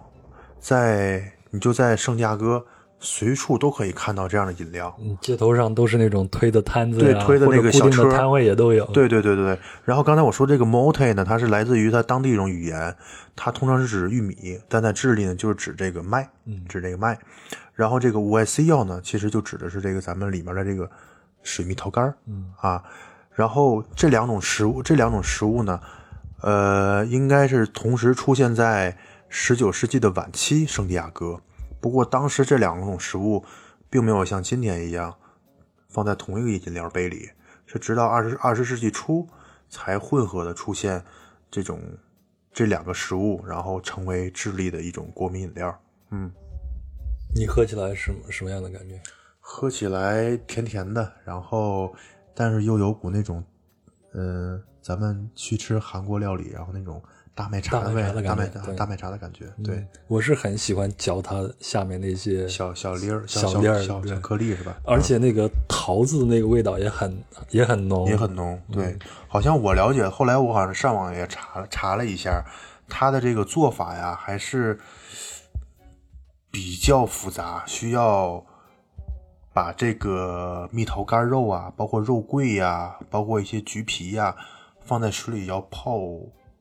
[0.60, 2.64] 在你就在圣地亚哥
[2.98, 4.96] 随处都可以看到这样的饮料。
[4.98, 9.58] 嗯，街头上都是那种推的摊子呀，对推的那个小车摊位也都有。，对对对对对。
[9.84, 12.96] 然后刚才我说这个 mote 呢，它是来自于它当地一种语言，
[13.34, 16.28] 它通常是指玉米，但在智利呢就是指这个麦，
[16.68, 17.18] 指这个麦。
[17.74, 20.88] 然后这个 u s 药呢，其实就指的是这个咱们里面的这个
[21.42, 22.82] 水蜜桃干儿，嗯啊。
[23.36, 25.78] 然后这两种食物，这两种食物呢，
[26.40, 28.96] 呃，应该是同时出现在
[29.28, 31.38] 十九世纪的晚期圣地亚哥。
[31.78, 33.44] 不过当时这两种食物
[33.90, 35.14] 并没有像今天一样
[35.90, 37.28] 放在同一个饮料杯里，
[37.66, 39.28] 是直到二十二十世纪初
[39.68, 41.04] 才混合的出现
[41.50, 41.78] 这种
[42.54, 45.78] 这两个食物，然后成为智利的一种国民饮料。
[46.10, 46.32] 嗯，
[47.34, 48.98] 你喝起来是什么什么样的感觉？
[49.40, 51.94] 喝起来甜甜的，然后
[52.36, 53.42] 但是又有股那种，
[54.12, 57.02] 嗯、咱们去吃韩国料理，然后那种
[57.34, 64.76] 大麦茶的味大麦茶大麦茶的感觉，对，嗯，我是很喜欢嚼它下面那些小小粒儿、小小粒儿小小颗粒是吧？
[64.84, 67.18] 而且那个桃子的那个味道也很
[67.50, 68.60] 也很浓，也很浓。
[68.70, 72.44] 对，好像我了解，后来我好像上网也查了查了一下，
[72.88, 74.78] 它的这个做法呀，还是
[76.50, 78.44] 比较复杂，需要
[79.56, 84.36] 把这个蜜桃干肉啊，包括肉桂呀，包括一些橘皮呀，
[84.82, 85.98] 放在水里要泡，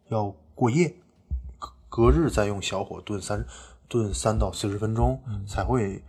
[0.07, 0.95] 要过夜，
[1.59, 3.45] 隔隔日再用小火炖三
[3.89, 6.01] 炖三到四十分钟，才会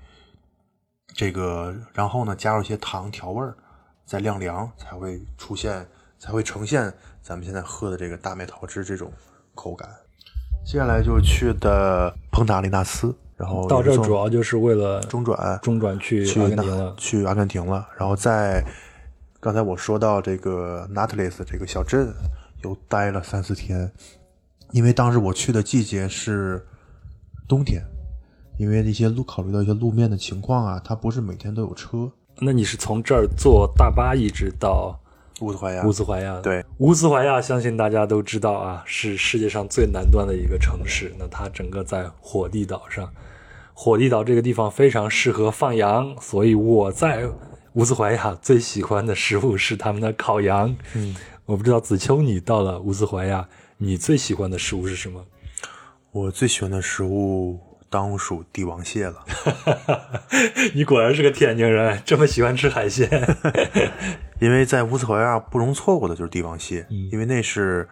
[1.08, 3.56] 这个，然后呢加入一些糖调味儿，
[4.04, 5.84] 再晾凉，才会出现，
[6.20, 9.12] 才会呈现咱们现在喝的这个大麦桃汁这种
[9.56, 9.90] 口感。
[10.66, 16.94] 接下来就去的彭达利纳斯，然后到这主要就是为了中转中转去去那阿根廷了。
[16.96, 18.64] 去阿根廷了，然后在
[19.38, 22.12] 刚才我说到这个 Natales 这个小镇
[22.64, 23.88] 又待了三四天，
[24.72, 26.66] 因为当时我去的季节是
[27.46, 27.80] 冬天，
[28.58, 32.10] 因为一些路考虑到一些路面的情况啊，它不是每天都有车。
[32.40, 34.98] 那你是从这儿坐大巴一直到
[35.40, 41.12] 乌兹怀亚乌兹怀亚？，对，乌兹怀亚相信大家都知道啊，是世界上最南端的一个城市。
[41.18, 43.12] 那它整个在火地岛上，
[43.74, 47.28] 火地岛这个地方非常适合放羊，所以我在
[47.74, 50.74] 乌兹怀亚最喜欢的食物是他们的烤羊。
[50.94, 51.14] 嗯，
[51.44, 55.22] 我不知道子秋你到了乌兹怀亚，你最喜欢的食物是什么？
[56.12, 59.24] 我最喜欢的食物当属帝王蟹了。
[60.74, 63.08] 你果然是个天津人，这么喜欢吃海鲜。
[64.40, 67.88] 因为在乌兹怀亚不容错过的就是帝王蟹，因为那是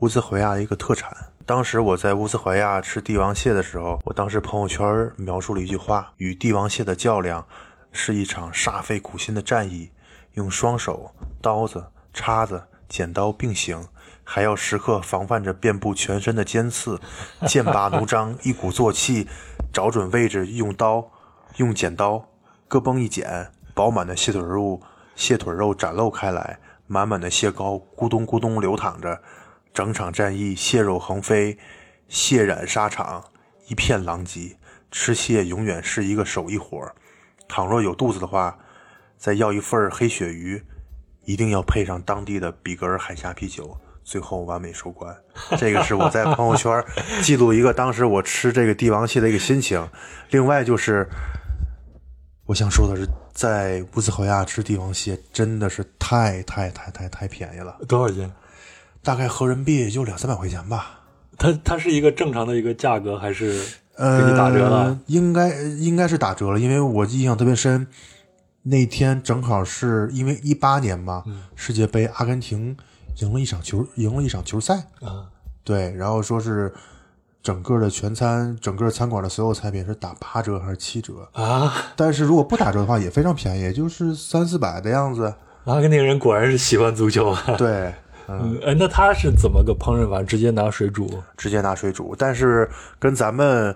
[0.00, 1.10] 乌兹怀亚的一个特产。
[1.46, 7.46] 当时我在乌兹怀亚吃帝王蟹的时候，我当时朋友圈描述了一句话：与帝王蟹的较量
[7.90, 9.90] 是一场煞费苦心的战役，
[10.34, 13.88] 用双手、刀子、叉子、剪刀并行，
[14.30, 17.00] 还要时刻防范着遍布全身的尖刺，
[17.48, 19.26] 剑拔弩张，一鼓作气，
[19.72, 21.10] 找准位置，用刀、
[21.56, 22.28] 用剪刀，
[22.68, 24.82] 咯嘣一剪，饱满的蟹腿肉
[25.16, 29.22] 蟹腿肉展露开来，满满的蟹膏咕咚咕咚流淌着，
[29.72, 31.56] 整场战役蟹肉横飞，
[32.06, 33.24] 血染沙场，
[33.68, 34.58] 一片狼藉。
[34.90, 36.94] 吃蟹永远是一个手艺活儿，
[37.48, 38.58] 倘若有肚子的话，
[39.16, 40.62] 再要一份儿黑鳕鱼，
[41.24, 43.78] 一定要配上当地的比格尔海峡啤酒，
[44.08, 45.14] 最后完美收官。
[45.60, 46.82] 这个是我在朋友圈
[47.20, 49.86] 记录一个当时我吃这个帝王蟹的一个心情。
[50.30, 51.06] 另外就是，
[52.46, 58.32] 我想说的是，在乌兹怀亚吃帝王蟹真的是太太太太太便宜了，多少钱？
[59.02, 61.00] 大概合人民币也就两三百块钱吧。
[61.36, 64.98] 它它是一个正常的一个价格，还是给呃，你打折了？
[65.06, 67.86] 应该应该是打折了，因为我印象特别深，
[68.62, 72.74] 那天正好是因为一八年嘛，嗯世界杯阿根廷
[73.20, 75.26] 赢了一场球，赢了一场球赛，啊，
[75.64, 76.72] 对，然后说是
[77.42, 81.28] 整个的全餐，整个餐馆的所有菜品是打八折还是七折？
[81.32, 85.34] 啊，但是如果不打折的话，也非常便宜，也就是三四百的样子。
[85.64, 87.42] 阿根廷人果然是喜欢足球啊。
[87.58, 87.92] 对，
[88.28, 90.22] 嗯，那他是怎么个烹饪法？
[90.22, 91.22] 直接拿水煮？
[91.36, 93.74] 直接拿水煮，但是跟咱们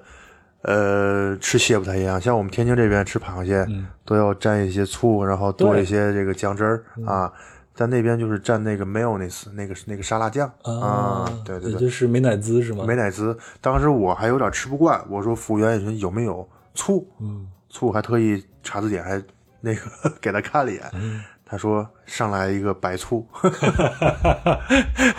[0.63, 2.21] 呃吃蟹不太一样。
[2.21, 7.33] 像我们天津这边吃螃蟹，嗯都要蘸一些醋，然后多一些这个酱汁儿啊。
[7.75, 12.85] 在那边就是蘸那个 mayonnaise，那个那个沙拉酱啊，对对对，也就是美乃滋是吗？
[12.87, 13.37] 美乃滋。
[13.61, 17.07] 当时我还有点吃不惯，我说服务员，说有没有醋？
[17.21, 19.23] 嗯，醋还特意查字典还
[19.61, 19.81] 那个
[20.21, 23.27] 给他看了一眼，嗯他说上来一个白醋。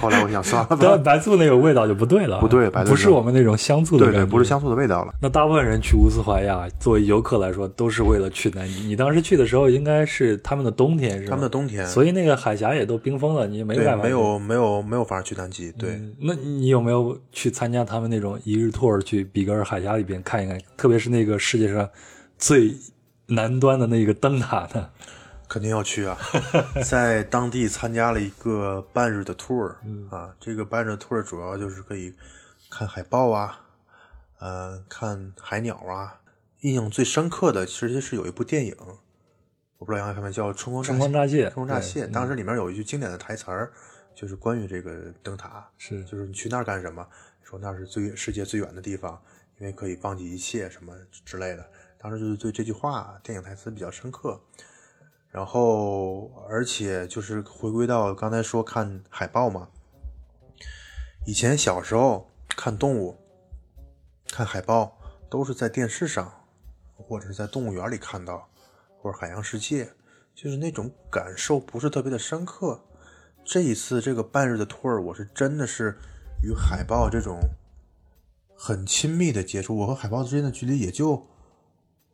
[0.01, 5.13] 后来我想算了白醋那个味道就不对了，不对白醋不是我们那种香醋的对对，不是香醋的味道了。
[5.21, 8.81] 那大部分人去乌斯怀亚，作为游客来说，都是为了去南极。
[8.81, 11.27] 你当时去的时候，应该是他们的冬天，是吗？
[11.29, 14.03] 他们的冬天，所以那个海峡也都冰封了，你没办法。
[14.03, 15.91] 没有没有没有法去南极，对。
[15.91, 20.59] 嗯那你有没有去参加他们那种一日 tour 去比格尔海峡里边看一看？
[20.75, 21.87] 特别是那个世界上
[22.39, 22.73] 最
[23.27, 24.87] 南端的那个灯塔呢？
[25.53, 26.17] 肯定要去啊！
[26.83, 29.75] 在当地参加了一个半日的 tour，、
[30.09, 32.11] 啊，这个半日的 tour 主要就是可以
[32.71, 33.61] 看海豹啊，
[34.39, 36.21] 呃，看海鸟啊。
[36.61, 38.75] 印象最深刻的其实是有一部电影，
[39.77, 42.07] 我不知道杨看没，叫《春光春光乍泄，春光乍泄。
[42.07, 43.71] 当时里面有一句经典的台词儿，
[44.15, 47.07] 就是关于这个灯塔，是就是你去那儿干什么？
[47.43, 49.21] 说那是最世界最远的地方，
[49.59, 51.63] 因为可以忘记一切什么之类的。
[51.99, 54.41] 当时就是对这句话电影台词比较深刻。
[55.33, 59.67] 然后，而且就是回归到刚才说看海豹嘛，
[61.25, 63.17] 以前小时候看动物、
[64.27, 64.95] 看海豹
[65.31, 66.45] 都是在电视上，
[66.95, 68.47] 或者是在动物园里看到，
[68.99, 69.93] 或者海洋世界，
[70.35, 72.83] 就是那种感受不是特别的深刻。
[73.43, 75.97] 这一次这个半日的 tour，我是真的是
[76.43, 77.39] 与海豹这种
[78.55, 81.25] 很亲密的接触，我和海豹之间的距离也就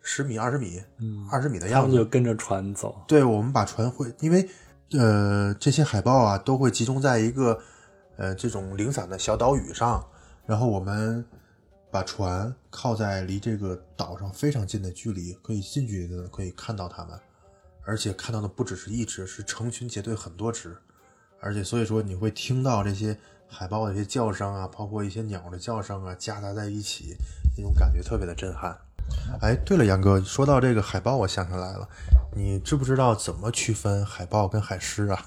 [0.02, 2.10] 十米、二十米，嗯，二十米的样子他们就。
[2.10, 3.04] 跟着船走。
[3.08, 4.47] 对，我们把船会，因为
[4.93, 7.60] 呃这些海豹啊都会集中在一个
[8.18, 10.04] 呃这种零散的小岛屿上，
[10.45, 11.24] 然后我们
[11.91, 17.20] 把船靠在离这个岛上非常近的距离，可以近距离的可以看到它们，
[17.86, 20.76] 而且看到的不只是一只，是成群结队很多只，
[21.39, 27.16] 而且所以说你会听到这些海豹的一些叫声啊，包括一些鸟的叫声啊，夹杂在一起，
[27.58, 28.76] 那种感觉特别的震撼。
[29.41, 31.88] 哎，对了，杨哥，说到这个海豹，我想起来了，
[32.36, 35.20] 你知不知道怎么区分海豹跟海狮啊？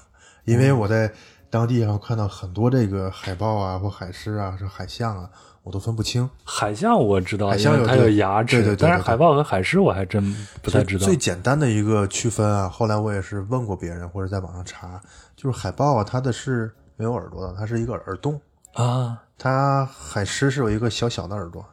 [0.45, 1.11] 因为我在
[1.49, 5.29] 当地上看到很多这个海豹啊，或海狮啊，是海象啊，
[5.63, 6.29] 我都分不清。
[6.43, 11.05] 海象我知道，海象有它有牙齿，对对对对但是海豹和海狮我还真不太知道。
[11.05, 15.01] 最简单的一个区分啊，后来我也是问过别人或者在网上查，
[15.35, 18.35] 就是海豹啊，它的是没有耳朵的，它是一个耳洞；
[18.73, 21.65] 啊，它海狮是有一个小小的耳朵。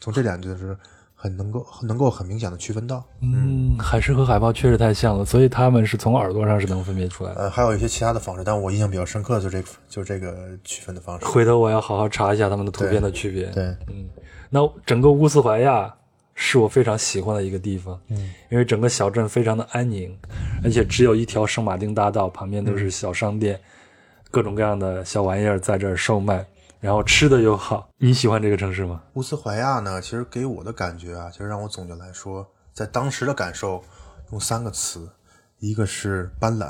[0.00, 0.78] 从这点就是
[1.20, 3.04] 很能够能够很明显的区分到。
[3.22, 7.40] 嗯，海狮和海豹确实太像了，所以它们是从耳朵上是能分别出来的。
[7.40, 11.26] 呃，还有一些其他的方式，但我印象比较深刻的就这个，就这个区分的方式。
[11.26, 13.46] 回头我要好好查一下它们的图片的区别。
[13.46, 14.08] 对，嗯，
[14.48, 15.92] 那整个乌斯怀亚
[16.36, 20.16] 是我非常喜欢的一个地方，嗯，因为整个小镇非常的安宁，
[20.62, 23.58] 而且只有一条圣马丁大道，旁边都是小商店，
[24.30, 26.46] 各种各样的小玩意儿在这儿售卖，
[26.80, 27.88] 然后吃的又好。
[27.98, 29.02] 你喜欢这个城市吗？
[29.14, 33.82] 乌斯怀亚呢，其实给我的感觉啊，其实让我总结来说，在当时的感受
[34.30, 35.10] 用三个词，
[35.58, 36.66] 一个是斑斓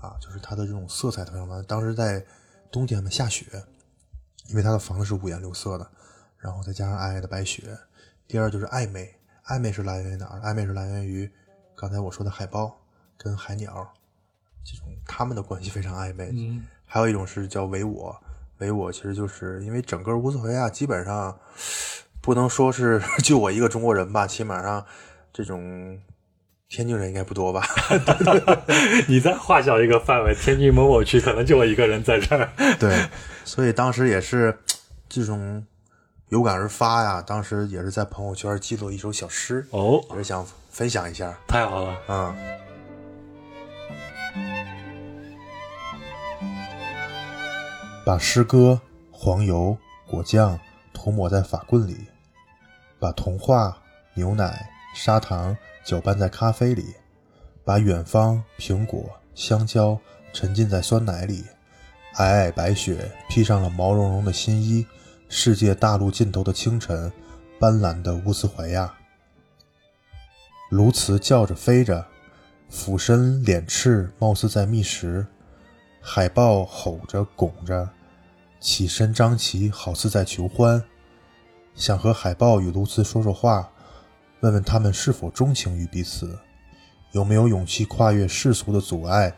[0.00, 1.62] 啊，就是它的这种色彩特别斑斓。
[1.62, 2.24] 当时在
[2.70, 3.46] 冬天嘛下雪，
[4.48, 5.90] 因为它的房子是五颜六色的，
[6.36, 7.76] 然后再加上皑皑的白雪。
[8.26, 10.40] 第二就是暧昧，暧昧是来源于哪儿？
[10.40, 11.30] 暧昧是来源于
[11.74, 12.78] 刚才我说的海豹
[13.16, 13.94] 跟海鸟，
[14.62, 16.30] 这种它们的关系非常暧昧。
[16.34, 18.14] 嗯，还有一种是叫唯我，
[18.58, 21.38] 唯我其实就是因为整个乌斯怀亚基本上
[22.20, 24.84] 不能说是 就我一个中国人吧，起码上
[25.32, 25.98] 这种
[26.68, 27.62] 天津人应该不多吧？
[29.08, 32.50] 你再划小一个范围，天津某某区可能就我一个人在这儿。
[32.78, 33.08] 对，
[33.44, 34.58] 所以当时也是
[35.08, 35.64] 这种
[36.28, 41.96] 有感而发呀，当时也是在朋友圈记录一首小诗，哦，也是想分享一下太好了。
[42.06, 42.36] 啊。
[48.08, 48.80] 把诗歌、
[49.12, 50.58] 黄油、果酱
[50.94, 52.06] 涂抹在法棍里，
[52.98, 53.82] 把童话、
[54.14, 55.54] 牛奶、砂糖
[55.84, 56.94] 搅拌在咖啡里，
[57.66, 59.04] 把远方、苹果、
[59.34, 60.00] 香蕉
[60.32, 61.44] 沉浸在酸奶里，
[62.14, 64.86] 皑皑白雪披上了毛茸茸的新衣，
[65.28, 67.12] 世界大陆尽头的清晨，
[67.60, 68.90] 斑斓的乌斯怀亚。
[70.70, 72.06] 鸬鹚叫着飞着，
[72.70, 75.26] 俯身敛翅，貌似在觅食；
[76.00, 77.86] 海豹吼着拱着，
[78.60, 80.82] 起身张旗，好似在求欢。
[81.74, 83.70] 想和海豹与卢茨说说话，
[84.40, 86.38] 问问他们是否钟情于彼此，
[87.12, 89.32] 有没有勇气跨越世俗的阻碍。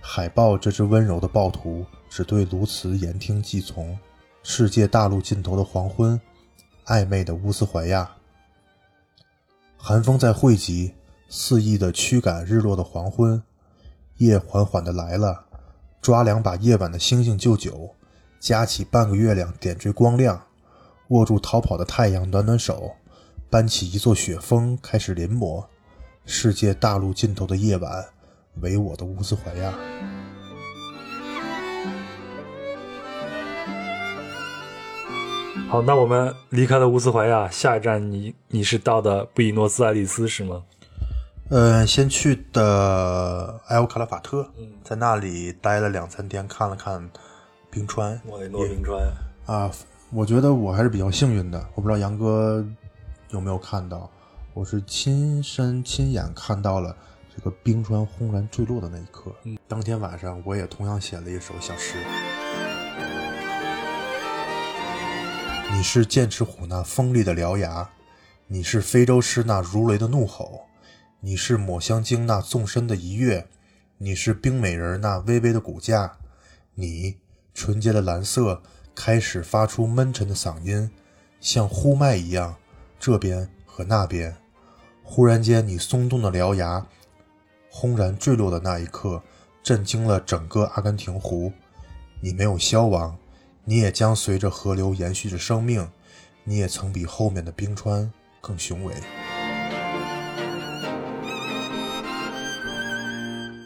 [0.00, 3.98] 海豹这只温柔的暴徒只对卢茨言听计从。
[4.44, 6.18] 世界大陆尽头的黄昏，
[6.86, 8.08] 暧昧的乌斯怀亚。
[9.76, 10.94] 寒风在汇集，
[11.28, 13.42] 肆意的驱赶日落的黄昏。
[14.16, 15.44] 夜缓缓的来了，
[16.00, 17.94] 抓两把夜晚的星星就酒，
[18.40, 20.42] 夹起半个月亮点缀光亮，
[21.08, 22.92] 握住逃跑的太阳暖暖手，
[23.50, 25.64] 搬起一座雪峰开始临摹。
[26.24, 28.04] 世界大陆尽头的夜晚，
[28.60, 29.72] 唯我的乌斯怀亚。
[35.68, 40.62] 好，那我们离开了乌斯怀亚，下一站你你是到的布宜诺斯艾利斯是吗？
[41.50, 44.50] 呃，先去的埃欧卡拉法特，
[44.84, 47.10] 在那里待了两三天，看了看
[47.70, 49.12] 冰川莫雷诺冰川。
[49.46, 49.70] 啊。
[50.10, 52.66] 我觉得我还是比较幸运的，我不知道杨哥
[53.28, 54.10] 有没有看到，
[54.54, 56.96] 我是亲身亲眼看到了
[57.36, 59.30] 这个冰川轰然坠落的那一刻。
[59.66, 61.98] 当天晚上，我也同样写了一首小诗。
[65.76, 67.90] 你是剑齿虎那锋利的獠牙，
[68.46, 70.62] 你是非洲狮那如雷的怒吼，
[71.20, 73.46] 你是抹香鲸那纵身的一跃，
[73.98, 76.16] 你是冰美人那微微的骨架，
[76.74, 77.18] 你
[77.58, 78.62] 纯洁的蓝色
[78.94, 80.88] 开始发出闷沉的嗓音，
[81.40, 82.54] 像呼麦一样，
[83.00, 84.36] 这边和那边。
[85.02, 86.86] 忽然间，你松动的獠牙
[87.68, 89.20] 轰然坠落的那一刻，
[89.60, 91.52] 震惊了整个阿根廷湖。
[92.20, 93.18] 你没有消亡。
[93.64, 95.90] 你也将随着河流延续着生命，
[96.44, 98.08] 你也曾比后面的冰川
[98.40, 98.94] 更雄伟。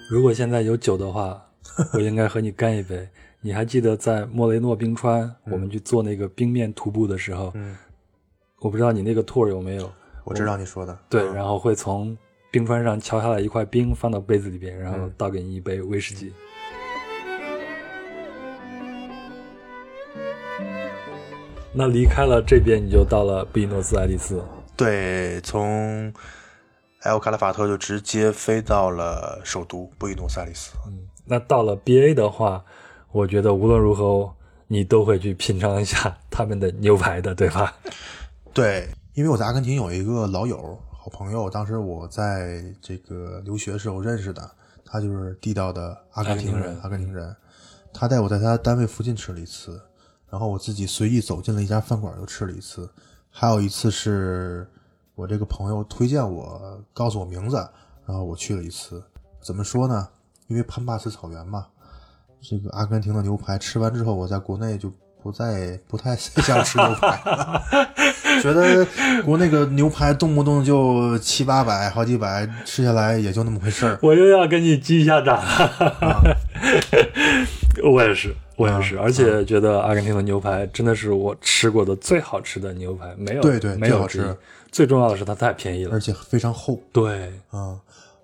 [0.08, 1.46] 如果现在有酒的话，
[1.92, 3.06] 我应该和你干一杯。
[3.44, 7.76] 你还记得在莫雷诺冰川，我们去做那个冰面徒步的时候，嗯，
[8.60, 9.90] 我不知道你那个 tour 有没有？
[10.22, 10.96] 我知道你说的。
[11.08, 12.16] 对，嗯然后会从
[12.52, 16.32] 冰川上敲下来一块冰，放到杯子里边，然后倒给你一杯威士忌。
[21.74, 24.40] 那离开了这边，你就到了布宜诺斯艾利斯。
[24.76, 26.14] 对，从
[27.00, 30.70] 埃欧卡拉法特就直接飞到了首都布宜诺斯艾利斯。
[30.86, 32.64] 嗯那到了 B A 的话，
[33.12, 34.34] 我觉得无论如何
[34.66, 37.74] 你都会去品尝一下他们的牛排的，对吧？
[38.54, 44.50] 对，因为我在阿根廷有一个老友、好朋友，当时我在这个留学时候认识的，
[44.84, 47.34] 他就是地道的阿根廷人，阿根廷人。
[47.92, 49.78] 他带我在他单位附近吃了一次，
[50.30, 52.90] 然后我自己随意走进了一家饭馆又吃了一次，
[53.30, 54.66] 还有一次是
[55.14, 57.56] 我这个朋友推荐我，告诉我名字，
[58.06, 59.02] 然后我去了一次。
[59.42, 60.08] 怎么说呢？
[60.46, 61.66] 因为潘帕斯草原嘛，
[62.42, 67.62] 这个阿根廷的牛排吃完之后，我在国内就不再不太 想吃牛排了。
[68.42, 68.84] 觉得
[69.24, 73.98] 国内个牛排动不动就七八百、好几百，吃下来也就那么回事儿。
[74.02, 76.36] 我又要跟你击一下掌了。
[77.84, 84.36] 我也是，我也是，而且觉得阿根廷的牛排真的是我吃过的最好吃的牛排，没有对对没有吃。
[84.72, 87.76] 最重要的是它太便宜了而，且非常厚对，啊、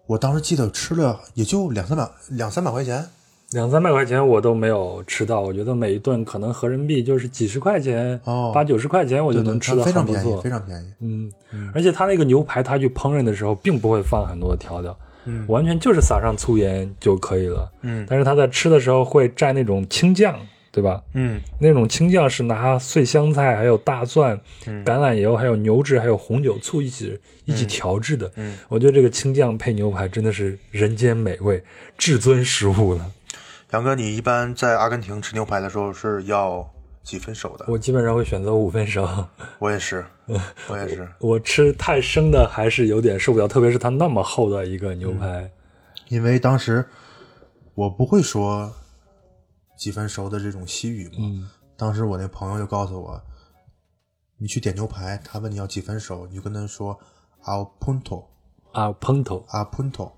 [0.06, 3.06] 我当时记得吃了也就两三百两三百块钱，
[3.52, 10.50] 两三百块钱我都没有吃到，我觉得每一顿可能合人民币就是几十块钱，哦八九十块钱我就能吃的非常便宜，很不错非。
[10.50, 10.86] 常便宜。
[11.00, 11.32] 嗯，
[11.74, 14.94] 而且他那个牛排，他去烹饪的时候并不会放很多的调料，
[15.24, 17.72] 嗯完全就是撒上粗盐就可以了。
[17.80, 20.38] 嗯但是他在吃的时候会蘸那种青酱，
[20.70, 21.02] 对吧？
[21.14, 28.30] 嗯那种青酱是拿碎香菜、还有大蒜、嗯橄榄油、还有牛脂、还有红酒、醋一起一起调制的。
[28.36, 31.64] 嗯，我觉得这个青酱配牛排真的是人间美味，
[31.96, 33.10] 至尊食物了。
[33.70, 36.66] 杨哥，你一般在阿根廷吃牛排的时候是要
[37.02, 37.66] 几分熟的？
[37.68, 39.06] 我基本上会选择五分熟。
[39.58, 40.04] 我也是，
[40.68, 45.50] 我也是， 我吃太生的还是有点受不了，特别是它那么厚的一个牛排。
[46.08, 46.82] 因为当时
[47.74, 48.72] 我不会说
[49.76, 51.14] 几分熟的这种西语嘛。
[51.18, 53.22] 嗯当时我那朋友就告诉我，
[54.36, 56.98] 你去点牛排，他问你要几分熟，你就跟他说
[57.44, 58.24] al punto
[58.72, 59.44] 啊，烹头。
[59.50, 60.10] a punto，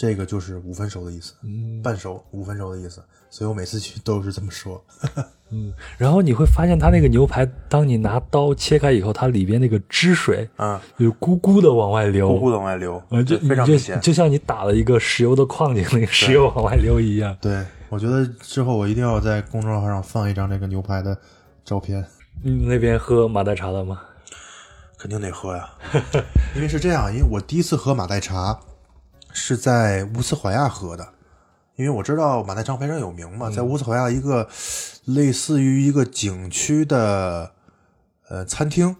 [0.00, 3.02] 这个就是五分熟的意思，嗯半熟五分熟的意思。
[3.28, 4.82] 所以我每次去都是这么说。
[5.52, 14.00] 嗯，然后你会发现它那个牛排，当你拿刀切开以后，它里边那个汁水啊，就咕咕的往外流，咕咕的往外流，呃，就对非常就明显。
[14.00, 17.36] 就像你打了一个石油的矿井，那个石油往外流一样。
[17.42, 21.14] 对，我觉得之后我一定要在公众号上放一张这个牛排的
[21.62, 22.02] 照片。
[22.42, 24.00] 你那边喝马黛茶了吗？
[24.96, 25.68] 肯定得喝呀，
[26.56, 28.58] 因为是这样，因为我第一次喝马黛茶
[29.32, 31.08] 是在乌斯怀亚喝的，
[31.76, 34.48] 因为我知道马黛茶非常有名嘛，在乌斯怀亚一个
[35.04, 37.52] 类似于一个景区的
[38.28, 38.96] 呃餐厅，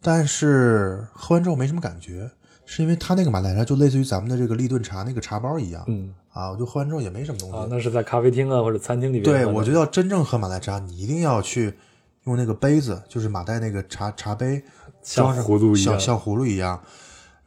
[0.00, 2.30] 但是喝完之后没什么感觉，
[2.64, 6.14] 是因为它那个马代茶就类似于咱们的这个立顿茶那个茶包一样，嗯。
[6.30, 7.56] 啊，我就喝完之后也没什么东西。
[7.56, 11.74] 啊，那是在咖啡厅啊或者餐厅里边对，我觉得要真正喝马黛茶，你一定要去
[12.24, 14.62] 用那个杯子，就是马黛那个茶茶杯，
[15.02, 15.98] 像装上葫芦一样。
[15.98, 16.80] 像像葫芦一样。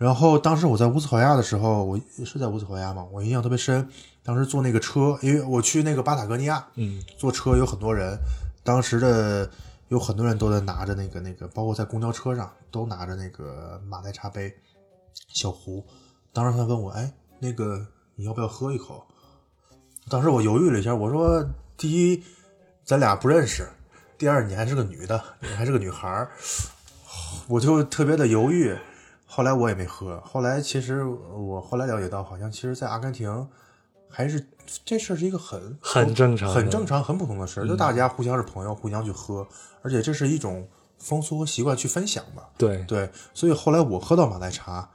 [0.02, 3.88] 然后当时我在乌斯怀亚的时候，我是在乌斯怀亚嘛，我印象特别深。
[4.24, 8.18] 当时坐那个车，因为我去那个巴塔哥尼亚，嗯，坐车有很多人，
[8.64, 9.48] 当时的
[9.90, 14.52] 有很多人都在拿着那个那个，包括在公交车上都拿着那个马黛茶杯
[15.36, 15.86] 小壶。
[16.34, 19.06] 当时他问我，哎，那个你要不要喝一口？
[20.10, 21.46] 当时我犹豫了一下，我说：
[21.78, 22.24] 第一，
[22.84, 23.66] 咱俩不认识；
[24.18, 26.32] 第二，你还是个女的，你还是个女孩儿，
[27.48, 28.76] 我就特别的犹豫。
[29.34, 30.20] 后来我也没喝。
[30.26, 33.48] 后来其实我后来了解到，好像其实，在阿根廷
[34.10, 34.46] 还是
[34.84, 39.48] 这事儿是一个很很正常很正常、很普通的事儿，就大家互相是朋友，互相去喝，
[39.84, 40.68] 而且这是一种
[40.98, 42.50] 风俗和习惯去分享吧。
[42.58, 44.90] 对对，所以后来我喝到马黛茶，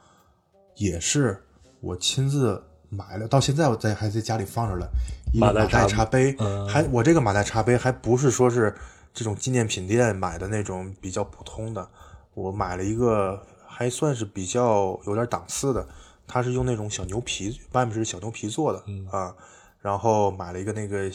[0.75, 1.43] 也是
[1.81, 4.87] 我亲自买了，到现在我在还在家里放着了
[5.33, 8.75] 一个马马黛茶杯，嗯还我这个马黛茶杯还不是说是
[9.15, 11.89] 这种纪念品店买的那种比较普通的，
[12.35, 13.41] 我买了一个
[13.77, 15.87] 还算是比较有点档次的，
[16.25, 19.35] 它是用那种小牛皮，外面是小牛皮做的、啊，
[19.79, 21.07] 然后买了一个那个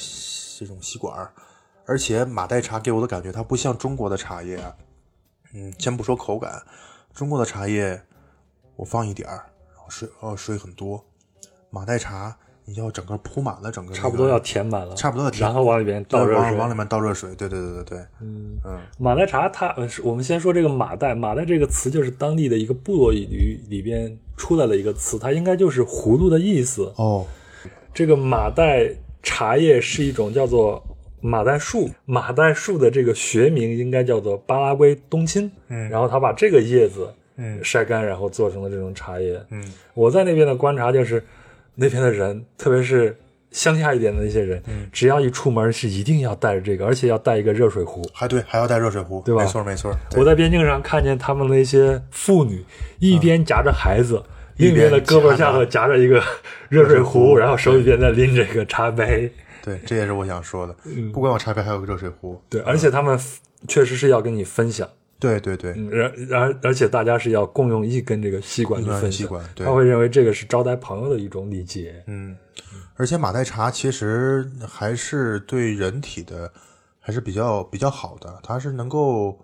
[0.57, 1.35] 这种吸管儿，
[1.87, 4.77] 而且马黛茶给我的感觉，它不像中国的茶叶啊，
[5.53, 6.63] 嗯，先不说口感，
[7.13, 8.01] 中国的茶叶
[8.77, 11.05] 我放一点儿，然后水呃水很多，
[11.69, 12.39] 马黛茶
[12.73, 16.43] 你要整个铺满了整个、那个，差不多要填满了，差不多要填然后往里边倒热水。
[16.43, 26.93] 往往里面倒热水，对对对对对，嗯嗯马代茶它，我们先说这个马代，马代这个词就是当地的一个部落语里边出来的一个词，它应该就是葫芦的意思。
[26.97, 27.27] 哦
[27.95, 28.91] 这个马代
[29.23, 30.83] 茶叶是一种叫做
[31.21, 35.51] 马代树，马代树的这个学名应该叫做巴拉圭冬青。
[35.69, 39.39] 嗯然后他把这个叶子嗯晒干，然后做成了这种茶叶。
[39.51, 39.63] 嗯
[39.93, 41.23] 我在那边的观察就是，
[41.75, 43.17] 那边的人，特别是
[43.51, 48.03] 乡下一点的那些人，嗯只要一出门是一定要带着这个，而且要带一个热水壶。
[48.13, 52.65] 还对还要带热水壶，对吧没错没错，我在边境上看见他们那些妇女，
[52.99, 54.23] 一边夹着孩子，
[54.57, 56.23] 另一一边边的胳膊下头夹着一个
[56.69, 59.31] 热水壶，壶然后手里边在拎着一个茶杯。
[59.65, 60.75] 对，这也是我想说的，
[61.13, 63.19] 不光有茶杯，还有个热水壶，对，而且他们
[63.69, 64.89] 确实是要跟你分享，
[65.23, 72.03] 对对对，嗯然然而且大家是要共用一根这个吸管去分管对他会认为这个是招待朋友的一种礼节。
[72.09, 72.37] 嗯，
[72.97, 76.51] 而且马黛茶其实还是对人体的
[76.99, 79.39] 还是比较比较好的，它是能够，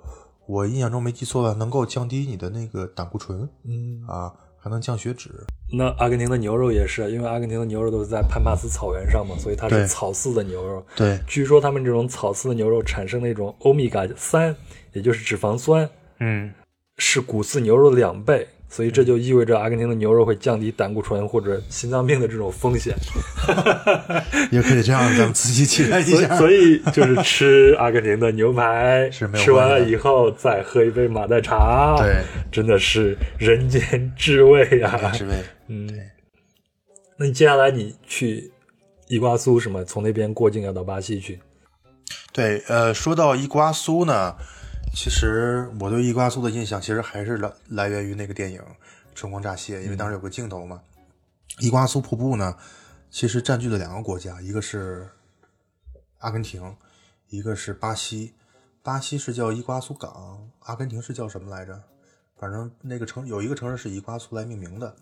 [0.47, 5.31] 我印象中没记错的，能够降低你的那个胆固醇嗯，啊，还能降血脂。
[5.71, 10.85] 那阿根廷的牛肉也是，因为阿根廷的牛肉都是在潘帕斯草原上嘛，所以它是草饲的牛肉。
[10.97, 14.55] 对，据说他们这种草饲的牛肉产生那种欧米伽三，
[14.93, 15.89] 也就是脂肪酸，
[16.21, 16.53] 嗯，
[16.97, 22.95] 是谷饲牛肉的两倍，所以这就意味着阿根廷的牛肉会降低胆固醇或者心脏病的这种风险。
[24.51, 26.37] 也可以这样，咱们自己期待一所以，下。
[26.37, 35.11] 所以就是吃阿根廷的牛排， 是没有吃完了以后再喝一杯马黛茶，对，真的是人间至味啊！
[35.13, 35.35] 至味。
[35.69, 35.89] 嗯，
[37.19, 38.51] 那你接下来你去
[39.09, 39.85] 伊瓜苏什么？
[39.85, 41.39] 从那边过境要到巴西去？
[42.33, 44.37] 对，呃，说到伊瓜苏呢，
[44.99, 48.61] 其实我对伊瓜苏的印象其实还是来来源于那个电影
[49.15, 50.83] 《春光乍泄》，因为当时有个镜头嘛。
[51.61, 52.57] 伊瓜苏瀑布呢，
[53.09, 55.09] 其实占据了两个国家，一个是
[56.19, 56.77] 阿根廷，
[57.29, 58.35] 一个是巴西。
[58.83, 61.81] 巴西是叫伊瓜苏港，阿根廷是叫什么来着？
[62.37, 64.93] 反正那个城有一个城市是以瓜苏来命名的。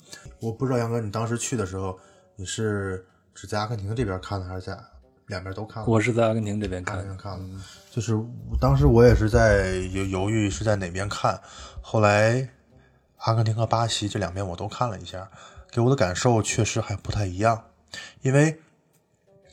[0.40, 1.98] 我不知道杨哥，你当时去的时候，
[2.36, 3.02] 你是
[3.34, 4.78] 只在阿根廷这边看的，还是在
[5.26, 5.88] 两边都看了？
[5.88, 7.14] 我是在阿根廷这边看的。
[7.16, 7.44] 看了
[7.90, 8.18] 就是
[8.60, 11.40] 当时我也是在犹犹豫是在哪边看，
[11.80, 12.48] 后来
[13.18, 15.30] 阿根廷和巴西这两边我都看了一下，
[15.70, 17.64] 给我的感受确实还不太一样，
[18.20, 18.60] 因为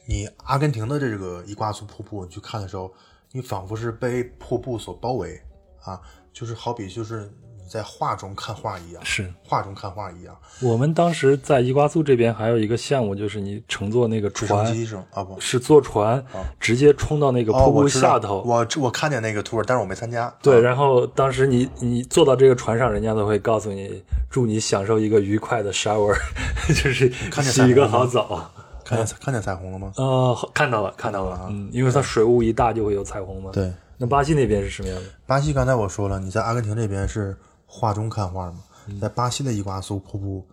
[0.05, 2.93] 你阿根廷的这个伊瓜苏瀑布，你去看的时候，
[3.31, 5.41] 你仿佛是被瀑布所包围
[5.81, 5.99] 啊，
[6.33, 7.42] 就是好比就是你
[7.73, 14.95] 在画中看画一样，是画中看画一样，我们当时在伊瓜苏这边还有一个项目，就是你乘坐那个船，机是？
[15.11, 16.23] 啊不，是坐船
[16.59, 18.43] 直接冲到那个哦，瀑布下头。
[18.45, 20.31] 我我看见那个 tour，但是我没参加。
[20.39, 26.15] 对，啊然后当时你你坐到这个船上，人家都会告诉你，祝你享受一个愉快的 shower，
[26.69, 28.51] 就是洗一个好澡。
[28.85, 29.93] 看见看见彩虹了吗？
[29.95, 35.03] 呃，看到了，看到了，嗯，因为它水雾一大就会有彩虹嘛。，对，那巴西那边是什么样的？
[35.25, 37.35] 巴西刚才我说了，你在阿根廷这边是
[37.75, 38.63] 画中看画嘛，
[39.01, 40.47] 在巴西的伊瓜苏瀑布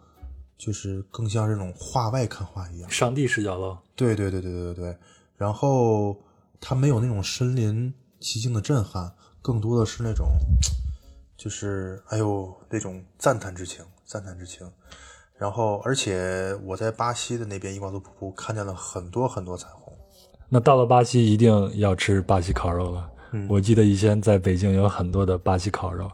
[0.56, 2.90] 就是更像这种画外看画一样。
[2.90, 3.78] 上帝视角了。
[3.94, 4.98] 对对对对对对对。
[5.36, 6.16] 然后
[6.60, 10.28] 它没有那种身临其境的震撼，更多的是那种，
[11.36, 14.66] 就是哎呦那种赞叹之情，赞叹之情。
[15.36, 19.92] 然后，而且我在巴西的那边伊瓜苏瀑布看见了很多很多彩虹。
[20.48, 23.10] 那到了巴西一定要吃巴西烤肉了。
[23.48, 26.10] 我记得以前在北京有很多的巴西烤肉，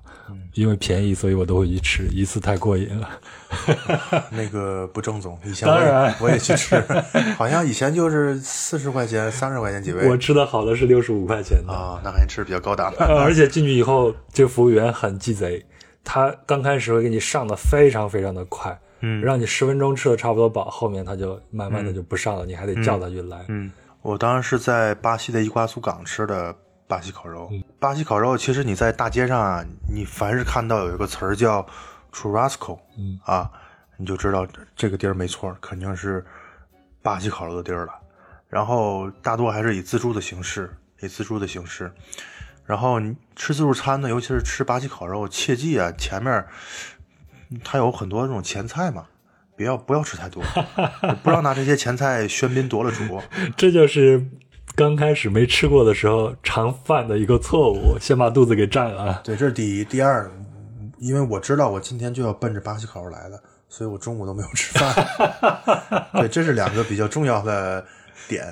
[0.53, 3.09] 因为便宜，所以我都会去吃，一次太过瘾了。
[4.31, 6.79] 那个不正宗，以前当然我也去吃，
[7.39, 10.09] 好像以前就是四十块钱、三十块钱几位。
[10.09, 13.07] 我吃的好的是六十五块钱的啊，那还吃比较高档的。
[13.07, 15.65] 而且进去以后，这服务员很鸡贼，
[16.05, 23.45] 他刚开始会给你上的非常非常的快，嗯，让你十分钟吃的差不多饱，后面他就慢慢的就不上了，你还得叫他去来。
[23.49, 23.73] 嗯，
[24.03, 26.55] 我当时是在巴西的伊瓜苏港吃的。
[26.89, 27.51] 巴西烤肉，
[27.81, 31.67] 巴西烤肉，其实你在大街上啊，你凡是看到有一个词儿叫
[32.13, 33.51] churrasco，嗯啊，
[33.97, 34.47] 你就知道
[34.77, 36.25] 这个地儿没错，肯定是
[37.03, 37.93] 巴西烤肉的地儿了。
[38.49, 41.93] 然后大多还是以自助的形式，以自助的形式。
[42.65, 46.47] 然后你吃自助餐呢，尤其是吃巴西烤肉，切记啊，前面
[47.65, 49.07] 它有很多这种前菜嘛，
[49.57, 50.41] 不要不要吃太多，
[51.25, 53.21] 不要拿这些前菜喧宾夺了主。
[53.57, 54.25] 这就是。
[54.77, 59.23] 刚开始没吃过的时候，常犯的一个错误， 先把肚子给占了。
[59.25, 59.85] 对，这是第一。
[59.85, 60.31] 第二，
[60.99, 64.95] 因为我知道我今天就要奔着巴西烤肉来的，所以我中午都没有吃饭。
[66.21, 67.83] 对，这是两个比较重要的
[68.29, 68.45] 点。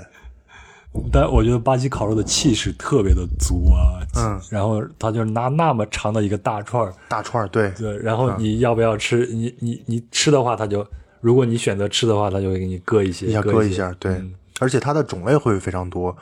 [1.12, 4.00] 但我觉得巴西烤肉的气势特别的足啊。
[4.16, 4.40] 嗯。
[4.48, 7.98] 然后他就拿那么长的一个大串儿，大串儿，对对。
[7.98, 9.26] 然后你要不要吃？
[9.26, 10.86] 你你你吃的话，他就
[11.20, 14.22] 如果你选择吃的话，他就会给你割一些，割一下，对。
[14.60, 16.16] 而且它的种类会非常多，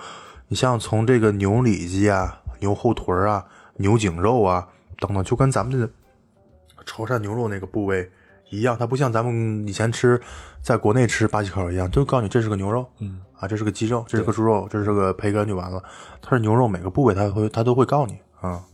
[0.48, 3.44] 你像从这个牛里脊啊、牛后腿啊、
[3.76, 4.66] 牛颈肉啊
[4.98, 5.88] 等等，就跟咱们的
[6.86, 8.10] 潮汕牛肉那个部位
[8.50, 10.20] 一样，它不像咱们以前吃
[10.60, 15.82] 在国内吃巴西烤肉一样，就告诉你这是个牛肉，嗯啊，这是个鸡肉，这是个猪肉，这是个培根就完了。
[16.20, 18.64] 它是牛肉，每个部位它会它都会告诉你啊。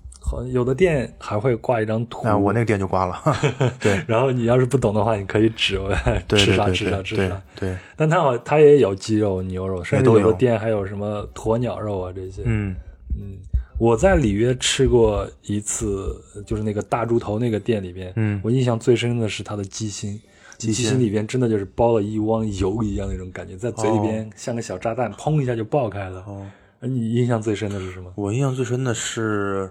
[0.53, 3.23] 有的店还会挂一张图，我那个店就挂了。
[3.81, 5.91] 对，然后你要是不懂的话，你可以指我
[6.29, 7.43] 吃啥吃啥吃啥。
[7.57, 12.43] 对，但它好，它也有鸡肉、牛肉，甚至有的店还有什么鸵鸟肉啊这些。
[12.45, 12.77] 嗯
[13.19, 13.39] 嗯，
[13.79, 16.15] 我在里约吃过一次，
[16.45, 20.21] 就是那个大猪头那个店里边，嗯，我印象最深的是它的鸡心，
[20.59, 26.23] 鸡心里边真的就是包了一汪油一样那种感觉，在嘴里边像个小炸弹，砰一下就爆开了。
[26.27, 26.47] 哦，
[26.81, 28.13] 你印象最深的是什么？
[28.15, 29.71] 我印象最深的是。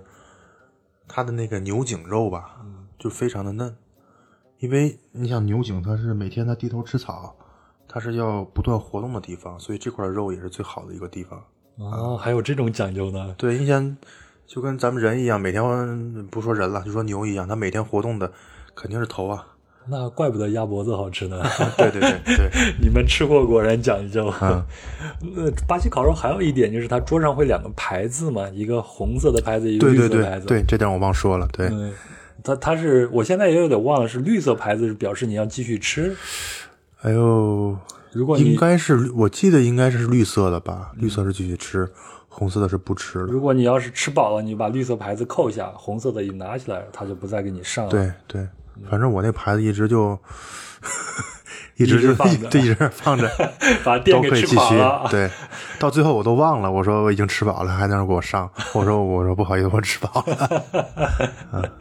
[1.08, 2.58] 它的那个牛颈肉吧，
[3.00, 3.76] 就非常的嫩，
[4.60, 7.36] 因为你想牛颈它是每天它低头吃草，
[7.88, 11.40] 它是要不断活动的地方，所以这块肉也是最好的一个地方
[11.80, 12.18] 啊。
[12.18, 13.34] 还有这种讲究呢？
[13.38, 13.98] 对，你想
[14.46, 18.32] 就跟咱们人一样，每天不说人了，就说牛一样，它每天活动的
[18.76, 19.48] 肯定是头啊。
[19.90, 21.42] 那怪不得鸭脖子好吃呢。
[21.78, 22.50] 对对对对，
[22.82, 24.32] 你们吃货果然讲究。
[24.42, 24.64] 嗯，
[25.36, 30.46] 那巴西烤肉还有一点就是它桌上会两个牌子嘛，一个红色的牌子，一个绿色的牌子。
[30.46, 31.48] 对这点我忘说了。
[31.54, 31.72] 对，
[32.44, 36.16] 它它是我现在也有点忘了，是绿色牌子是表示你要继续吃。
[37.02, 37.78] 哎呦，
[38.12, 40.92] 如果应该是我记得应该是绿色的吧？
[40.96, 41.88] 绿色是继续吃，
[42.28, 43.26] 红色的是不吃了。
[43.26, 47.92] 如果你要是吃饱了，你把绿色牌子扣下，红色的一拿起来，他就不再给你上了。
[47.92, 48.48] 对对。
[48.90, 50.18] 反正我那牌子一直就
[51.76, 53.30] 一直就放着，一直放着，
[53.84, 55.08] 把店给吃饱了。
[55.12, 55.30] 对，
[55.80, 58.50] 到最后我都忘了，我说我已经吃饱了，还在那给我上。
[58.74, 60.64] 我说我说不好意思，我吃饱了。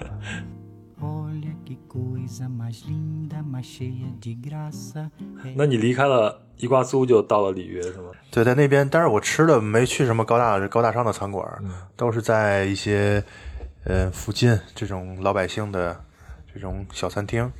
[5.54, 8.10] 那你离开了伊瓜苏，就到了里约是吗？
[8.30, 11.46] 对，在那边，但是我吃的没去什么高大高大上的餐馆，
[11.96, 13.24] 都是在一些
[13.84, 16.04] 呃附近这种老百姓的。
[16.56, 17.52] 这种小餐厅，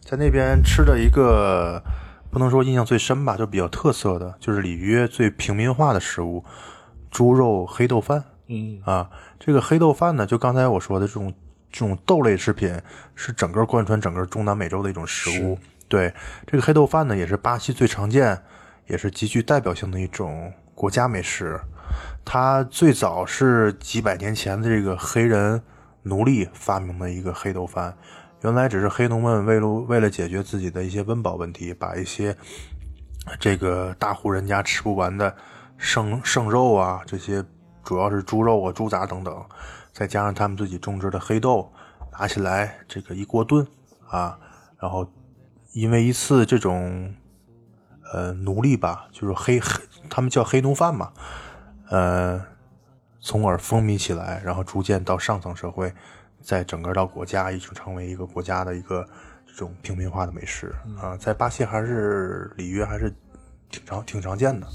[0.00, 1.82] 在那边吃的一个
[2.30, 6.44] 不能说印象最深吧，就比较特色的，就是里约最平民化的食物——
[7.10, 8.22] 猪肉黑豆饭。
[8.48, 9.08] 嗯啊，
[9.40, 11.32] 这个黑豆饭呢，就刚才我说的这种
[11.70, 12.78] 这种豆类食品，
[13.14, 15.58] 是整个贯穿整个中南美洲的一种食物。
[15.88, 16.12] 对，
[16.46, 18.42] 这个黑豆饭呢，也是巴西最常见，
[18.86, 21.58] 也是极具代表性的一种国家美食。
[22.22, 25.62] 它最早是几百年前的这个黑人
[26.02, 27.96] 奴隶发明的一个黑豆饭。
[28.42, 32.36] 原来只是黑农们为了为了解决自己的一些温饱问题，把一些
[33.38, 35.32] 这个大户人家吃不完的
[35.76, 37.44] 剩剩肉啊，这些
[37.84, 39.44] 主要是猪肉啊、猪杂等等，
[39.92, 41.72] 再加上他们自己种植的黑豆，
[42.18, 43.64] 拿起来这个一锅炖
[44.08, 44.36] 啊，
[44.80, 45.08] 然后
[45.72, 47.14] 因为一次这种
[48.12, 51.12] 呃奴隶吧，就是黑黑，他们叫黑奴饭嘛，
[51.90, 52.44] 呃，
[53.20, 55.94] 从而风靡起来，然后逐渐到上层社会。
[56.42, 59.06] 在整个到国家已经成为一个国家的一个
[59.46, 63.14] 这种平民化的美食啊，在巴西还是里约还是
[63.70, 64.66] 挺常挺常见的。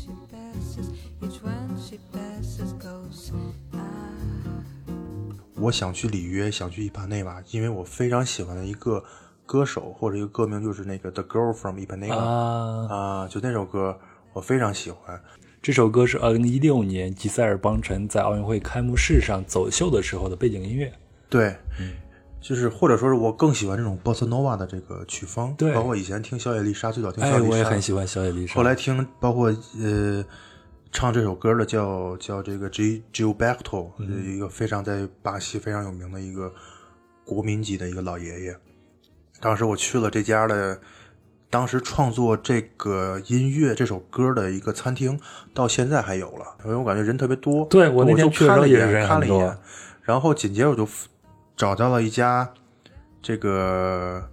[5.55, 9.03] 我想去里约，想去伊帕内瓦，因为我非常喜欢的一个
[9.45, 13.99] 歌手或者一个歌名就是那个 The Girl from Ipanema 啊，啊，就那首歌
[14.33, 15.19] 我非常喜欢。
[15.61, 20.93] 这首歌是二零一六年吉塞尔邦辰在奥运会开幕式上走秀的时候的背景音乐。
[21.29, 21.55] 对，
[22.39, 28.55] 就是或者说是我更喜欢这种波斯诺瓦的这个曲风，对包括以前听小野丽莎，最早听小哎，野丽莎，我也很喜欢小野丽莎。
[28.55, 30.23] 后来听包括呃
[30.91, 33.91] 唱这首歌的叫叫这个 G Gilberto，、
[34.25, 36.53] 一个非常在巴西非常有名的一个
[37.25, 38.55] 国民级的一个老爷爷。
[39.41, 40.79] 当时我去了这家的，
[41.49, 45.19] 当时创作这个音乐这首歌的一个餐厅，
[45.53, 47.65] 到现在还有了，因为我感觉人特别多。
[47.65, 49.57] 对我那天去的时候看了一眼看了一眼，
[50.01, 50.87] 然后紧接着我就
[51.57, 52.53] 找到了一家
[53.19, 54.29] 这个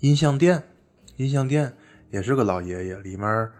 [0.00, 0.62] 音像店，
[1.16, 1.74] 音像店
[2.10, 3.50] 也是个老爷爷，里面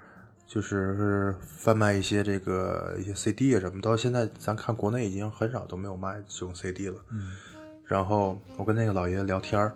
[0.47, 6.97] 就是贩卖一些这个一些 CD 啊什么，到现在咱看国内已经很少都没有卖这种 CD 了。
[7.11, 7.33] 嗯，
[7.87, 9.73] 然后我跟那个老爷爷聊天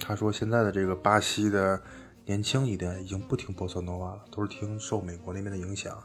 [0.00, 1.78] 他说现在的这个巴西的
[2.24, 6.02] 年轻一代已经不听波萨诺瓦了，都是听受美国那边的影响，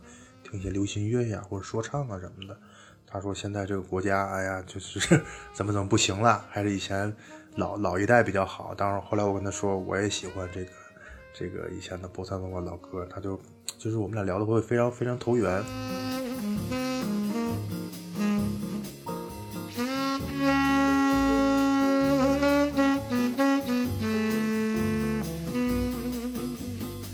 [0.49, 2.57] 听一些流行乐呀或者说唱啊什么的。
[3.05, 4.99] 他说现在这个国家，哎呀，就是
[5.53, 7.13] 怎么怎么不行了，还是以前
[7.55, 8.75] 老老一代比较好。
[8.75, 10.71] 当然后来我跟他说，我也喜欢这个
[11.33, 13.39] 这个以前的波萨文瓦老歌，他就
[13.77, 15.63] 就是我们俩聊的会非常非常投缘。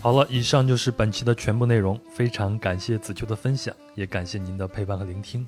[0.04, 1.98] 好了，以上就是本期的全部内容。
[2.14, 5.48] 非常感谢子秋的分享，也感谢您的陪伴和聆听。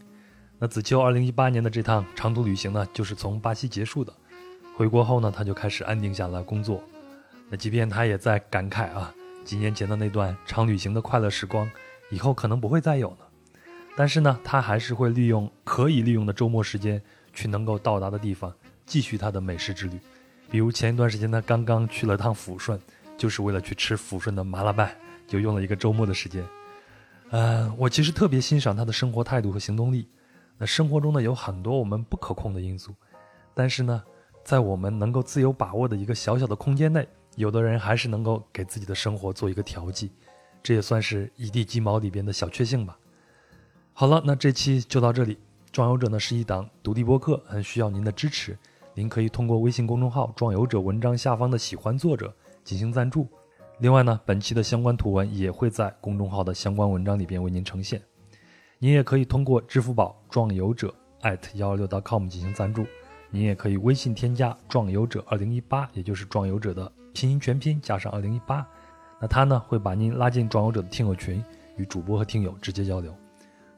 [0.57, 4.13] 那子秋2018年的这趟长途旅行呢，就是从巴西结束的。
[4.77, 6.81] 回国后呢，他就开始安定下来工作。
[7.49, 9.13] 那即便他也在感慨啊，
[9.43, 11.69] 几年前的那段长旅行的快乐时光，
[12.09, 13.17] 以后可能不会再有呢。
[13.97, 17.01] 但是呢，他还是会利用可以利用的周末时间，
[17.33, 18.53] 去能够到达的地方，
[18.85, 19.99] 继续他的美食之旅。
[20.49, 22.79] 比如前一段时间，他刚刚去了趟抚顺。
[23.17, 24.95] 就是为了去吃抚顺的麻辣拌，
[25.27, 26.43] 就用了一个周末的时间。
[27.31, 30.07] 呃，我其实特别欣赏他的生活态度和行动力。
[30.57, 32.93] 那生活中呢，有很多我们不可控的因素，
[33.53, 34.03] 但是呢，
[34.43, 37.05] 在我们能够自由把握的一个小小的空间内，
[37.35, 40.11] 有的人还是能够给自己的生活做一个调剂，
[40.63, 42.97] 这也算是一地鸡毛里边的小确幸吧。
[43.91, 45.37] 好了，那这期就到这里。
[45.71, 48.57] 壮游者呢是一档独立播客，很需要您的支持。
[48.93, 52.33] 您可以通过微信公众号“壮游者”文章下方的喜欢作者。
[52.65, 53.25] 进行赞助。
[53.79, 58.01] 另外呢，本期的相关图文也会在公众号的相关文章里边为您呈现。
[58.79, 60.93] 您也可以通过支付宝“壮游者”@
[61.55, 62.85] 幺二六 .com 进行赞助。
[63.29, 68.65] 您也可以微信添加“壮游者二零一八”，也就是“壮游者”的拼音全拼加上二零一八。
[69.19, 71.43] 那他呢会把您拉进“壮游者”的听友群，
[71.77, 73.13] 与主播和听友直接交流。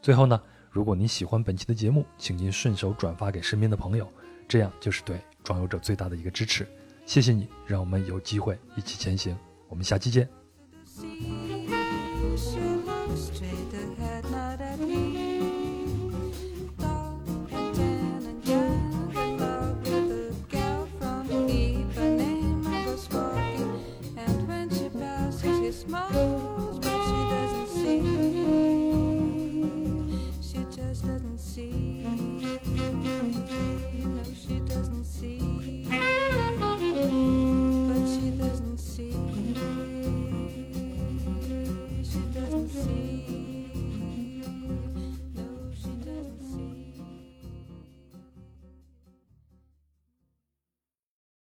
[0.01, 0.39] 最后呢，
[0.69, 4.07] 如果您喜欢本期的节目，请您顺手转发给身边的朋友，
[4.47, 6.67] 这样就是对“壮游者”最大的一个支持。
[7.07, 9.35] 谢谢你，让我们有机会一起前行。
[9.69, 10.27] 我们下期见。